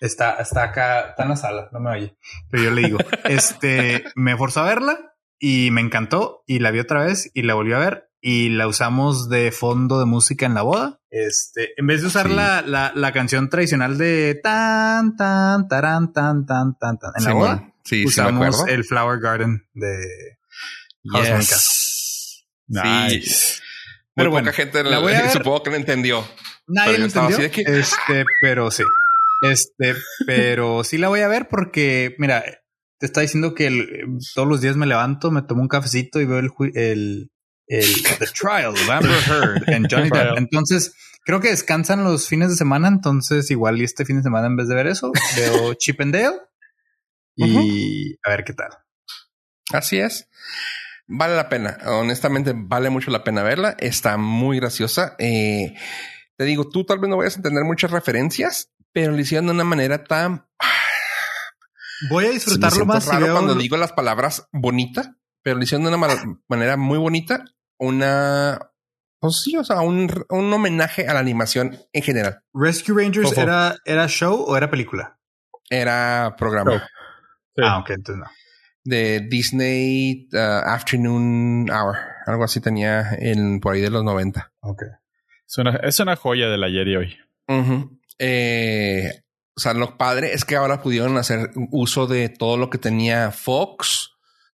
[0.00, 2.16] está, está acá, está en la sala, no me oye.
[2.50, 6.80] Pero yo le digo, este, me forzó a verla y me encantó y la vi
[6.80, 10.54] otra vez y la volvió a ver y la usamos de fondo de música en
[10.54, 10.98] la boda.
[11.10, 16.46] Este, en vez de usar la, la, la, canción tradicional de tan, tan, taran, tan,
[16.46, 20.38] tan, tan, tan en la boda, Sí, usamos el Flower Garden de
[21.02, 22.46] yes.
[22.66, 23.60] Nice.
[24.14, 26.26] Pero bueno, poca gente la voy a supongo que no entendió.
[26.66, 27.38] Nadie lo entendió.
[27.38, 28.84] Este, pero sí.
[29.50, 29.94] Este,
[30.26, 32.44] pero sí la voy a ver porque, mira,
[32.98, 34.04] te está diciendo que
[34.34, 37.30] todos los días me levanto, me tomo un cafecito y veo el, el,
[37.66, 40.38] el The Trial of Amber Heard en Johnny Depp.
[40.38, 40.94] Entonces,
[41.24, 42.88] creo que descansan los fines de semana.
[42.88, 46.14] Entonces, igual y este fin de semana, en vez de ver eso, veo Chip and
[46.14, 46.40] Dale
[47.36, 48.70] y a ver qué tal.
[49.72, 50.28] Así es.
[51.06, 51.78] Vale la pena.
[51.86, 53.76] Honestamente, vale mucho la pena verla.
[53.78, 55.16] Está muy graciosa.
[55.18, 55.74] Eh,
[56.36, 59.52] te digo, tú tal vez no vayas a entender muchas referencias, pero lo hicieron de
[59.52, 60.46] una manera tan.
[62.08, 63.06] Voy a disfrutarlo más.
[63.06, 67.44] Raro cuando digo las palabras bonita, pero lo hicieron de una manera muy bonita.
[67.76, 68.70] Una.
[69.18, 72.42] Pues sí, o sea, un, un homenaje a la animación en general.
[72.52, 75.18] Rescue Rangers era, era show o era película?
[75.70, 76.86] Era programa.
[77.62, 78.30] Ah, ok, entonces no.
[78.84, 81.96] De Disney uh, Afternoon Hour.
[82.26, 84.52] Algo así tenía en, por ahí de los 90.
[84.60, 84.82] Ok.
[85.46, 87.16] Es una, es una joya del ayer y hoy.
[88.18, 89.24] Eh,
[89.56, 93.30] o sea, lo padre es que ahora pudieron hacer uso de todo lo que tenía
[93.30, 94.10] Fox,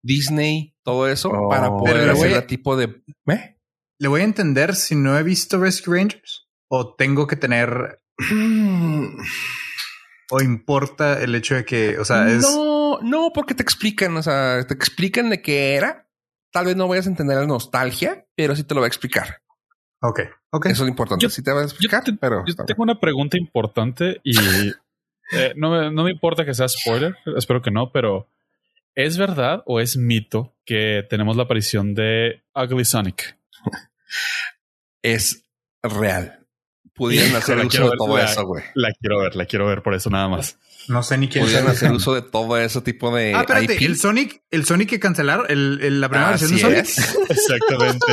[0.01, 1.79] Disney, todo eso para oh.
[1.79, 3.03] poder hacer el tipo de.
[3.27, 3.57] ¿eh?
[3.99, 8.01] Le voy a entender si no he visto Rescue Rangers o tengo que tener.
[10.31, 12.43] o importa el hecho de que, o sea, es.
[12.43, 16.07] No, no, porque te explican, o sea, te explican de qué era.
[16.51, 19.41] Tal vez no vayas a entender la nostalgia, pero sí te lo voy a explicar.
[20.01, 20.19] Ok,
[20.51, 20.65] ok.
[20.67, 21.29] Eso es lo importante.
[21.29, 22.43] sí te voy a explicar, pero.
[22.45, 24.35] Yo tengo una pregunta importante y
[25.31, 28.29] eh, no, me, no me importa que sea spoiler, espero que no, pero
[28.93, 33.37] ¿es verdad o es mito que tenemos la aparición de Ugly Sonic?
[35.01, 35.45] es
[35.83, 36.39] real.
[36.93, 38.63] Pudieran hacer uso de todo eso, güey.
[38.73, 40.57] La quiero ver, la quiero ver por eso nada más.
[40.87, 43.33] No sé ni quién Pudieran hacer uso de todo ese tipo de.
[43.33, 46.77] Ah, espérate, el Sonic, el Sonic que cancelaron, el, la primera versión de Sonic.
[46.79, 47.17] Es.
[47.29, 48.05] Exactamente.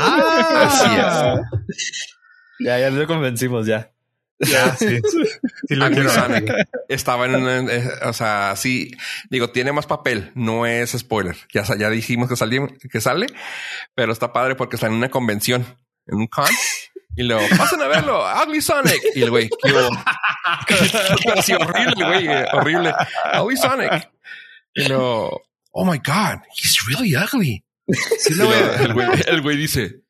[0.00, 2.16] ah, así es.
[2.60, 3.92] Ya, ya lo convencimos, ya.
[4.38, 5.00] Ya, sí.
[5.68, 6.10] sí lo quiero.
[6.10, 6.52] Sonic
[6.88, 8.90] estaba en una, eh, o sea, sí,
[9.30, 11.36] digo, tiene más papel, no es spoiler.
[11.52, 13.26] Ya, ya dijimos que, salió, que sale,
[13.94, 15.64] pero está padre porque está en una convención,
[16.06, 16.46] en un con.
[17.16, 19.00] Y luego, pasen a verlo, Ugly Sonic.
[19.14, 22.92] Y el güey, qué Así horrible, güey, horrible.
[23.40, 24.10] Ugly Sonic.
[24.74, 27.64] Y luego, oh my God, he's really ugly.
[28.18, 30.02] Sí, lo el, güey, el güey dice,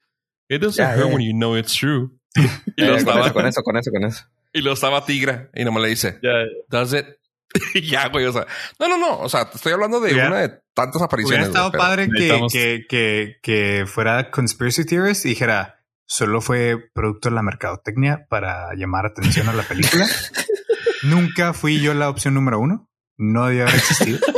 [0.49, 1.15] it doesn't yeah, hurt yeah.
[1.15, 2.11] when you know it's true.
[2.77, 4.25] Y lo estaba, con eso, con eso, con eso.
[4.53, 6.45] Y lo estaba Tigra y no me le dice, yeah.
[6.69, 7.07] does it?
[7.75, 8.47] y ya, güey, o sea,
[8.81, 11.49] no, no, no, o sea, te estoy hablando de una de tantas apariciones.
[11.49, 15.76] Hubiera estado güey, padre que, que, que, que fuera conspiracy theorist y dijera,
[16.07, 20.07] solo fue producto de la mercadotecnia para llamar atención a la película.
[21.03, 22.89] Nunca fui yo la opción número uno.
[23.19, 24.19] No debía haber existido.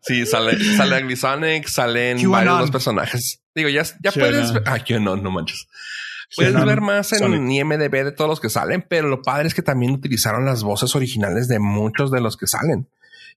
[0.00, 3.42] sí, sale, sale Aglisonic, salen varios los personajes.
[3.54, 4.62] Digo, ya, ya puedes ver.
[4.66, 5.66] Ah, yo no, no manches.
[6.34, 9.62] Puedes ver más en IMDB de todos los que salen, pero lo padre es que
[9.62, 12.88] también utilizaron las voces originales de muchos de los que salen.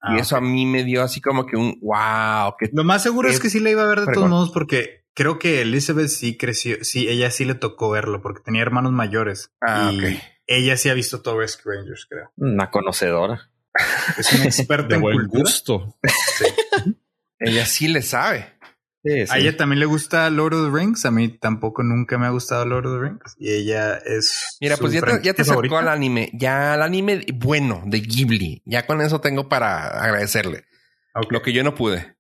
[0.04, 2.56] y ah, eso a mí me dio así como que un wow.
[2.60, 4.99] Que lo más seguro es que sí la iba a ver de todos modos porque
[5.14, 9.52] creo que Elizabeth sí creció, sí, ella sí le tocó verlo porque tenía hermanos mayores.
[9.62, 12.32] Ah, y ella sí ha visto todo Rescue Rangers, creo.
[12.38, 13.52] Una conocedora.
[14.18, 15.44] Es una experta en buen cultura.
[15.44, 15.98] gusto.
[16.04, 16.46] Sí.
[17.40, 18.58] ella sí le sabe.
[19.04, 19.32] Sí, sí.
[19.32, 21.06] A ella también le gusta Lord of the Rings.
[21.06, 23.36] A mí tampoco nunca me ha gustado Lord of the Rings.
[23.38, 24.58] Y ella es.
[24.60, 26.32] Mira, pues ya te, ya te acercó al anime.
[26.34, 28.62] Ya al anime bueno de Ghibli.
[28.66, 30.66] Ya con eso tengo para agradecerle.
[31.14, 31.30] Okay.
[31.32, 32.18] Lo que yo no pude.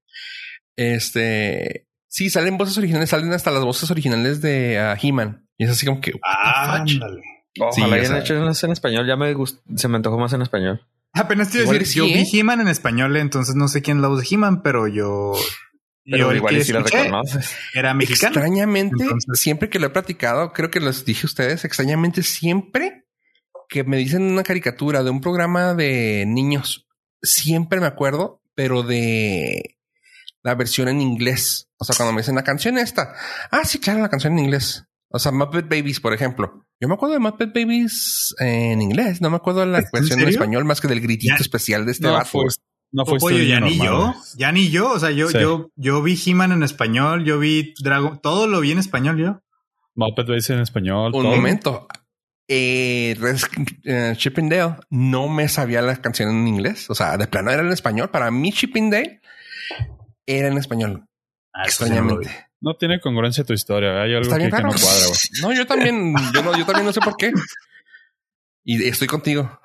[0.78, 1.89] Este.
[2.10, 5.48] Sí, salen voces originales, salen hasta las voces originales de uh, He-Man.
[5.57, 6.14] Y es así como que.
[6.26, 7.22] Ah, ándale.
[7.60, 9.07] Ojalá sí, hayan hecho en español.
[9.07, 10.81] Ya me gust se me antojó más en español.
[11.14, 13.98] Apenas te iba a decir, sí, yo vi He-Man en español, entonces no sé quién
[13.98, 15.34] es la voz de He-Man, pero yo.
[16.06, 17.56] Pero yo igual y si la reconoces.
[17.73, 18.34] Era mexicano.
[18.34, 19.40] Extrañamente, entonces...
[19.40, 23.06] siempre que lo he platicado, creo que les dije a ustedes, extrañamente, siempre
[23.68, 26.88] que me dicen una caricatura de un programa de niños,
[27.22, 29.79] siempre me acuerdo, pero de
[30.44, 31.70] la versión en inglés.
[31.78, 33.14] O sea, cuando me dicen la canción esta.
[33.52, 34.86] Ah, sí, claro, la canción en inglés.
[35.11, 36.66] O sea, Muppet Babies, por ejemplo.
[36.80, 39.22] Yo me acuerdo de Muppet Babies en inglés.
[39.22, 41.41] No me acuerdo de la versión en, español más que del gritito ¿Ya?
[41.41, 42.30] especial de este no, vato.
[42.30, 42.45] Fue,
[42.91, 44.14] no fue Oye, ya ni yo.
[44.38, 44.91] Ya ni yo.
[44.91, 45.40] O sea, yo, sí.
[45.40, 47.26] yo, yo vi He-Man en español.
[47.26, 48.20] Yo vi Dragon.
[48.22, 49.41] Todo lo vi en español yo.
[49.95, 51.07] Muppet Babies en español.
[51.14, 51.36] Un todo.
[51.36, 51.88] momento.
[52.48, 56.90] Eh, uh, Chippendale no me sabía la canción en inglés.
[56.90, 58.10] O sea, de plano era en español.
[58.10, 59.22] Para mí, Chippendale
[60.30, 61.06] era en español.
[61.54, 62.30] Ah, extrañamente.
[62.62, 64.02] No tiene congruencia tu historia.
[64.02, 65.08] Hay algo que, que, no cuadra.
[65.08, 65.20] Güey.
[65.42, 67.32] No, yo también, yo, no, yo también no sé por qué.
[68.64, 69.60] Y estoy contigo.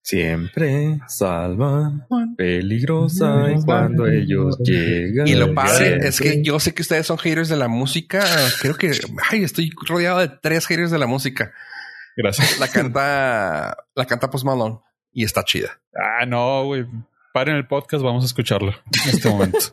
[0.00, 2.06] Siempre salvan
[2.36, 5.26] peligrosa y cuando ellos llegan.
[5.26, 8.24] Y lo padre es que yo sé que ustedes son haters de la música.
[8.62, 8.92] Creo que
[9.30, 11.52] ay, estoy rodeado de tres haters de la música.
[12.16, 12.58] Gracias.
[12.58, 14.78] La canta, la canta Post Malone
[15.12, 15.80] y está chida.
[15.94, 16.86] Ah, no, güey
[17.36, 18.72] paren el podcast, vamos a escucharlo
[19.04, 19.58] en este momento.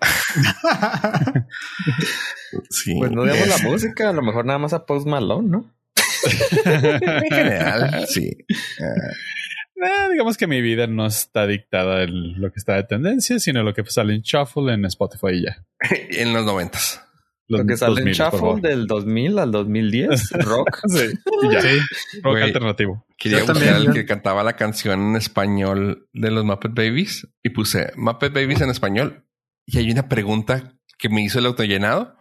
[2.70, 5.74] sí, pues no digamos la música, a lo mejor nada más a Post Malone, ¿no?
[6.66, 8.36] en general, sí.
[8.50, 13.40] Uh, eh, digamos que mi vida no está dictada en lo que está de tendencia,
[13.40, 15.64] sino lo que sale en Shuffle en Spotify y ya.
[16.20, 17.02] en los noventas.
[17.48, 20.80] Lo que sale 2000, en Shuffle del 2000 al 2010, rock.
[20.88, 21.08] sí,
[21.52, 21.62] ya.
[21.62, 21.80] Sí.
[22.22, 23.06] Rock Wey, alternativo.
[23.18, 27.50] Quería Yo buscar al que cantaba la canción en español de los Muppet Babies y
[27.50, 29.26] puse Muppet Babies en español.
[29.66, 32.18] Y hay una pregunta que me hizo el autollenado.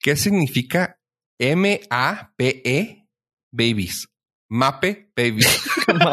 [0.00, 1.00] ¿Qué significa
[1.38, 3.08] M-A-P-E
[3.52, 4.08] Babies?
[4.48, 5.62] Mape Babies.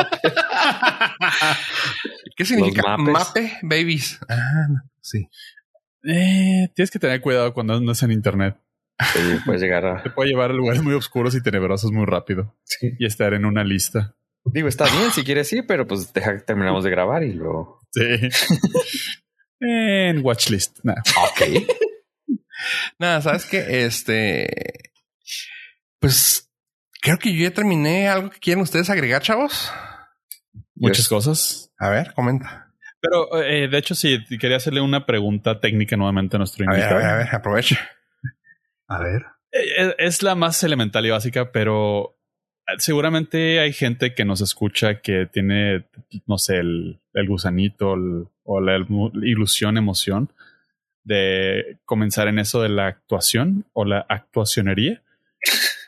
[2.38, 4.18] ¿Qué significa Mape Babies?
[4.30, 4.68] Ah,
[5.02, 5.28] sí.
[6.04, 8.58] Eh, tienes que tener cuidado cuando andas en internet.
[9.14, 10.04] Sí, puedes llegar a...
[10.04, 12.58] Te puede llevar a lugares muy oscuros y tenebrosos muy rápido.
[12.66, 12.92] Sí.
[13.00, 14.16] Y estar en una lista.
[14.46, 17.82] Digo, está bien si quieres sí, pero pues deja que terminamos de grabar y luego.
[17.92, 18.02] Sí.
[19.60, 20.80] en watchlist.
[20.84, 20.96] Nah.
[20.96, 21.68] Ok.
[23.00, 24.92] Nada, sabes que este.
[26.00, 26.50] Pues
[27.02, 28.08] creo que yo ya terminé.
[28.08, 29.72] ¿Algo que quieren ustedes agregar, chavos?
[30.76, 31.10] Muchas yes.
[31.10, 31.72] cosas.
[31.78, 32.69] A ver, comenta.
[33.02, 36.96] Pero eh, de hecho, sí, quería hacerle una pregunta técnica nuevamente a nuestro invitado.
[36.96, 37.80] A ver, a ver, a ver aproveche.
[38.88, 39.26] A ver.
[39.52, 42.18] Eh, es la más elemental y básica, pero
[42.78, 45.86] seguramente hay gente que nos escucha que tiene,
[46.28, 47.96] no sé, el, gusanito
[48.44, 48.78] o la
[49.22, 50.32] ilusión, emoción
[51.04, 55.02] de comenzar en eso de la actuación o la actuacionería.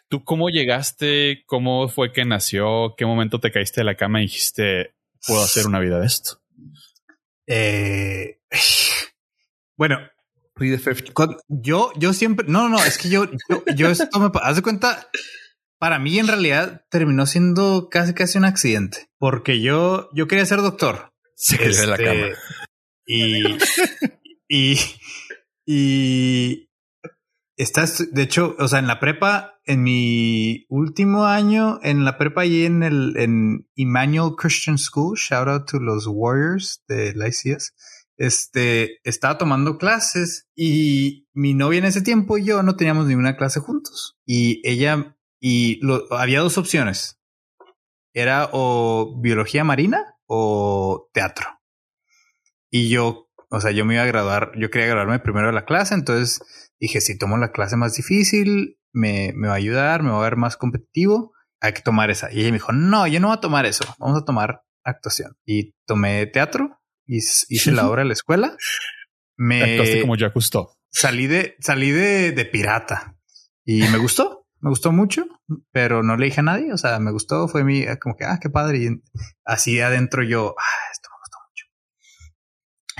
[0.09, 1.43] ¿Tú cómo llegaste?
[1.45, 2.95] ¿Cómo fue que nació?
[2.97, 4.93] ¿Qué momento te caíste de la cama y dijiste,
[5.25, 6.40] puedo hacer una vida de esto?
[7.53, 8.39] Eh,
[9.77, 9.99] bueno,
[11.49, 13.25] yo, yo siempre, no, no, es que yo,
[13.75, 15.09] yo, esto me hace cuenta,
[15.77, 20.61] para mí en realidad terminó siendo casi casi un accidente, porque yo, yo quería ser
[20.61, 21.11] doctor.
[21.35, 22.27] Se de la cama.
[23.05, 23.57] Este,
[24.47, 24.79] y, y,
[25.65, 26.69] y
[27.61, 32.45] estás, de hecho, o sea, en la prepa, en mi último año, en la prepa
[32.45, 37.73] y en el, en Emmanuel Christian School, shout out to los Warriors de la ICS
[38.21, 43.35] este, estaba tomando clases y mi novia en ese tiempo y yo no teníamos ninguna
[43.35, 44.19] clase juntos.
[44.27, 47.19] Y ella, y lo, había dos opciones.
[48.13, 51.47] Era o biología marina o teatro.
[52.69, 55.65] Y yo, o sea, yo me iba a graduar, yo quería graduarme primero de la
[55.65, 56.41] clase, entonces
[56.87, 60.23] dije, si tomo la clase más difícil, me, me va a ayudar, me va a
[60.23, 62.31] ver más competitivo, hay que tomar esa.
[62.31, 65.37] Y ella me dijo, no, yo no voy a tomar eso, vamos a tomar actuación.
[65.45, 66.81] Y tomé teatro
[67.11, 68.55] hice la obra en la escuela.
[69.37, 70.77] Me como ya gustó.
[70.91, 73.17] Salí de, salí de, de pirata
[73.63, 75.25] y me gustó, me gustó mucho,
[75.71, 76.73] pero no le dije a nadie.
[76.73, 78.77] O sea, me gustó, fue mi, como que, ah, qué padre.
[78.79, 78.89] Y
[79.45, 81.65] así adentro yo, ah, esto me gustó mucho.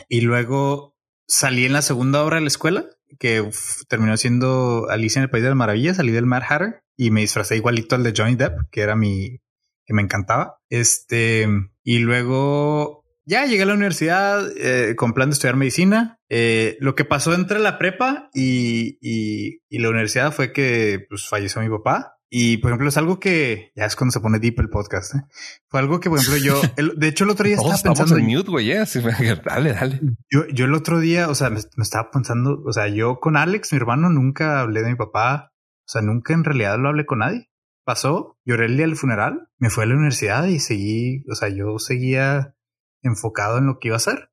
[0.08, 0.96] Y luego
[1.28, 2.86] salí en la segunda obra de la escuela,
[3.20, 3.50] que
[3.88, 5.98] terminó siendo Alicia en el País de las Maravillas.
[5.98, 9.40] Salí del Mad Hatter y me disfrazé igualito al de Johnny Depp, que era mi,
[9.86, 10.58] que me encantaba.
[10.70, 11.48] Este,
[11.84, 16.20] y luego ya llegué a la universidad eh, con plan de estudiar medicina.
[16.30, 21.62] Eh, lo que pasó entre la prepa y, y, la universidad fue que pues, falleció
[21.62, 22.18] mi papá.
[22.34, 25.16] Y por ejemplo, es algo que ya es cuando se pone deep el podcast.
[25.16, 25.20] ¿eh?
[25.68, 26.62] Fue algo que, por ejemplo, yo,
[26.96, 28.18] de hecho, el otro día estaba pensando.
[28.18, 28.72] en mute, güey.
[29.46, 30.00] dale, dale.
[30.30, 33.36] Yo, yo el otro día, o sea, me, me, estaba pensando, o sea, yo con
[33.36, 35.52] Alex, mi hermano, nunca hablé de mi papá.
[35.86, 37.50] O sea, nunca en realidad lo hablé con nadie.
[37.84, 41.50] Pasó, lloré el día del funeral, me fui a la universidad y seguí, o sea,
[41.50, 42.56] yo seguía
[43.02, 44.32] enfocado en lo que iba a hacer.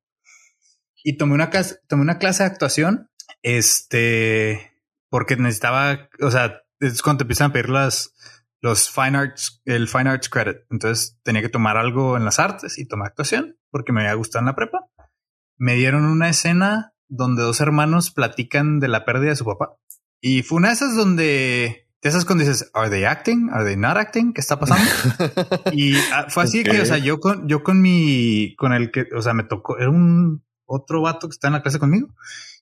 [1.03, 1.49] Y tomé una,
[1.89, 3.09] tomé una clase de actuación,
[3.41, 4.71] este,
[5.09, 8.13] porque necesitaba, o sea, es cuando te empiezan a pedir las,
[8.61, 10.57] los fine arts, el fine arts credit.
[10.69, 14.41] Entonces tenía que tomar algo en las artes y tomar actuación porque me había gustado
[14.41, 14.87] en la prepa.
[15.57, 19.75] Me dieron una escena donde dos hermanos platican de la pérdida de su papá.
[20.21, 23.49] Y fue una de esas donde de esas cuando dices, ¿are they acting?
[23.51, 24.31] ¿Are they not acting?
[24.31, 24.89] ¿Qué está pasando?
[25.73, 29.07] y ah, fue así que, o sea, yo con, yo con mi, con el que,
[29.13, 32.07] o sea, me tocó, era un otro vato que está en la clase conmigo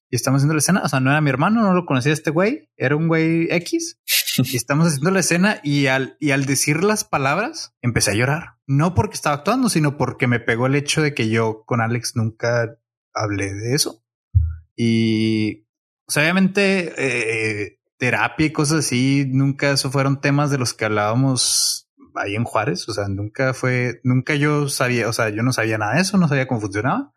[0.09, 0.81] y estamos haciendo la escena.
[0.83, 3.99] O sea, no era mi hermano, no lo conocía este güey, era un güey X
[4.37, 8.57] y estamos haciendo la escena y al, y al decir las palabras empecé a llorar.
[8.65, 12.15] No porque estaba actuando, sino porque me pegó el hecho de que yo con Alex
[12.15, 12.77] nunca
[13.13, 14.03] hablé de eso.
[14.75, 15.67] Y
[16.07, 20.85] o sea, obviamente eh, terapia y cosas así, nunca eso fueron temas de los que
[20.85, 22.87] hablábamos ahí en Juárez.
[22.87, 26.17] O sea, nunca fue, nunca yo sabía, o sea, yo no sabía nada de eso,
[26.17, 27.13] no sabía cómo funcionaba.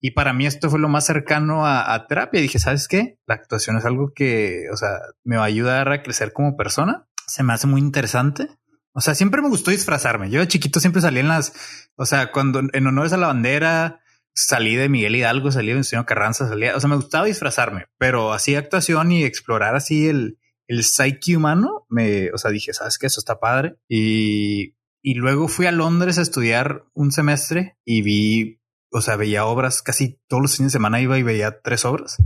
[0.00, 2.40] Y para mí esto fue lo más cercano a, terapia.
[2.40, 3.18] Dije, ¿sabes qué?
[3.26, 4.90] La actuación es algo que, o sea,
[5.24, 7.06] me va a ayudar a crecer como persona.
[7.26, 8.48] Se me hace muy interesante.
[8.92, 10.30] O sea, siempre me gustó disfrazarme.
[10.30, 11.52] Yo de chiquito siempre salía en las,
[11.96, 14.00] o sea, cuando en honores a la bandera,
[14.34, 18.32] salí de Miguel Hidalgo, salí de señor Carranza, salía, o sea, me gustaba disfrazarme, pero
[18.32, 20.38] así actuación y explorar así el,
[20.68, 23.06] el psyche humano, me, o sea, dije, ¿sabes qué?
[23.06, 23.76] Eso está padre.
[23.88, 28.60] Y, y luego fui a Londres a estudiar un semestre y vi,
[28.90, 32.16] o sea, veía obras, casi todos los fines de semana iba y veía tres obras.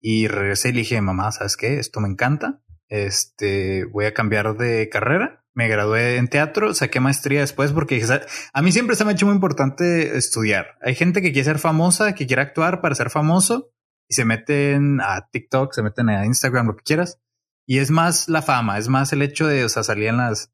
[0.00, 1.78] Y regresé y le dije, mamá, ¿sabes qué?
[1.78, 2.62] Esto me encanta.
[2.88, 8.04] Este, voy a cambiar de carrera me gradué en teatro, saqué maestría después porque
[8.52, 10.76] a mí siempre se me ha hecho muy importante estudiar.
[10.82, 13.70] Hay gente que quiere ser famosa, que quiere actuar para ser famoso
[14.06, 17.22] y se meten a TikTok, se meten a Instagram, lo que quieras.
[17.66, 20.52] Y es más la fama, es más el hecho de, o sea, salir en las,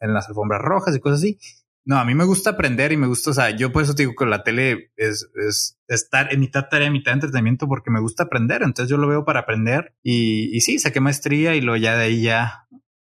[0.00, 1.38] en las alfombras rojas y cosas así.
[1.86, 4.14] No, a mí me gusta aprender y me gusta, o sea, yo por eso digo
[4.18, 8.62] que la tele es, es estar en mitad tarea, mitad entretenimiento porque me gusta aprender.
[8.64, 12.06] Entonces yo lo veo para aprender y, y sí, saqué maestría y luego ya de
[12.06, 12.66] ahí ya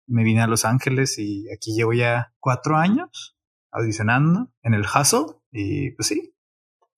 [0.08, 3.36] me vine a Los Ángeles y aquí llevo ya cuatro años
[3.70, 6.34] audicionando en el Hustle y pues sí.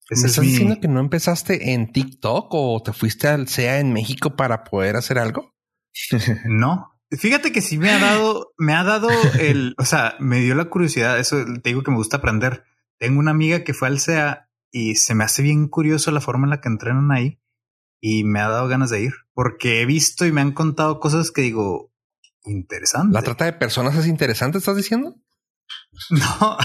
[0.09, 4.35] ¿Me estás diciendo que no empezaste en TikTok o te fuiste al SEA en México
[4.35, 5.53] para poder hacer algo?
[6.45, 6.96] no.
[7.11, 9.09] Fíjate que sí me ha dado, me ha dado
[9.39, 11.17] el, o sea, me dio la curiosidad.
[11.19, 12.65] Eso te digo que me gusta aprender.
[12.97, 16.45] Tengo una amiga que fue al SEA y se me hace bien curioso la forma
[16.45, 17.39] en la que entrenan ahí
[18.01, 21.31] y me ha dado ganas de ir porque he visto y me han contado cosas
[21.31, 21.93] que digo
[22.43, 23.13] interesante.
[23.13, 25.15] La trata de personas es interesante, estás diciendo?
[26.09, 26.57] No,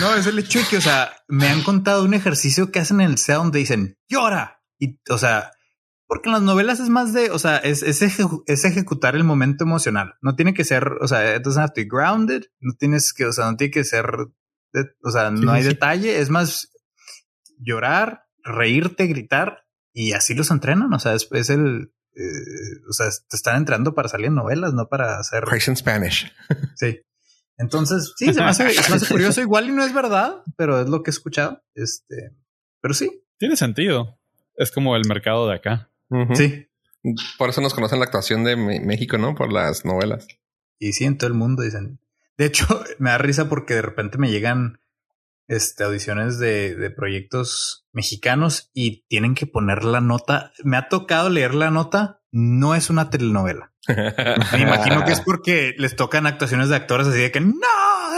[0.00, 3.00] no, es el hecho de que, o sea, me han contado un ejercicio que hacen
[3.00, 5.52] en el SEA donde dicen llora y, o sea,
[6.10, 8.02] porque en las novelas es más de, o sea, es, es,
[8.64, 10.16] ejecutar el momento emocional.
[10.22, 12.46] No tiene que ser, o sea, it doesn't have to be grounded.
[12.58, 14.06] No tienes que, o sea, no tiene que ser,
[15.04, 16.18] o sea, no hay detalle.
[16.18, 16.72] Es más
[17.58, 20.92] llorar, reírte, gritar y así los entrenan.
[20.92, 24.74] O sea, es, es el, eh, o sea, te están entrenando para salir en novelas,
[24.74, 25.44] no para hacer.
[25.44, 26.32] Crazy Spanish.
[26.74, 26.98] sí.
[27.56, 29.40] Entonces, sí, se me, hace, se me hace curioso.
[29.42, 31.62] Igual y no es verdad, pero es lo que he escuchado.
[31.76, 32.32] Este,
[32.80, 33.22] pero sí.
[33.38, 34.18] Tiene sentido.
[34.56, 35.89] Es como el mercado de acá.
[36.34, 36.66] Sí.
[37.38, 39.34] Por eso nos conocen la actuación de México, ¿no?
[39.34, 40.26] Por las novelas.
[40.78, 42.00] Y sí, en todo el mundo dicen.
[42.36, 42.66] De hecho,
[42.98, 44.80] me da risa porque de repente me llegan
[45.46, 50.52] este, audiciones de, de proyectos mexicanos y tienen que poner la nota.
[50.64, 52.22] Me ha tocado leer la nota.
[52.32, 53.72] No es una telenovela.
[54.52, 57.56] Me imagino que es porque les tocan actuaciones de actores así de que no,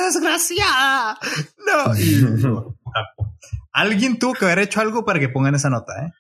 [0.05, 1.19] desgraciada.
[1.59, 1.97] No.
[1.97, 2.23] Y,
[3.73, 6.13] alguien tuvo que haber hecho algo para que pongan esa nota, ¿eh?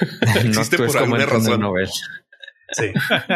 [0.44, 1.60] Existe por alguna razón.
[2.72, 2.92] Sí.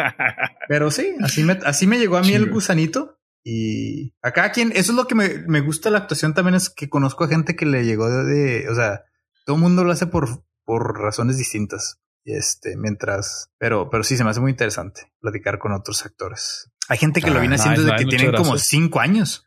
[0.67, 3.17] Pero sí, así me, así me llegó a mí el gusanito.
[3.43, 6.69] Y a cada quien, eso es lo que me, me gusta la actuación también, es
[6.69, 9.01] que conozco a gente que le llegó de, o sea,
[9.45, 11.99] todo el mundo lo hace por, por razones distintas.
[12.23, 16.69] Este, mientras, pero, pero sí se me hace muy interesante platicar con otros actores.
[16.87, 19.45] Hay gente que lo viene haciendo desde que tienen como cinco años.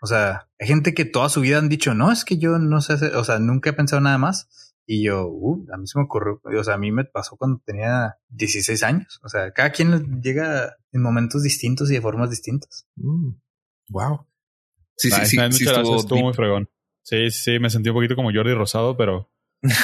[0.00, 2.80] O sea, hay gente que toda su vida han dicho, no, es que yo no
[2.80, 4.65] sé, o sea, nunca he pensado nada más.
[4.88, 7.60] Y yo, uh, a mí se me ocurrió, o sea, a mí me pasó cuando
[7.64, 9.20] tenía 16 años.
[9.24, 12.86] O sea, cada quien llega en momentos distintos y de formas distintas.
[13.88, 14.14] Wow.
[14.14, 14.26] Mm.
[14.96, 16.70] Sí, sí, sí, sí, estuvo, estuvo muy fregón.
[17.02, 19.30] Sí, sí, me sentí un poquito como Jordi Rosado, pero.
[19.62, 19.74] pero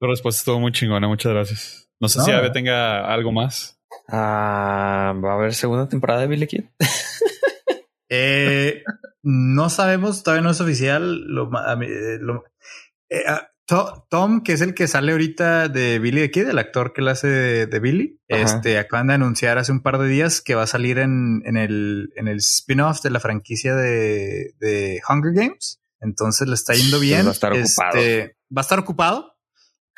[0.00, 1.88] la respuesta estuvo muy chingona, muchas gracias.
[2.00, 3.78] No sé si Ave tenga algo más.
[4.08, 6.64] Ah, va a haber segunda temporada de Billy Kid.
[8.10, 8.82] eh,
[9.22, 11.20] no sabemos, todavía no es oficial.
[11.26, 11.48] Lo,
[11.90, 12.18] eh,
[13.08, 13.48] eh, ah,
[14.10, 17.12] Tom, que es el que sale ahorita de Billy the Kid, el actor que le
[17.12, 17.28] hace
[17.66, 20.98] de, Billy, este acaban de anunciar hace un par de días que va a salir
[20.98, 25.80] en, en el, en el spin-off de la franquicia de, de, Hunger Games.
[26.00, 27.26] Entonces le está yendo bien.
[27.26, 27.98] va a estar ocupado.
[27.98, 29.36] Este, va a estar ocupado,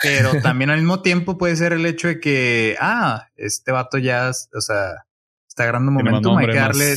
[0.02, 4.30] pero también al mismo tiempo puede ser el hecho de que, ah, este vato ya,
[4.30, 5.06] o sea,
[5.52, 6.36] está agarrando momentum.
[6.38, 6.94] Hay que darle,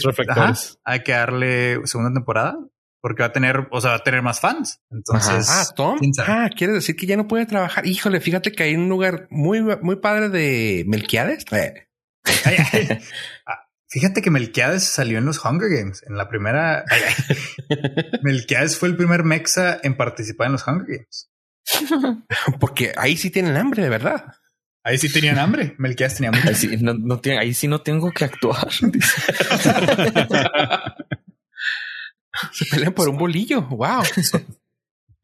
[0.84, 2.58] hay que darle segunda temporada
[3.06, 4.82] porque va a tener, o sea, va a tener más fans.
[4.90, 7.86] Entonces, ah, Tom, ah, quiere decir que ya no puede trabajar.
[7.86, 11.46] Híjole, fíjate que hay un lugar muy, muy padre de Melquiades.
[11.52, 11.88] Eh.
[13.46, 16.84] Ah, fíjate que Melquiades salió en los Hunger Games en la primera.
[18.24, 21.30] Melquiades fue el primer Mexa en participar en los Hunger Games.
[22.60, 24.34] Porque ahí sí tienen hambre, de verdad.
[24.86, 25.74] Ahí sí tenían hambre.
[25.80, 26.44] Melquiades tenía hambre.
[26.48, 28.70] Ahí sí no, no, ahí sí no tengo que actuar.
[32.52, 33.64] Se pelean por un bolillo.
[33.64, 34.04] Wow.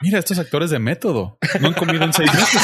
[0.01, 2.59] Mira, estos actores de método no han comido en seis meses.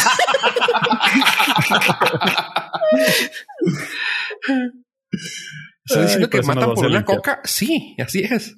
[5.86, 7.42] ¿Estás diciendo que matan por una coca?
[7.44, 8.56] Sí, así es.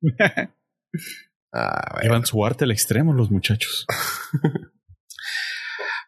[1.52, 3.84] ah, Llevan su arte al extremo los muchachos.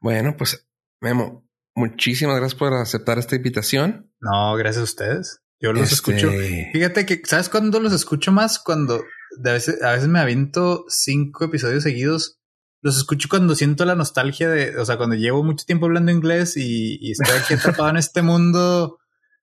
[0.00, 0.66] bueno, pues
[1.02, 1.45] Memo,
[1.76, 4.10] muchísimas gracias por aceptar esta invitación.
[4.20, 5.40] No, gracias a ustedes.
[5.60, 6.30] Yo los escucho.
[6.30, 8.58] Este Fíjate que, ¿sabes cuándo los escucho más?
[8.58, 9.04] Cuando
[9.44, 12.40] a veces, a veces me aviento cinco episodios seguidos.
[12.82, 16.56] Los escucho cuando siento la nostalgia de, o sea, cuando llevo mucho tiempo hablando inglés
[16.56, 18.98] y, estoy aquí atrapado en este mundo.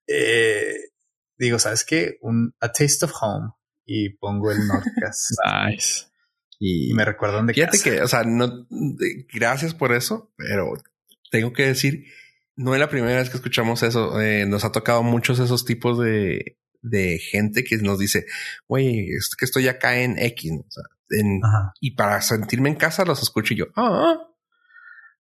[0.08, 0.76] Eh,
[1.38, 2.18] digo, ¿sabes qué?
[2.22, 3.52] Un A Taste of Home
[3.86, 5.32] y pongo el Nordcast.
[5.68, 6.06] nice.
[6.60, 8.68] Y, me recuerdan de Fíjate que, o sea, no,
[9.34, 10.74] gracias por eso, pero
[11.32, 12.06] tengo que decir,
[12.56, 14.20] no es la primera vez que escuchamos eso.
[14.22, 18.26] Eh, nos ha tocado muchos esos tipos de, de gente que nos dice,
[18.68, 20.52] güey, es que estoy acá en X.
[21.80, 24.18] y para sentirme en casa los escucho y yo, ah,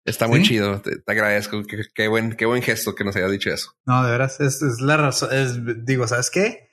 [0.05, 0.81] está muy chido.
[0.81, 1.61] Te, agradezco.
[1.93, 3.71] Qué, buen, qué buen gesto que nos haya dicho eso.
[3.85, 5.29] No, de veras, es, es la razón.
[5.31, 6.69] Es, digo, ¿sabes qué?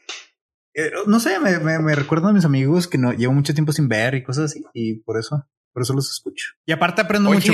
[0.75, 3.73] Eh, no sé, me, me, me recuerdo a mis amigos que no llevo mucho tiempo
[3.73, 6.53] sin ver y cosas así, y por eso por eso los escucho.
[6.65, 7.53] Y aparte aprendo mucho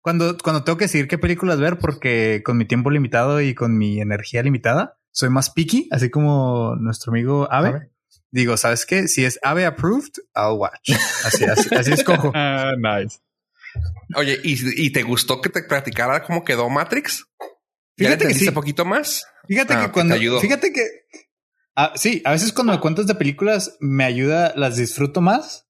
[0.00, 3.76] cuando, cuando tengo que decidir qué películas ver, porque con mi tiempo limitado y con
[3.76, 7.90] mi energía limitada, soy más picky, así como nuestro amigo Ave.
[8.30, 9.08] Digo, ¿sabes qué?
[9.08, 10.90] Si es Ave approved, I'll watch.
[11.24, 12.32] Así, así, así escojo.
[12.34, 13.18] Ah, nice.
[14.14, 17.26] Oye, ¿y, te gustó que te practicara cómo quedó Matrix?
[17.96, 18.48] Fíjate que sí.
[18.48, 19.26] un poquito más.
[19.48, 20.82] Fíjate que ah, cuando, fíjate que,
[21.74, 25.66] ah, sí, a veces cuando me cuentas de películas me ayuda, las disfruto más,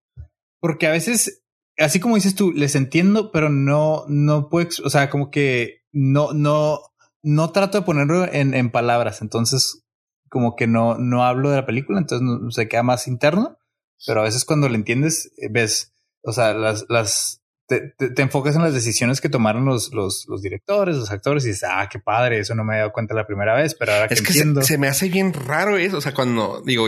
[0.60, 1.41] porque a veces
[1.82, 6.32] así como dices tú, les entiendo, pero no, no puedo, o sea, como que no,
[6.32, 6.80] no,
[7.22, 9.22] no trato de ponerlo en, en palabras.
[9.22, 9.84] Entonces,
[10.28, 13.58] como que no, no hablo de la película, entonces se queda más interno.
[14.06, 15.92] Pero a veces cuando le entiendes, eh, ves,
[16.24, 20.42] o sea, las, las, te, te, enfocas en las decisiones que tomaron los, los, los,
[20.42, 23.26] directores, los actores y dices, ah, qué padre, eso no me he dado cuenta la
[23.26, 24.62] primera vez, pero ahora que, es que entiendo...
[24.62, 25.98] Se, me hace bien raro eso.
[25.98, 26.86] O sea, cuando digo,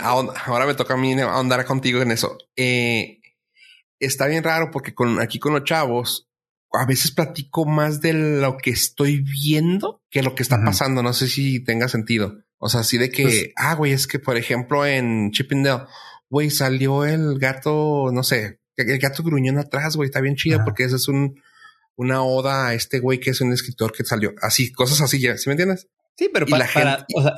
[0.00, 2.38] ahora me toca a mí ahondar contigo en eso.
[2.56, 3.17] Eh,
[3.98, 6.28] está bien raro porque con aquí con los chavos,
[6.72, 11.02] a veces platico más de lo que estoy viendo que lo que está pasando.
[11.02, 12.38] No sé si tenga sentido.
[12.58, 15.84] O sea, así de que, pues ah, güey, es que por ejemplo en Chippendale,
[16.28, 20.84] güey, salió el gato, no sé, el gato gruñón atrás, güey, está bien chido porque
[20.84, 21.40] ese es un,
[21.96, 25.36] una oda a este güey que es un escritor que salió así, cosas así ya,
[25.36, 25.88] ¿sí me entiendes?
[26.16, 27.34] Sí, pero para, para, o sea,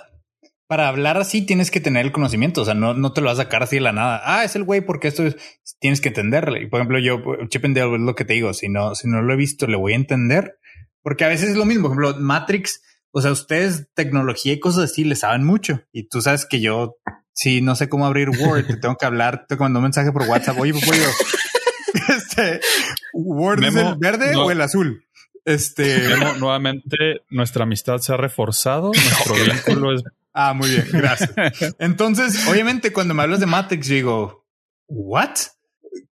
[0.70, 3.40] para hablar así tienes que tener el conocimiento, o sea, no, no te lo vas
[3.40, 4.22] a sacar así de la nada.
[4.24, 5.34] Ah, es el güey porque esto es,
[5.80, 6.62] tienes que entenderle.
[6.62, 9.32] Y por ejemplo, yo, Chippendale es lo que te digo, si no, si no lo
[9.32, 10.60] he visto, le voy a entender.
[11.02, 14.92] Porque a veces es lo mismo, por ejemplo, Matrix, o sea, ustedes tecnología y cosas
[14.92, 15.82] así le saben mucho.
[15.90, 16.98] Y tú sabes que yo
[17.32, 20.22] si no sé cómo abrir Word, te tengo que hablar, te mando un mensaje por
[20.22, 20.56] WhatsApp.
[20.60, 21.00] Oye, pues,
[22.08, 22.60] este
[23.12, 25.04] Word es el verde o el azul.
[25.44, 28.92] Este nuevamente nuestra amistad se ha reforzado.
[28.94, 30.04] Nuestro vínculo es.
[30.32, 31.32] Ah, muy bien, gracias.
[31.78, 34.46] Entonces, obviamente, cuando me hablas de Matrix, digo,
[34.86, 35.36] ¿what?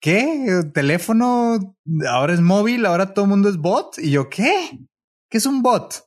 [0.01, 0.63] ¿Qué?
[0.75, 1.77] ¿Teléfono
[2.09, 2.85] ahora es móvil?
[2.87, 3.99] ¿Ahora todo el mundo es bot?
[3.99, 4.79] Y yo, ¿qué?
[5.31, 6.05] ¿Qué es un bot?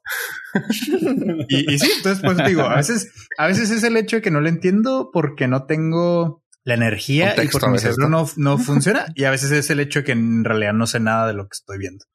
[1.49, 4.41] y, sí, entonces pues digo, a veces, a veces es el hecho de que no
[4.41, 9.05] lo entiendo porque no tengo la energía y porque mi cerebro no, no funciona.
[9.15, 11.43] Y a veces es el hecho de que en realidad no sé nada de lo
[11.43, 12.05] que estoy viendo.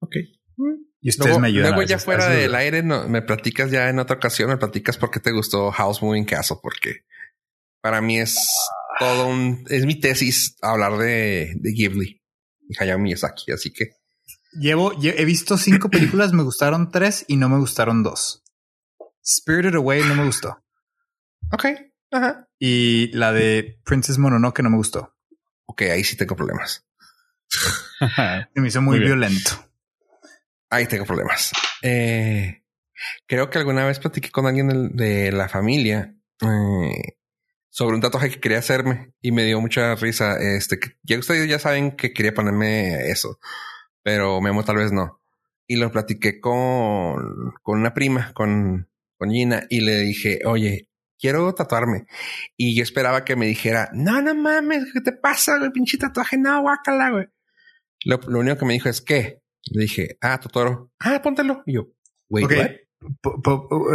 [0.00, 0.16] Ok.
[1.04, 1.72] Y ustedes me ayudan.
[1.72, 5.10] Luego ya fuera del aire no, me platicas ya en otra ocasión, me platicas por
[5.10, 7.04] qué te gustó House Moving Castle, porque
[7.82, 8.38] para mí es
[8.98, 12.22] todo un, es mi tesis hablar de, de Ghibli
[12.70, 13.90] y Hayao Miyazaki, así que
[14.58, 18.42] Llevo, he visto cinco películas, me gustaron tres y no me gustaron dos.
[19.22, 20.62] Spirited Away no me gustó.
[21.52, 21.66] Ok.
[22.12, 22.48] Ajá.
[22.58, 25.12] Y la de Princess Mononoke no me gustó.
[25.66, 26.86] Ok, ahí sí tengo problemas.
[28.54, 29.50] me hizo muy, violento.
[30.74, 31.52] Ahí tengo problemas.
[31.82, 32.62] Eh,
[33.26, 37.16] creo que alguna vez platiqué con alguien de, la familia eh,
[37.70, 40.36] sobre un tatuaje que quería hacerme y me dio mucha risa.
[40.40, 43.38] Este, ya ustedes ya saben que quería ponerme eso
[44.04, 45.20] pero Memo tal vez no.
[45.66, 51.52] Y lo platiqué con, con una prima, con, con Gina, y le dije, oye, quiero
[51.54, 52.06] tatuarme.
[52.56, 55.72] Y yo esperaba que me dijera, no, no mames, ¿qué te pasa, güey?
[55.72, 57.26] Pinche tatuaje, no, guácala, güey.
[58.04, 59.40] Lo, único que me dijo es, ¿qué?
[59.70, 60.90] Le dije, ah, Totoro.
[61.00, 61.62] Ah, póntelo.
[61.66, 61.88] Y yo,
[62.28, 62.80] güey, okay.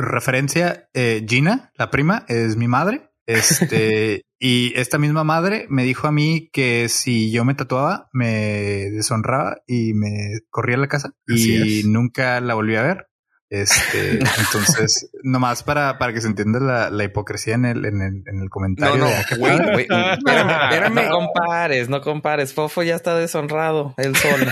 [0.01, 3.11] referencia, eh, Gina, la prima, es mi madre.
[3.25, 8.89] Este, y esta misma madre me dijo a mí que si yo me tatuaba, me
[8.91, 13.09] deshonraba y me corría a la casa y nunca la volví a ver.
[13.51, 18.23] Este, entonces, nomás para, para que se entienda la, la hipocresía en el, en el,
[18.25, 18.97] en el comentario.
[18.97, 22.53] No, no, No compares, no compares.
[22.53, 24.45] Fofo ya está deshonrado, él solo.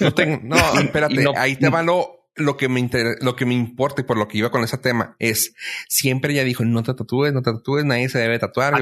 [0.00, 2.88] No, tengo, no, espérate, ahí te va lo, lo que me
[3.20, 5.54] lo que me importa y por lo que iba con ese tema es
[5.88, 8.74] siempre ella dijo no te tatúes, no te tatúes, nadie se debe tatuar.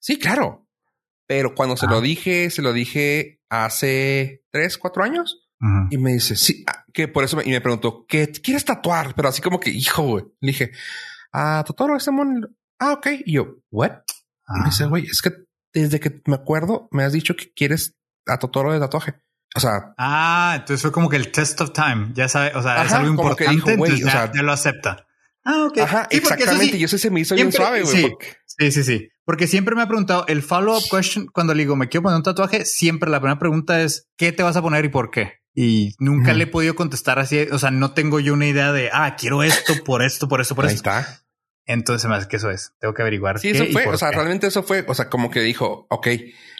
[0.00, 0.66] Sí, claro.
[1.26, 2.00] Pero cuando se lo ah.
[2.00, 5.46] dije, se lo dije hace tres, cuatro años.
[5.90, 9.14] Y me dice, sí, ah, que por eso me, y me preguntó, ¿qué quieres tatuar?
[9.14, 10.24] Pero así como que, hijo, güey.
[10.40, 10.72] Le dije,
[11.32, 12.56] ah, Totoro, ese mon.
[12.78, 13.08] Ah, ok.
[13.26, 13.90] Y yo, ¿what?
[14.48, 15.32] Y me dice, güey, es que
[15.74, 17.94] desde que me acuerdo, me has dicho que quieres
[18.26, 19.14] a Totoro de tatuaje.
[19.54, 19.94] O sea.
[19.98, 22.10] Ah, entonces fue como que el test of time.
[22.14, 23.76] Ya sabe, o sea, es algo importante.
[23.76, 25.06] Dijo, ya, o sea, ya, lo acepta.
[25.44, 25.78] Ah, ok.
[25.78, 26.78] Ajá, exactamente.
[26.78, 27.96] yo sé se me hizo bien suave, güey.
[27.96, 28.12] Sí,
[28.46, 29.08] sí, sí, sí.
[29.24, 32.22] Porque siempre me ha preguntado el follow-up question cuando le digo me quiero poner un
[32.22, 32.64] tatuaje.
[32.64, 35.40] Siempre la primera pregunta es ¿qué te vas a poner y por qué?
[35.54, 37.40] Y nunca le he podido contestar así.
[37.50, 40.54] O sea, no tengo yo una idea de ah, quiero esto por esto, por esto,
[40.54, 40.90] por Ahí esto.
[40.90, 41.22] está.
[41.66, 42.72] Entonces, más que eso es.
[42.80, 43.38] Tengo que averiguar.
[43.38, 43.86] Sí, eso fue.
[43.86, 44.84] O sea, realmente eso fue.
[44.88, 46.08] O sea, como que dijo, ok,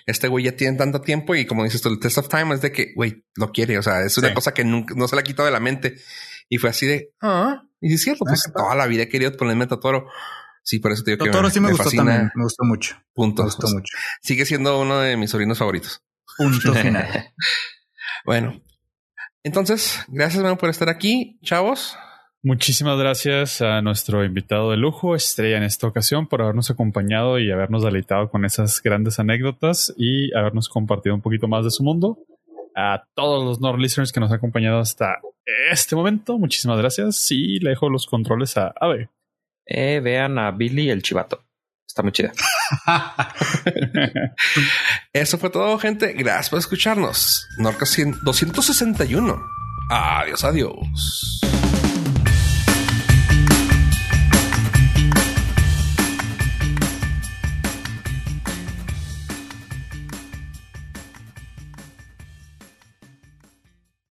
[0.06, 2.60] este güey ya tiene tanto tiempo y como dices tú, el test of time es
[2.60, 3.78] de que, güey, lo quiere.
[3.78, 5.96] O sea, es una cosa que nunca, no se la ha quitado de la mente.
[6.48, 9.66] Y fue así de, ah, y es cierto, pues toda la vida he querido ponerme
[9.66, 10.06] Totoro.
[10.62, 12.30] Sí, por eso te digo Totoro que sí me, gustó también.
[12.34, 12.96] Me gustó mucho.
[13.14, 13.42] Punto.
[13.42, 13.96] Me gustó mucho.
[14.20, 16.02] Sigue siendo uno de mis sobrinos favoritos.
[16.36, 17.32] Punto final.
[18.24, 18.62] bueno,
[19.42, 21.96] entonces, gracias por estar aquí, chavos.
[22.42, 27.50] Muchísimas gracias a nuestro invitado de lujo, Estrella, en esta ocasión, por habernos acompañado y
[27.50, 32.18] habernos deleitado con esas grandes anécdotas y habernos compartido un poquito más de su mundo.
[32.74, 35.20] A todos los Nord listeners que nos han acompañado hasta
[35.70, 39.10] este momento, muchísimas gracias y le dejo los controles a Ave.
[39.66, 41.44] Eh, vean a Billy el chivato.
[41.86, 42.32] Está muy chida.
[45.12, 46.14] Eso fue todo, gente.
[46.14, 47.46] Gracias por escucharnos.
[47.58, 47.84] Norca
[48.24, 49.42] 261.
[49.90, 51.49] Adiós, adiós.